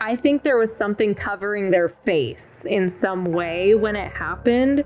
I 0.00 0.14
think 0.14 0.44
there 0.44 0.56
was 0.56 0.74
something 0.76 1.16
covering 1.16 1.72
their 1.72 1.88
face 1.88 2.64
in 2.64 2.88
some 2.88 3.24
way 3.24 3.74
when 3.74 3.96
it 3.96 4.12
happened. 4.12 4.84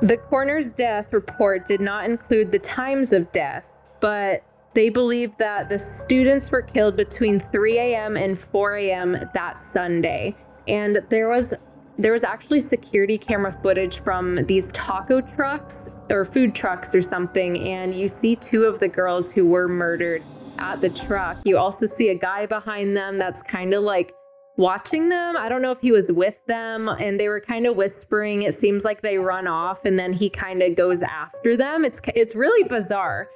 The 0.00 0.16
coroner's 0.16 0.72
death 0.72 1.12
report 1.12 1.64
did 1.64 1.80
not 1.80 2.06
include 2.06 2.50
the 2.50 2.58
times 2.58 3.12
of 3.12 3.30
death, 3.30 3.68
but 4.00 4.42
they 4.74 4.88
believe 4.88 5.36
that 5.38 5.68
the 5.68 5.78
students 5.78 6.50
were 6.50 6.62
killed 6.62 6.96
between 6.96 7.40
3 7.40 7.78
a.m. 7.78 8.16
and 8.16 8.38
4 8.38 8.76
a.m. 8.76 9.16
that 9.34 9.58
Sunday. 9.58 10.34
And 10.68 11.00
there 11.08 11.28
was 11.28 11.54
there 11.98 12.12
was 12.12 12.24
actually 12.24 12.60
security 12.60 13.18
camera 13.18 13.52
footage 13.62 14.00
from 14.00 14.46
these 14.46 14.70
taco 14.70 15.20
trucks 15.20 15.90
or 16.08 16.24
food 16.24 16.54
trucks 16.54 16.94
or 16.94 17.02
something 17.02 17.68
and 17.68 17.94
you 17.94 18.08
see 18.08 18.34
two 18.36 18.64
of 18.64 18.80
the 18.80 18.88
girls 18.88 19.30
who 19.30 19.44
were 19.44 19.68
murdered 19.68 20.22
at 20.58 20.80
the 20.80 20.88
truck. 20.88 21.36
You 21.44 21.58
also 21.58 21.84
see 21.84 22.08
a 22.08 22.14
guy 22.14 22.46
behind 22.46 22.96
them 22.96 23.18
that's 23.18 23.42
kind 23.42 23.74
of 23.74 23.82
like 23.82 24.14
watching 24.56 25.10
them. 25.10 25.36
I 25.36 25.50
don't 25.50 25.60
know 25.60 25.72
if 25.72 25.80
he 25.80 25.92
was 25.92 26.10
with 26.10 26.38
them 26.46 26.88
and 26.88 27.20
they 27.20 27.28
were 27.28 27.40
kind 27.40 27.66
of 27.66 27.76
whispering. 27.76 28.42
It 28.42 28.54
seems 28.54 28.84
like 28.84 29.02
they 29.02 29.18
run 29.18 29.46
off 29.46 29.84
and 29.84 29.98
then 29.98 30.14
he 30.14 30.30
kind 30.30 30.62
of 30.62 30.76
goes 30.76 31.02
after 31.02 31.54
them. 31.54 31.84
It's 31.84 32.00
it's 32.14 32.34
really 32.34 32.66
bizarre. 32.66 33.28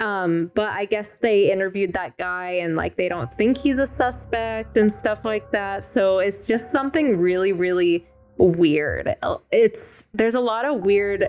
Um, 0.00 0.50
but 0.54 0.70
I 0.70 0.86
guess 0.86 1.16
they 1.16 1.52
interviewed 1.52 1.92
that 1.92 2.16
guy 2.16 2.52
and 2.52 2.74
like 2.74 2.96
they 2.96 3.08
don't 3.08 3.32
think 3.32 3.58
he's 3.58 3.78
a 3.78 3.86
suspect 3.86 4.78
and 4.78 4.90
stuff 4.90 5.24
like 5.24 5.50
that. 5.52 5.84
So 5.84 6.18
it's 6.18 6.46
just 6.46 6.72
something 6.72 7.18
really, 7.18 7.52
really 7.52 8.06
weird. 8.38 9.14
It's 9.52 10.04
there's 10.14 10.34
a 10.34 10.40
lot 10.40 10.64
of 10.64 10.80
weird 10.80 11.28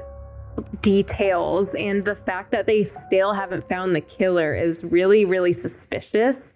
details 0.82 1.74
and 1.74 2.06
the 2.06 2.16
fact 2.16 2.52
that 2.52 2.66
they 2.66 2.84
still 2.84 3.34
haven't 3.34 3.68
found 3.68 3.94
the 3.94 4.02
killer 4.02 4.56
is 4.56 4.84
really, 4.86 5.26
really 5.26 5.54
suspicious. 5.54 6.54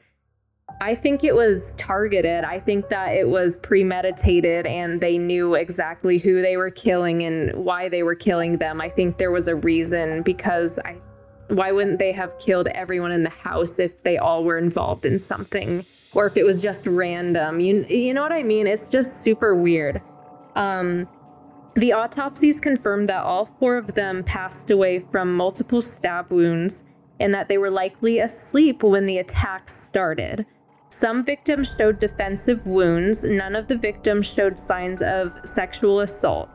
I 0.82 0.96
think 0.96 1.24
it 1.24 1.36
was 1.36 1.74
targeted. 1.78 2.44
I 2.44 2.60
think 2.60 2.90
that 2.90 3.16
it 3.16 3.28
was 3.28 3.58
premeditated 3.58 4.66
and 4.66 5.00
they 5.00 5.18
knew 5.18 5.56
exactly 5.56 6.18
who 6.18 6.42
they 6.42 6.58
were 6.58 6.72
killing 6.72 7.24
and 7.24 7.54
why 7.56 7.88
they 7.88 8.04
were 8.04 8.16
killing 8.16 8.58
them. 8.58 8.82
I 8.82 8.90
think 8.90 9.18
there 9.18 9.32
was 9.32 9.48
a 9.48 9.56
reason 9.56 10.22
because 10.22 10.80
I 10.80 10.98
why 11.48 11.72
wouldn't 11.72 12.00
they 12.00 12.12
have 12.12 12.38
killed 12.40 12.68
everyone 12.70 13.12
in 13.12 13.24
the 13.24 13.30
house 13.30 13.80
if 13.80 14.04
they 14.04 14.18
all 14.18 14.44
were 14.44 14.58
involved 14.58 15.06
in 15.06 15.20
something 15.20 15.86
or 16.14 16.26
if 16.26 16.38
it 16.38 16.44
was 16.44 16.62
just 16.62 16.88
random? 16.88 17.60
You 17.60 17.86
you 17.86 18.14
know 18.14 18.22
what 18.22 18.32
I 18.32 18.44
mean? 18.44 18.68
It's 18.68 18.90
just 18.90 19.22
super 19.22 19.56
weird. 19.56 20.02
Um 20.56 21.08
the 21.76 21.92
autopsies 21.92 22.62
confirmed 22.62 23.10
that 23.10 23.24
all 23.24 23.46
four 23.46 23.76
of 23.76 23.96
them 23.96 24.24
passed 24.24 24.72
away 24.72 25.00
from 25.00 25.36
multiple 25.36 25.82
stab 25.82 26.32
wounds 26.32 26.84
and 27.20 27.34
that 27.34 27.50
they 27.50 27.58
were 27.58 27.70
likely 27.70 28.20
asleep 28.20 28.82
when 28.82 29.06
the 29.06 29.18
attacks 29.18 29.74
started. 29.74 30.46
Some 30.90 31.26
victims 31.26 31.76
showed 31.78 32.00
defensive 32.00 32.66
wounds, 32.66 33.26
none 33.26 33.56
of 33.56 33.68
the 33.68 33.78
victims 33.78 34.26
showed 34.26 34.58
signs 34.58 35.02
of 35.02 35.34
sexual 35.44 36.00
assault. 36.00 36.50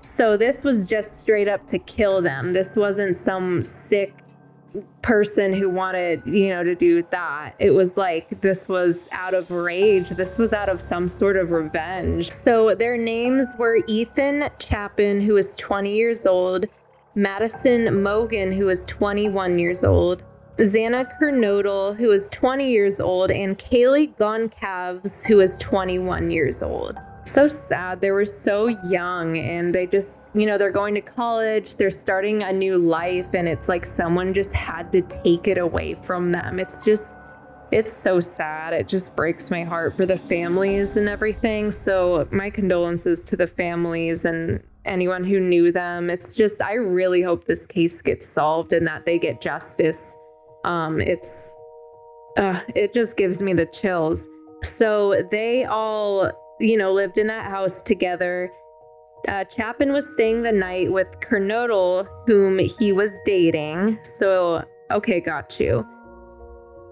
So 0.00 0.36
this 0.36 0.64
was 0.64 0.86
just 0.86 1.20
straight 1.20 1.48
up 1.48 1.66
to 1.68 1.78
kill 1.78 2.22
them. 2.22 2.52
This 2.52 2.76
wasn't 2.76 3.16
some 3.16 3.62
sick 3.62 4.14
person 5.02 5.52
who 5.52 5.68
wanted, 5.68 6.22
you 6.24 6.48
know, 6.48 6.62
to 6.62 6.74
do 6.74 7.02
that. 7.10 7.54
It 7.58 7.72
was 7.72 7.96
like 7.96 8.40
this 8.40 8.68
was 8.68 9.08
out 9.10 9.34
of 9.34 9.50
rage. 9.50 10.10
This 10.10 10.38
was 10.38 10.52
out 10.52 10.68
of 10.68 10.80
some 10.80 11.08
sort 11.08 11.36
of 11.36 11.50
revenge. 11.50 12.30
So 12.30 12.74
their 12.74 12.96
names 12.96 13.54
were 13.58 13.82
Ethan 13.86 14.48
Chapin, 14.58 15.20
who 15.20 15.34
was 15.34 15.54
20 15.56 15.92
years 15.92 16.26
old, 16.26 16.66
Madison 17.14 17.86
Mogen, 17.86 18.56
who 18.56 18.66
was 18.66 18.84
21 18.84 19.58
years 19.58 19.82
old, 19.82 20.22
Xana 20.58 21.10
Kernodle, 21.18 21.96
was 22.06 22.28
20 22.28 22.70
years 22.70 23.00
old, 23.00 23.30
and 23.30 23.58
Kaylee 23.58 24.14
Goncalves, 24.16 25.24
who 25.24 25.38
was 25.38 25.56
21 25.58 26.30
years 26.30 26.62
old. 26.62 26.98
So 27.32 27.46
sad. 27.48 28.00
They 28.00 28.10
were 28.10 28.24
so 28.24 28.66
young 28.66 29.38
and 29.38 29.74
they 29.74 29.86
just, 29.86 30.20
you 30.34 30.46
know, 30.46 30.58
they're 30.58 30.70
going 30.70 30.94
to 30.94 31.00
college, 31.00 31.76
they're 31.76 31.90
starting 31.90 32.42
a 32.42 32.52
new 32.52 32.76
life, 32.76 33.34
and 33.34 33.46
it's 33.46 33.68
like 33.68 33.86
someone 33.86 34.34
just 34.34 34.54
had 34.54 34.90
to 34.92 35.02
take 35.02 35.46
it 35.46 35.58
away 35.58 35.94
from 35.94 36.32
them. 36.32 36.58
It's 36.58 36.84
just, 36.84 37.14
it's 37.70 37.92
so 37.92 38.18
sad. 38.18 38.72
It 38.72 38.88
just 38.88 39.14
breaks 39.14 39.50
my 39.50 39.62
heart 39.62 39.96
for 39.96 40.06
the 40.06 40.18
families 40.18 40.96
and 40.96 41.08
everything. 41.08 41.70
So, 41.70 42.26
my 42.32 42.50
condolences 42.50 43.22
to 43.24 43.36
the 43.36 43.46
families 43.46 44.24
and 44.24 44.62
anyone 44.84 45.22
who 45.22 45.38
knew 45.38 45.70
them. 45.70 46.10
It's 46.10 46.34
just, 46.34 46.60
I 46.60 46.74
really 46.74 47.22
hope 47.22 47.44
this 47.44 47.64
case 47.66 48.02
gets 48.02 48.26
solved 48.26 48.72
and 48.72 48.86
that 48.86 49.04
they 49.04 49.18
get 49.18 49.40
justice 49.40 50.16
um, 50.64 51.00
it's 51.00 51.54
uh, 52.36 52.60
it 52.74 52.92
just 52.94 53.16
gives 53.16 53.42
me 53.42 53.52
the 53.52 53.66
chills. 53.66 54.28
So 54.62 55.22
they 55.30 55.64
all, 55.64 56.30
you 56.60 56.76
know, 56.76 56.92
lived 56.92 57.18
in 57.18 57.26
that 57.28 57.44
house 57.44 57.82
together. 57.82 58.52
Uh, 59.28 59.44
Chapin 59.54 59.92
was 59.92 60.10
staying 60.12 60.42
the 60.42 60.52
night 60.52 60.92
with 60.92 61.08
Kernodle, 61.20 62.06
whom 62.26 62.58
he 62.58 62.92
was 62.92 63.18
dating. 63.24 63.98
So, 64.02 64.64
okay, 64.90 65.20
got 65.20 65.60
you. 65.60 65.86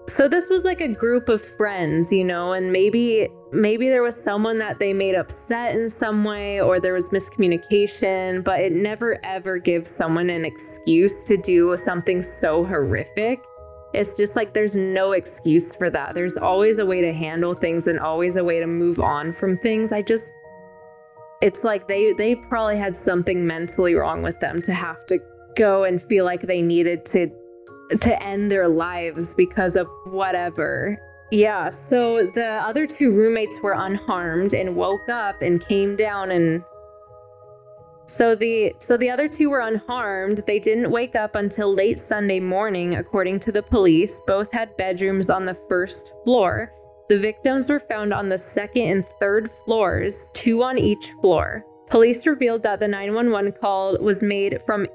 So 0.07 0.27
this 0.27 0.49
was 0.49 0.63
like 0.63 0.81
a 0.81 0.87
group 0.87 1.29
of 1.29 1.43
friends, 1.43 2.11
you 2.11 2.23
know, 2.23 2.53
and 2.53 2.71
maybe 2.71 3.29
maybe 3.51 3.89
there 3.89 4.01
was 4.01 4.21
someone 4.21 4.57
that 4.57 4.79
they 4.79 4.91
made 4.91 5.13
upset 5.13 5.75
in 5.75 5.87
some 5.87 6.23
way 6.23 6.59
or 6.59 6.79
there 6.79 6.93
was 6.93 7.09
miscommunication, 7.09 8.43
but 8.43 8.59
it 8.59 8.73
never 8.73 9.19
ever 9.23 9.59
gives 9.59 9.89
someone 9.89 10.31
an 10.31 10.45
excuse 10.45 11.23
to 11.25 11.37
do 11.37 11.77
something 11.77 12.23
so 12.23 12.65
horrific. 12.65 13.39
It's 13.93 14.15
just 14.17 14.35
like 14.35 14.53
there's 14.53 14.75
no 14.75 15.13
excuse 15.13 15.73
for 15.73 15.89
that. 15.89 16.13
There's 16.13 16.37
always 16.37 16.79
a 16.79 16.85
way 16.85 17.01
to 17.01 17.11
handle 17.11 17.53
things 17.53 17.87
and 17.87 17.99
always 17.99 18.35
a 18.35 18.43
way 18.43 18.59
to 18.59 18.67
move 18.67 18.99
on 18.99 19.31
from 19.31 19.57
things. 19.57 19.91
I 19.91 20.01
just 20.01 20.31
it's 21.41 21.63
like 21.63 21.87
they 21.87 22.13
they 22.13 22.35
probably 22.35 22.77
had 22.77 22.95
something 22.95 23.45
mentally 23.45 23.95
wrong 23.95 24.21
with 24.21 24.39
them 24.39 24.61
to 24.61 24.73
have 24.73 25.05
to 25.07 25.19
go 25.55 25.85
and 25.85 26.01
feel 26.01 26.25
like 26.25 26.41
they 26.41 26.61
needed 26.61 27.05
to 27.07 27.31
to 28.01 28.23
end 28.23 28.51
their 28.51 28.67
lives 28.67 29.33
because 29.33 29.75
of 29.75 29.87
whatever. 30.05 30.99
Yeah, 31.31 31.69
so 31.69 32.25
the 32.33 32.45
other 32.45 32.87
two 32.87 33.11
roommates 33.11 33.61
were 33.61 33.75
unharmed 33.77 34.53
and 34.53 34.75
woke 34.75 35.09
up 35.09 35.41
and 35.41 35.65
came 35.65 35.95
down 35.95 36.31
and 36.31 36.63
so 38.09 38.33
the 38.33 38.73
so 38.79 38.97
the 38.97 39.09
other 39.09 39.27
two 39.27 39.51
were 39.51 39.59
unharmed. 39.59 40.41
They 40.47 40.57
didn't 40.57 40.89
wake 40.89 41.15
up 41.15 41.35
until 41.35 41.73
late 41.73 41.99
Sunday 41.99 42.39
morning, 42.39 42.95
according 42.95 43.39
to 43.41 43.51
the 43.51 43.61
police. 43.61 44.19
Both 44.25 44.51
had 44.51 44.75
bedrooms 44.77 45.29
on 45.29 45.45
the 45.45 45.57
first 45.69 46.11
floor. 46.23 46.73
The 47.07 47.19
victims 47.19 47.69
were 47.69 47.79
found 47.79 48.11
on 48.11 48.27
the 48.27 48.37
second 48.37 48.83
and 48.83 49.05
third 49.19 49.51
floors, 49.63 50.27
two 50.33 50.63
on 50.63 50.79
each 50.79 51.11
floor. 51.21 51.63
Police 51.87 52.25
revealed 52.25 52.63
that 52.63 52.79
the 52.79 52.87
911 52.87 53.53
call 53.61 53.97
was 53.99 54.23
made 54.23 54.59
from 54.65 54.87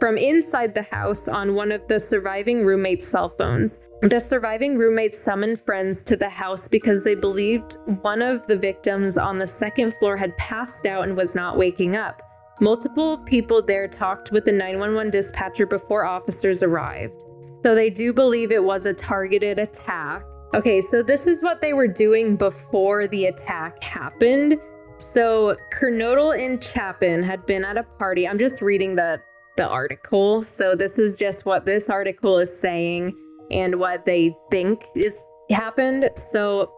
from 0.00 0.18
inside 0.18 0.74
the 0.74 0.82
house 0.82 1.28
on 1.28 1.54
one 1.54 1.70
of 1.70 1.86
the 1.86 2.00
surviving 2.00 2.64
roommates' 2.64 3.06
cell 3.06 3.28
phones. 3.28 3.78
The 4.02 4.18
surviving 4.18 4.76
roommate 4.76 5.14
summoned 5.14 5.60
friends 5.60 6.02
to 6.04 6.16
the 6.16 6.28
house 6.28 6.66
because 6.66 7.04
they 7.04 7.14
believed 7.14 7.76
one 8.00 8.22
of 8.22 8.44
the 8.48 8.56
victims 8.56 9.16
on 9.16 9.38
the 9.38 9.46
second 9.46 9.94
floor 9.98 10.16
had 10.16 10.36
passed 10.36 10.84
out 10.86 11.04
and 11.04 11.16
was 11.16 11.36
not 11.36 11.56
waking 11.56 11.94
up. 11.94 12.22
Multiple 12.60 13.16
people 13.18 13.62
there 13.62 13.88
talked 13.88 14.32
with 14.32 14.44
the 14.44 14.52
911 14.52 15.10
dispatcher 15.10 15.66
before 15.66 16.04
officers 16.04 16.62
arrived. 16.62 17.24
So 17.62 17.74
they 17.74 17.88
do 17.88 18.12
believe 18.12 18.52
it 18.52 18.62
was 18.62 18.84
a 18.84 18.92
targeted 18.92 19.58
attack. 19.58 20.24
Okay, 20.54 20.80
so 20.82 21.02
this 21.02 21.26
is 21.26 21.42
what 21.42 21.62
they 21.62 21.72
were 21.72 21.88
doing 21.88 22.36
before 22.36 23.06
the 23.06 23.26
attack 23.26 23.82
happened. 23.82 24.58
So 24.98 25.56
Kernodle 25.72 26.38
and 26.38 26.62
Chapin 26.62 27.22
had 27.22 27.46
been 27.46 27.64
at 27.64 27.78
a 27.78 27.82
party. 27.98 28.28
I'm 28.28 28.38
just 28.38 28.60
reading 28.60 28.94
the 28.94 29.20
the 29.56 29.66
article. 29.66 30.42
So 30.44 30.74
this 30.74 30.98
is 30.98 31.16
just 31.16 31.44
what 31.44 31.64
this 31.64 31.90
article 31.90 32.38
is 32.38 32.54
saying 32.56 33.14
and 33.50 33.78
what 33.78 34.04
they 34.04 34.34
think 34.50 34.84
is 34.94 35.22
happened. 35.50 36.10
So 36.16 36.72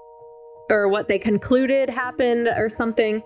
or 0.70 0.89
what 0.89 1.09
they 1.09 1.18
concluded 1.18 1.91
happened 1.91 2.49
or 2.57 2.70
something 2.70 3.22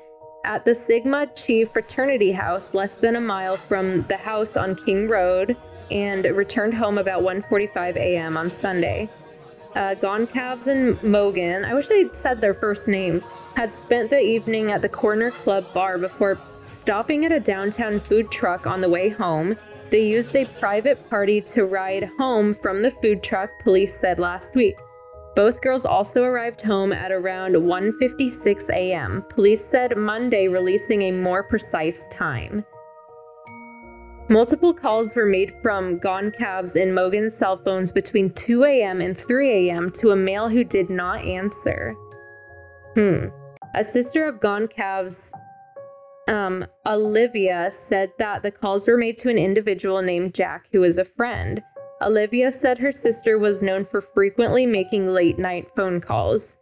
at 0.46 0.64
the 0.64 0.74
Sigma 0.74 1.26
Chi 1.26 1.64
fraternity 1.64 2.32
house 2.32 2.72
less 2.72 2.94
than 2.94 3.16
a 3.16 3.20
mile 3.20 3.56
from 3.56 4.02
the 4.02 4.16
house 4.16 4.56
on 4.56 4.74
King 4.76 5.08
Road 5.08 5.56
and 5.90 6.24
returned 6.24 6.74
home 6.74 6.98
about 6.98 7.22
1:45 7.22 7.96
a.m. 7.96 8.36
on 8.36 8.50
Sunday. 8.50 9.10
Uh, 9.74 9.94
Goncalves 9.94 10.68
and 10.68 10.98
Mogen, 11.00 11.64
I 11.64 11.74
wish 11.74 11.88
they'd 11.88 12.16
said 12.16 12.40
their 12.40 12.54
first 12.54 12.88
names, 12.88 13.28
had 13.56 13.76
spent 13.76 14.08
the 14.08 14.20
evening 14.20 14.70
at 14.70 14.80
the 14.80 14.88
Corner 14.88 15.30
Club 15.30 15.66
bar 15.74 15.98
before 15.98 16.40
stopping 16.64 17.26
at 17.26 17.32
a 17.32 17.40
downtown 17.40 18.00
food 18.00 18.30
truck 18.30 18.66
on 18.66 18.80
the 18.80 18.88
way 18.88 19.10
home. 19.10 19.56
They 19.90 20.06
used 20.06 20.34
a 20.34 20.46
private 20.58 21.10
party 21.10 21.40
to 21.42 21.66
ride 21.66 22.10
home 22.18 22.54
from 22.54 22.82
the 22.82 22.90
food 22.90 23.22
truck, 23.22 23.58
police 23.58 23.94
said 23.94 24.18
last 24.18 24.54
week. 24.54 24.76
Both 25.36 25.60
girls 25.60 25.84
also 25.84 26.24
arrived 26.24 26.62
home 26.62 26.94
at 26.94 27.12
around 27.12 27.54
1:56 27.54 28.70
a.m. 28.70 29.22
Police 29.28 29.62
said 29.62 29.94
Monday, 29.94 30.48
releasing 30.48 31.02
a 31.02 31.12
more 31.12 31.42
precise 31.42 32.08
time. 32.10 32.64
Multiple 34.30 34.72
calls 34.72 35.14
were 35.14 35.26
made 35.26 35.54
from 35.62 36.00
Goncalves 36.00 36.74
and 36.74 36.92
Mogen's 36.92 37.36
cell 37.36 37.60
phones 37.62 37.92
between 37.92 38.30
2 38.30 38.64
a.m. 38.64 39.02
and 39.02 39.16
3 39.16 39.68
a.m. 39.68 39.90
to 39.90 40.10
a 40.10 40.16
male 40.16 40.48
who 40.48 40.64
did 40.64 40.88
not 40.88 41.22
answer. 41.22 41.94
Hmm. 42.94 43.26
A 43.74 43.84
sister 43.84 44.24
of 44.24 44.40
Goncalves, 44.40 45.32
um, 46.28 46.66
Olivia, 46.86 47.70
said 47.70 48.10
that 48.18 48.42
the 48.42 48.50
calls 48.50 48.88
were 48.88 48.96
made 48.96 49.18
to 49.18 49.28
an 49.28 49.38
individual 49.38 50.00
named 50.00 50.34
Jack, 50.34 50.66
who 50.72 50.80
was 50.80 50.96
a 50.96 51.04
friend. 51.04 51.62
Olivia 52.02 52.52
said 52.52 52.78
her 52.78 52.92
sister 52.92 53.38
was 53.38 53.62
known 53.62 53.86
for 53.86 54.02
frequently 54.02 54.66
making 54.66 55.08
late 55.08 55.38
night 55.38 55.68
phone 55.74 56.00
calls. 56.00 56.56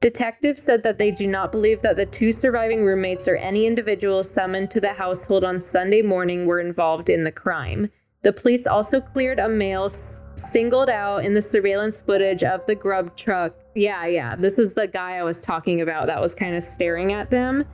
Detectives 0.00 0.62
said 0.62 0.82
that 0.82 0.98
they 0.98 1.10
do 1.10 1.26
not 1.26 1.52
believe 1.52 1.80
that 1.82 1.94
the 1.94 2.06
two 2.06 2.32
surviving 2.32 2.84
roommates 2.84 3.28
or 3.28 3.36
any 3.36 3.66
individuals 3.66 4.28
summoned 4.28 4.70
to 4.70 4.80
the 4.80 4.92
household 4.94 5.44
on 5.44 5.60
Sunday 5.60 6.02
morning 6.02 6.46
were 6.46 6.58
involved 6.58 7.08
in 7.08 7.22
the 7.22 7.30
crime. 7.30 7.88
The 8.22 8.32
police 8.32 8.66
also 8.66 9.00
cleared 9.00 9.38
a 9.38 9.48
male 9.48 9.84
s- 9.84 10.24
singled 10.34 10.88
out 10.88 11.24
in 11.24 11.34
the 11.34 11.42
surveillance 11.42 12.00
footage 12.00 12.42
of 12.42 12.66
the 12.66 12.74
grub 12.74 13.16
truck. 13.16 13.54
Yeah, 13.76 14.06
yeah, 14.06 14.34
this 14.34 14.58
is 14.58 14.72
the 14.72 14.88
guy 14.88 15.18
I 15.18 15.22
was 15.22 15.42
talking 15.42 15.80
about 15.80 16.06
that 16.06 16.20
was 16.20 16.34
kind 16.34 16.56
of 16.56 16.64
staring 16.64 17.12
at 17.12 17.30
them. 17.30 17.64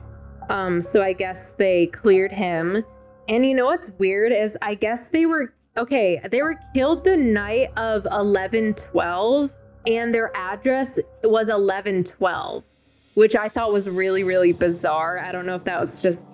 Um, 0.49 0.81
so 0.81 1.01
I 1.01 1.13
guess 1.13 1.51
they 1.51 1.87
cleared 1.87 2.31
him. 2.31 2.83
And 3.27 3.45
you 3.45 3.55
know 3.55 3.65
what's 3.65 3.91
weird 3.99 4.31
is 4.31 4.57
I 4.61 4.75
guess 4.75 5.09
they 5.09 5.25
were 5.25 5.53
okay, 5.79 6.19
they 6.29 6.41
were 6.41 6.59
killed 6.73 7.03
the 7.03 7.17
night 7.17 7.69
of 7.77 8.03
1112 8.03 9.51
and 9.87 10.13
their 10.13 10.35
address 10.35 10.99
was 11.23 11.47
1112, 11.47 12.63
which 13.13 13.35
I 13.35 13.49
thought 13.49 13.73
was 13.73 13.89
really 13.89 14.23
really 14.23 14.53
bizarre. 14.53 15.19
I 15.19 15.31
don't 15.31 15.45
know 15.45 15.55
if 15.55 15.63
that 15.63 15.79
was 15.79 16.01
just 16.01 16.27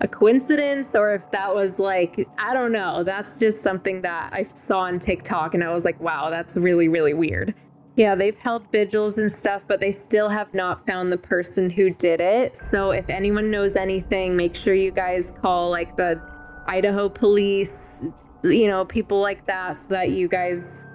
a 0.00 0.08
coincidence 0.08 0.96
or 0.96 1.14
if 1.14 1.30
that 1.30 1.54
was 1.54 1.78
like 1.78 2.28
I 2.38 2.52
don't 2.52 2.72
know. 2.72 3.04
That's 3.04 3.38
just 3.38 3.62
something 3.62 4.02
that 4.02 4.32
I 4.32 4.42
saw 4.42 4.80
on 4.80 4.98
TikTok 4.98 5.54
and 5.54 5.62
I 5.62 5.72
was 5.72 5.84
like, 5.84 6.00
"Wow, 6.00 6.28
that's 6.28 6.56
really 6.56 6.88
really 6.88 7.14
weird." 7.14 7.54
Yeah, 7.94 8.14
they've 8.14 8.38
held 8.38 8.72
vigils 8.72 9.18
and 9.18 9.30
stuff, 9.30 9.62
but 9.68 9.78
they 9.80 9.92
still 9.92 10.30
have 10.30 10.52
not 10.54 10.86
found 10.86 11.12
the 11.12 11.18
person 11.18 11.68
who 11.68 11.90
did 11.90 12.22
it. 12.22 12.56
So 12.56 12.90
if 12.90 13.08
anyone 13.10 13.50
knows 13.50 13.76
anything, 13.76 14.34
make 14.34 14.54
sure 14.54 14.72
you 14.72 14.90
guys 14.90 15.30
call 15.30 15.70
like 15.70 15.94
the 15.96 16.20
Idaho 16.66 17.10
police, 17.10 18.02
you 18.42 18.66
know, 18.66 18.84
people 18.84 19.20
like 19.20 19.46
that, 19.46 19.76
so 19.76 19.88
that 19.90 20.10
you 20.10 20.28
guys, 20.28 20.86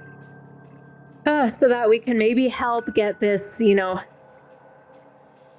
uh, 1.26 1.48
so 1.48 1.68
that 1.70 1.90
we 1.90 2.00
can 2.00 2.18
maybe 2.18 2.48
help 2.48 2.94
get 2.94 3.20
this, 3.20 3.58
you 3.60 3.76
know, 3.76 4.00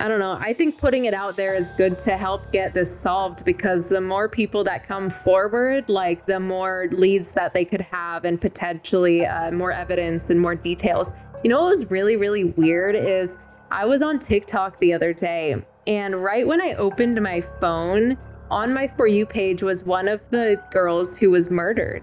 I 0.00 0.06
don't 0.06 0.20
know. 0.20 0.38
I 0.38 0.52
think 0.52 0.78
putting 0.78 1.06
it 1.06 1.14
out 1.14 1.34
there 1.36 1.56
is 1.56 1.72
good 1.72 1.98
to 2.00 2.16
help 2.16 2.52
get 2.52 2.72
this 2.72 3.00
solved 3.00 3.44
because 3.44 3.88
the 3.88 4.00
more 4.00 4.28
people 4.28 4.62
that 4.64 4.86
come 4.86 5.10
forward, 5.10 5.88
like 5.88 6.24
the 6.24 6.38
more 6.38 6.88
leads 6.92 7.32
that 7.32 7.52
they 7.52 7.64
could 7.64 7.80
have 7.80 8.24
and 8.24 8.40
potentially 8.40 9.26
uh, 9.26 9.50
more 9.50 9.72
evidence 9.72 10.30
and 10.30 10.40
more 10.40 10.54
details. 10.54 11.12
You 11.42 11.50
know 11.50 11.62
what 11.62 11.70
was 11.70 11.90
really, 11.90 12.16
really 12.16 12.44
weird 12.44 12.94
is 12.94 13.36
I 13.72 13.86
was 13.86 14.00
on 14.00 14.20
TikTok 14.20 14.78
the 14.78 14.92
other 14.92 15.12
day, 15.12 15.56
and 15.88 16.22
right 16.22 16.46
when 16.46 16.60
I 16.60 16.74
opened 16.74 17.20
my 17.20 17.40
phone, 17.40 18.16
on 18.50 18.72
my 18.72 18.88
For 18.88 19.06
You 19.06 19.26
page 19.26 19.62
was 19.62 19.84
one 19.84 20.08
of 20.08 20.20
the 20.30 20.62
girls 20.70 21.16
who 21.16 21.30
was 21.30 21.50
murdered. 21.50 22.02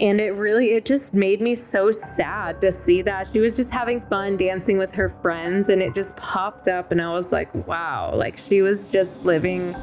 And 0.00 0.20
it 0.20 0.30
really, 0.30 0.74
it 0.74 0.84
just 0.84 1.12
made 1.12 1.40
me 1.40 1.54
so 1.56 1.90
sad 1.90 2.60
to 2.60 2.70
see 2.70 3.02
that. 3.02 3.28
She 3.28 3.40
was 3.40 3.56
just 3.56 3.72
having 3.72 4.00
fun 4.02 4.36
dancing 4.36 4.78
with 4.78 4.94
her 4.94 5.08
friends, 5.08 5.70
and 5.70 5.82
it 5.82 5.94
just 5.94 6.14
popped 6.14 6.68
up, 6.68 6.92
and 6.92 7.02
I 7.02 7.12
was 7.12 7.32
like, 7.32 7.52
wow, 7.66 8.14
like 8.14 8.36
she 8.36 8.62
was 8.62 8.88
just 8.88 9.24
living, 9.24 9.74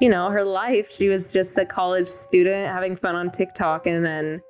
you 0.00 0.08
know, 0.08 0.30
her 0.30 0.44
life. 0.44 0.90
She 0.90 1.08
was 1.08 1.30
just 1.30 1.58
a 1.58 1.66
college 1.66 2.08
student 2.08 2.68
having 2.68 2.96
fun 2.96 3.14
on 3.14 3.30
TikTok, 3.30 3.86
and 3.86 4.02
then 4.02 4.40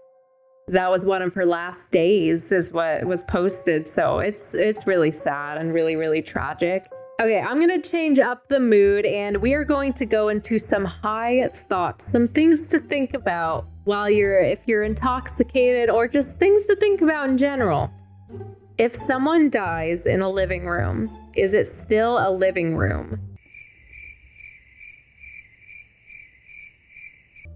that 0.69 0.89
was 0.89 1.05
one 1.05 1.23
of 1.23 1.35
her 1.35 1.45
last 1.45 1.91
days 1.91 2.53
is 2.53 2.73
what 2.73 3.05
was 3.05 3.25
posted 3.25 3.85
so 3.85 4.21
it's 4.21 4.55
it's 4.55 4.87
really 4.87 5.11
sad 5.11 5.59
and 5.59 5.75
really 5.75 5.97
really 5.97 6.23
tragic 6.23 6.85
okay 7.21 7.41
i'm 7.41 7.59
going 7.59 7.81
to 7.81 7.91
change 7.91 8.19
up 8.19 8.49
the 8.49 8.61
mood 8.61 9.05
and 9.07 9.37
we 9.37 9.55
are 9.55 9.65
going 9.65 9.93
to 9.93 10.07
go 10.07 10.29
into 10.29 10.59
some 10.59 10.85
high 10.85 11.47
thoughts 11.49 12.11
some 12.11 12.27
things 12.27 12.67
to 12.69 12.81
think 12.81 13.15
about 13.15 13.67
while 13.85 14.09
you're 14.09 14.41
if 14.41 14.61
you're 14.67 14.85
intoxicated 14.85 15.91
or 15.91 16.07
just 16.07 16.39
things 16.39 16.67
to 16.67 16.77
think 16.77 17.01
about 17.03 17.29
in 17.29 17.39
general. 17.39 17.91
If 18.79 18.95
someone 18.95 19.51
dies 19.51 20.07
in 20.07 20.21
a 20.21 20.31
living 20.31 20.67
room 20.67 21.17
is 21.37 21.55
it 21.55 21.67
still 21.67 22.19
a 22.19 22.31
living 22.31 22.77
room? 22.77 23.21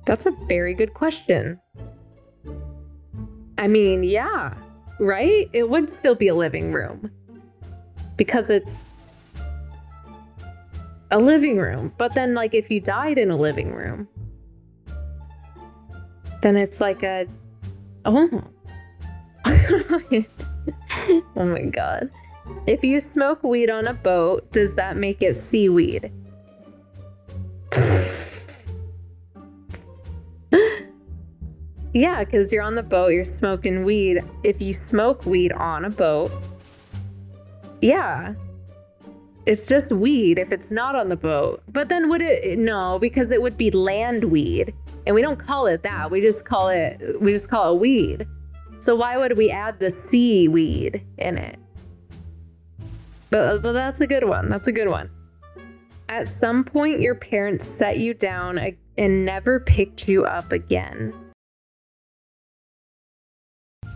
That's 0.06 0.26
a 0.26 0.32
very 0.48 0.74
good 0.74 0.94
question. 0.94 1.60
I 3.56 3.68
mean, 3.68 4.02
yeah, 4.04 4.54
right? 5.00 5.48
It 5.52 5.70
would 5.70 5.88
still 5.88 6.14
be 6.14 6.28
a 6.28 6.34
living 6.34 6.72
room 6.72 7.10
because 8.16 8.50
it's 8.50 8.84
a 11.14 11.18
living 11.18 11.56
room. 11.56 11.92
But 11.96 12.14
then, 12.14 12.34
like, 12.34 12.54
if 12.54 12.70
you 12.70 12.80
died 12.80 13.18
in 13.18 13.30
a 13.30 13.36
living 13.36 13.72
room, 13.72 14.08
then 16.42 16.56
it's 16.56 16.80
like 16.80 17.02
a 17.02 17.26
oh. 18.04 18.42
oh 21.36 21.46
my 21.46 21.62
god. 21.62 22.10
If 22.66 22.82
you 22.82 23.00
smoke 23.00 23.42
weed 23.42 23.70
on 23.70 23.86
a 23.86 23.94
boat, 23.94 24.50
does 24.52 24.74
that 24.74 24.96
make 24.96 25.22
it 25.22 25.34
seaweed? 25.34 26.12
Yeah, 31.96 32.24
because 32.24 32.52
you're 32.52 32.64
on 32.64 32.74
the 32.74 32.82
boat, 32.82 33.12
you're 33.12 33.22
smoking 33.22 33.84
weed. 33.84 34.20
If 34.42 34.60
you 34.60 34.72
smoke 34.72 35.24
weed 35.26 35.52
on 35.52 35.84
a 35.84 35.90
boat, 35.90 36.32
yeah, 37.80 38.34
it's 39.47 39.66
just 39.66 39.92
weed 39.92 40.38
if 40.38 40.53
it's 40.53 40.72
not 40.72 40.95
on 40.95 41.09
the 41.09 41.16
boat. 41.16 41.62
But 41.68 41.88
then 41.88 42.09
would 42.09 42.22
it? 42.22 42.59
No, 42.59 42.99
because 42.99 43.30
it 43.30 43.40
would 43.40 43.57
be 43.57 43.70
land 43.70 44.24
weed, 44.24 44.74
and 45.07 45.14
we 45.14 45.22
don't 45.22 45.38
call 45.38 45.66
it 45.66 45.82
that. 45.82 46.11
We 46.11 46.20
just 46.20 46.45
call 46.45 46.68
it 46.68 47.20
we 47.20 47.32
just 47.32 47.49
call 47.49 47.74
it 47.74 47.80
weed. 47.80 48.26
So 48.80 48.95
why 48.95 49.16
would 49.16 49.36
we 49.36 49.51
add 49.51 49.78
the 49.78 49.90
seaweed 49.90 51.03
in 51.16 51.38
it? 51.38 51.59
But, 53.30 53.62
but 53.62 53.72
that's 53.72 54.01
a 54.01 54.07
good 54.07 54.24
one. 54.24 54.49
That's 54.49 54.68
a 54.68 54.72
good 54.72 54.88
one. 54.88 55.11
At 56.09 56.28
some 56.28 56.64
point, 56.64 57.01
your 57.01 57.14
parents 57.14 57.66
set 57.66 57.99
you 57.99 58.12
down 58.12 58.76
and 58.99 59.24
never 59.24 59.59
picked 59.59 60.07
you 60.07 60.24
up 60.24 60.53
again. 60.53 61.14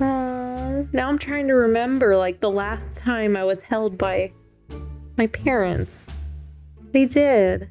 now 0.00 1.08
I'm 1.08 1.18
trying 1.18 1.48
to 1.48 1.54
remember 1.54 2.16
like 2.16 2.40
the 2.40 2.50
last 2.50 2.98
time 2.98 3.36
I 3.36 3.44
was 3.44 3.62
held 3.62 3.98
by 3.98 4.32
my 5.18 5.26
parents. 5.26 6.10
They 6.92 7.04
did. 7.04 7.68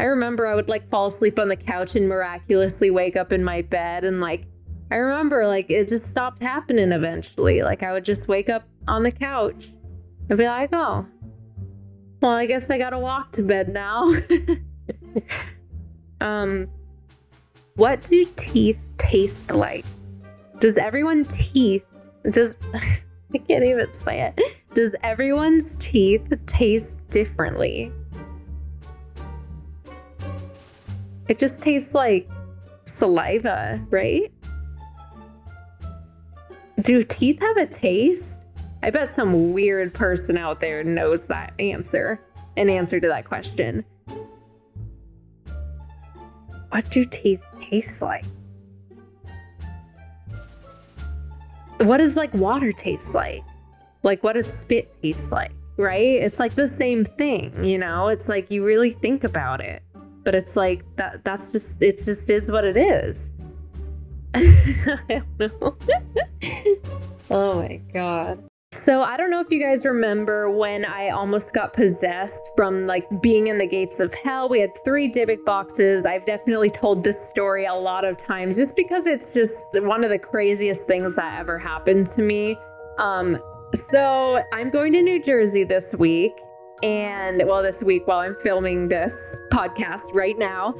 I 0.00 0.04
remember 0.04 0.46
I 0.46 0.54
would 0.54 0.68
like 0.68 0.88
fall 0.88 1.06
asleep 1.06 1.38
on 1.38 1.48
the 1.48 1.56
couch 1.56 1.94
and 1.94 2.08
miraculously 2.08 2.90
wake 2.90 3.16
up 3.16 3.32
in 3.32 3.44
my 3.44 3.62
bed 3.62 4.04
and 4.04 4.20
like 4.20 4.46
I 4.90 4.96
remember 4.96 5.46
like 5.46 5.70
it 5.70 5.86
just 5.88 6.06
stopped 6.08 6.42
happening 6.42 6.92
eventually. 6.92 7.62
Like 7.62 7.82
I 7.82 7.92
would 7.92 8.04
just 8.04 8.26
wake 8.26 8.48
up 8.48 8.64
on 8.86 9.02
the 9.02 9.12
couch 9.12 9.68
and 10.28 10.38
be 10.38 10.46
like, 10.46 10.70
"Oh, 10.72 11.06
well, 12.22 12.32
I 12.32 12.46
guess 12.46 12.70
I 12.70 12.78
got 12.78 12.90
to 12.90 12.98
walk 12.98 13.32
to 13.32 13.42
bed 13.42 13.68
now." 13.68 14.10
um 16.20 16.68
what 17.74 18.02
do 18.04 18.24
teeth 18.36 18.80
taste 18.96 19.50
like? 19.50 19.84
Does 20.58 20.78
everyone 20.78 21.26
teeth 21.26 21.84
does 22.30 22.56
I 23.34 23.38
can't 23.38 23.64
even 23.64 23.92
say 23.92 24.22
it. 24.22 24.57
Does 24.74 24.94
everyone's 25.02 25.74
teeth 25.78 26.32
taste 26.46 26.98
differently? 27.10 27.92
It 31.28 31.38
just 31.38 31.60
tastes 31.60 31.94
like 31.94 32.28
saliva, 32.84 33.84
right? 33.90 34.32
Do 36.80 37.02
teeth 37.02 37.40
have 37.40 37.56
a 37.56 37.66
taste? 37.66 38.40
I 38.82 38.90
bet 38.90 39.08
some 39.08 39.52
weird 39.52 39.92
person 39.92 40.38
out 40.38 40.60
there 40.60 40.84
knows 40.84 41.26
that 41.26 41.52
answer, 41.58 42.20
an 42.56 42.70
answer 42.70 43.00
to 43.00 43.08
that 43.08 43.24
question. 43.24 43.84
What 46.70 46.88
do 46.90 47.04
teeth 47.04 47.42
taste 47.60 48.00
like? 48.00 48.24
what 51.80 51.98
does 51.98 52.16
like 52.16 52.32
water 52.34 52.72
taste 52.72 53.14
like? 53.14 53.42
Like 54.08 54.24
what 54.24 54.32
does 54.32 54.50
spit 54.50 54.90
taste 55.02 55.30
like? 55.30 55.52
Right? 55.76 56.14
It's 56.14 56.38
like 56.38 56.54
the 56.54 56.66
same 56.66 57.04
thing, 57.04 57.62
you 57.62 57.76
know? 57.76 58.08
It's 58.08 58.26
like 58.26 58.50
you 58.50 58.64
really 58.64 58.88
think 58.88 59.22
about 59.22 59.60
it. 59.60 59.82
But 60.24 60.34
it's 60.34 60.56
like 60.56 60.82
that 60.96 61.24
that's 61.24 61.52
just 61.52 61.74
it's 61.82 62.06
just 62.06 62.30
is 62.30 62.50
what 62.50 62.64
it 62.64 62.78
is. 62.78 63.30
I 64.34 65.22
don't 65.38 65.38
know. 65.38 65.76
oh 67.30 67.60
my 67.60 67.76
god. 67.92 68.42
So 68.72 69.02
I 69.02 69.18
don't 69.18 69.30
know 69.30 69.40
if 69.40 69.50
you 69.50 69.60
guys 69.60 69.84
remember 69.84 70.50
when 70.50 70.86
I 70.86 71.10
almost 71.10 71.52
got 71.52 71.74
possessed 71.74 72.48
from 72.56 72.86
like 72.86 73.04
being 73.20 73.48
in 73.48 73.58
the 73.58 73.66
gates 73.66 74.00
of 74.00 74.14
hell. 74.14 74.48
We 74.48 74.60
had 74.60 74.70
three 74.86 75.12
Dybbuk 75.12 75.44
boxes. 75.44 76.06
I've 76.06 76.24
definitely 76.24 76.70
told 76.70 77.04
this 77.04 77.28
story 77.28 77.66
a 77.66 77.74
lot 77.74 78.06
of 78.06 78.16
times 78.16 78.56
just 78.56 78.74
because 78.74 79.04
it's 79.04 79.34
just 79.34 79.62
one 79.74 80.02
of 80.02 80.08
the 80.08 80.18
craziest 80.18 80.86
things 80.86 81.14
that 81.16 81.38
ever 81.38 81.58
happened 81.58 82.06
to 82.06 82.22
me. 82.22 82.56
Um, 82.96 83.38
so 83.74 84.42
I'm 84.52 84.70
going 84.70 84.92
to 84.92 85.02
New 85.02 85.22
Jersey 85.22 85.64
this 85.64 85.94
week. 85.94 86.32
And 86.82 87.42
well, 87.46 87.62
this 87.62 87.82
week 87.82 88.06
while 88.06 88.20
I'm 88.20 88.36
filming 88.36 88.88
this 88.88 89.36
podcast 89.52 90.14
right 90.14 90.38
now. 90.38 90.74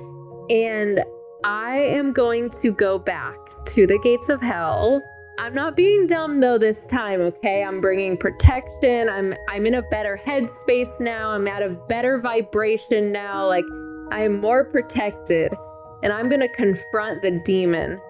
And 0.51 1.03
I 1.45 1.76
am 1.76 2.12
going 2.12 2.51
to 2.62 2.72
go 2.72 2.99
back 2.99 3.36
to 3.66 3.86
the 3.86 3.99
gates 4.03 4.28
of 4.28 4.41
hell 4.41 5.03
I'm 5.41 5.55
not 5.55 5.76
being 5.76 6.09
dumb 6.09 6.41
though 6.41 6.59
this 6.59 6.84
time, 6.89 7.20
okay? 7.20 7.62
I'm 7.62 7.80
bringing 7.80 8.16
protection. 8.16 9.09
I'm 9.09 9.34
I'm 9.49 9.66
in 9.66 9.74
a 9.74 9.82
better 9.82 10.20
headspace 10.26 11.01
now. 11.01 11.30
I'm 11.30 11.47
at 11.47 11.62
a 11.62 11.70
better 11.89 12.18
vibration 12.18 13.12
now. 13.12 13.47
Like 13.47 13.64
I'm 14.11 14.41
more 14.41 14.64
protected 14.64 15.55
and 16.03 16.12
I'm 16.12 16.28
going 16.28 16.41
to 16.41 16.49
confront 16.49 17.22
the 17.22 17.41
demon 17.45 18.01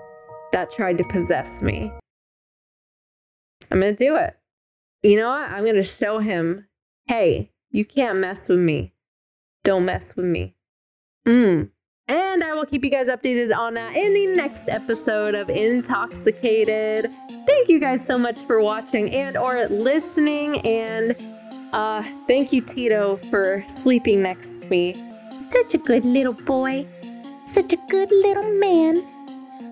that 0.53 0.70
tried 0.70 0.97
to 0.99 1.05
possess 1.05 1.61
me. 1.61 1.93
I'm 3.70 3.81
going 3.81 3.95
to 3.95 4.05
do 4.05 4.16
it. 4.16 4.38
You 5.03 5.16
know 5.16 5.28
what? 5.28 5.51
I'm 5.51 5.64
going 5.64 5.76
to 5.76 5.82
show 5.82 6.18
him, 6.18 6.66
"Hey, 7.07 7.53
you 7.70 7.84
can't 7.84 8.18
mess 8.18 8.49
with 8.49 8.59
me. 8.59 8.94
Don't 9.64 9.84
mess 9.84 10.16
with 10.16 10.26
me." 10.26 10.57
Mm. 11.26 11.70
And 12.09 12.42
I 12.42 12.55
will 12.55 12.64
keep 12.64 12.84
you 12.84 12.90
guys 12.90 13.09
updated 13.09 13.55
on 13.55 13.74
that 13.74 13.94
in 13.94 14.14
the 14.14 14.28
next 14.28 14.70
episode 14.70 15.34
of 15.34 15.49
InTALKxicated. 15.49 17.12
Thank 17.46 17.68
you 17.68 17.78
guys 17.78 18.05
so 18.05 18.16
much 18.16 18.40
for 18.46 18.62
watching 18.62 19.14
and 19.14 19.36
or 19.36 19.66
listening 19.66 20.61
and 20.61 21.14
uh 21.74 22.03
thank 22.26 22.51
you 22.51 22.62
Tito 22.62 23.18
for 23.28 23.62
sleeping 23.66 24.22
next 24.22 24.61
to 24.61 24.68
me. 24.68 24.94
Such 25.51 25.74
a 25.74 25.78
good 25.78 26.07
little 26.07 26.32
boy. 26.32 26.86
Such 27.44 27.74
a 27.74 27.78
good 27.90 28.11
little 28.11 28.53
man. 28.55 29.07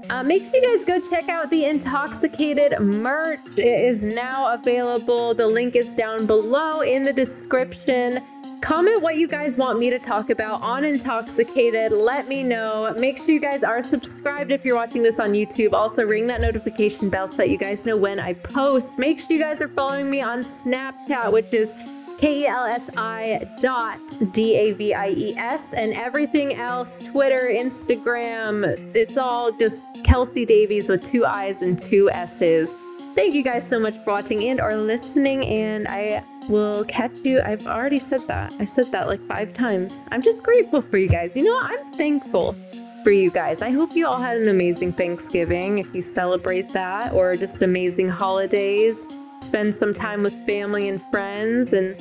Uh, 0.09 0.22
make 0.22 0.44
sure 0.44 0.54
you 0.57 0.76
guys 0.76 0.84
go 0.84 1.00
check 1.00 1.28
out 1.28 1.50
the 1.50 1.64
InTALKxicated 1.64 2.78
merch. 2.80 3.40
It 3.57 3.84
is 3.88 4.04
now 4.04 4.54
available. 4.54 5.34
The 5.34 5.46
link 5.46 5.74
is 5.74 5.92
down 5.92 6.26
below 6.26 6.82
in 6.82 7.02
the 7.02 7.12
description. 7.12 8.22
Comment 8.61 9.02
what 9.02 9.16
you 9.16 9.26
guys 9.26 9.57
want 9.57 9.80
me 9.80 9.90
to 9.90 9.98
talk 9.98 10.30
about 10.30 10.62
on 10.62 10.84
InTALKxicated. 10.84 11.90
Let 11.90 12.28
me 12.28 12.44
know. 12.44 12.94
Make 12.96 13.18
sure 13.18 13.30
you 13.30 13.40
guys 13.40 13.64
are 13.64 13.82
subscribed 13.82 14.52
if 14.52 14.64
you're 14.64 14.76
watching 14.76 15.02
this 15.02 15.18
on 15.18 15.32
YouTube. 15.32 15.72
Also, 15.72 16.04
ring 16.04 16.28
that 16.28 16.40
notification 16.40 17.11
bell 17.11 17.26
so 17.26 17.38
that 17.38 17.50
you 17.50 17.59
guys 17.59 17.84
know 17.84 17.96
when 17.96 18.20
I 18.20 18.34
post. 18.34 18.98
Make 18.98 19.18
sure 19.18 19.32
you 19.32 19.42
guys 19.42 19.61
are 19.61 19.68
following 19.68 20.09
me 20.09 20.20
on 20.20 20.40
Snapchat, 20.40 21.32
which 21.32 21.52
is 21.52 21.74
K 22.18 22.40
E 22.40 22.46
L 22.46 22.64
S 22.64 22.88
I 22.96 23.46
dot 23.60 24.00
D 24.32 24.54
A 24.56 24.72
V 24.72 24.94
I 24.94 25.08
E 25.10 25.34
S, 25.36 25.74
and 25.74 25.92
everything 25.92 26.54
else 26.54 26.98
Twitter, 27.02 27.50
Instagram, 27.52 28.94
it's 28.94 29.18
all 29.18 29.52
just 29.52 29.82
Kelsi 30.02 30.46
Davies 30.46 30.88
with 30.88 31.02
two 31.02 31.26
I's 31.26 31.60
and 31.60 31.78
two 31.78 32.10
S's. 32.10 32.74
Thank 33.14 33.34
you 33.34 33.42
guys 33.42 33.68
so 33.68 33.78
much 33.78 33.96
for 33.98 34.12
watching 34.12 34.44
and 34.48 34.60
or 34.60 34.76
listening, 34.76 35.44
and 35.46 35.86
I 35.88 36.22
will 36.48 36.84
catch 36.84 37.18
you. 37.18 37.40
I've 37.40 37.66
already 37.66 37.98
said 37.98 38.26
that. 38.28 38.54
I 38.60 38.64
said 38.64 38.92
that 38.92 39.08
like 39.08 39.20
five 39.22 39.52
times. 39.52 40.06
I'm 40.10 40.22
just 40.22 40.42
grateful 40.42 40.80
for 40.80 40.98
you 40.98 41.08
guys. 41.08 41.36
You 41.36 41.44
know, 41.44 41.58
I'm 41.60 41.92
thankful 41.94 42.54
for 43.02 43.10
you 43.10 43.30
guys. 43.30 43.62
I 43.62 43.70
hope 43.70 43.94
you 43.94 44.06
all 44.06 44.18
had 44.18 44.36
an 44.36 44.48
amazing 44.48 44.92
Thanksgiving 44.92 45.78
if 45.78 45.94
you 45.94 46.02
celebrate 46.02 46.72
that, 46.72 47.12
or 47.12 47.36
just 47.36 47.62
amazing 47.62 48.08
holidays. 48.08 49.06
Spend 49.41 49.74
some 49.74 49.93
time 49.93 50.22
with 50.22 50.34
family 50.47 50.89
and 50.89 51.03
friends, 51.11 51.72
and 51.72 51.97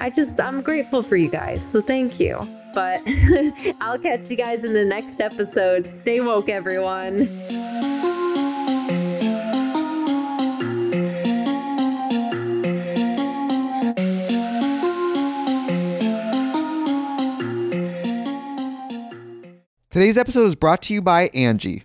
I 0.00 0.10
just, 0.10 0.40
I'm 0.40 0.60
grateful 0.62 1.02
for 1.02 1.16
you 1.16 1.30
guys. 1.30 1.66
So 1.66 1.80
thank 1.80 2.20
you. 2.20 2.48
But 2.74 3.02
I'll 3.80 3.98
catch 3.98 4.30
you 4.30 4.36
guys 4.36 4.64
in 4.64 4.74
the 4.74 4.84
next 4.84 5.20
episode. 5.20 5.86
Stay 5.86 6.20
woke, 6.20 6.48
everyone. 6.48 7.28
Today's 19.94 20.18
episode 20.18 20.46
is 20.46 20.56
brought 20.56 20.82
to 20.82 20.92
you 20.92 21.00
by 21.00 21.28
Angie. 21.28 21.84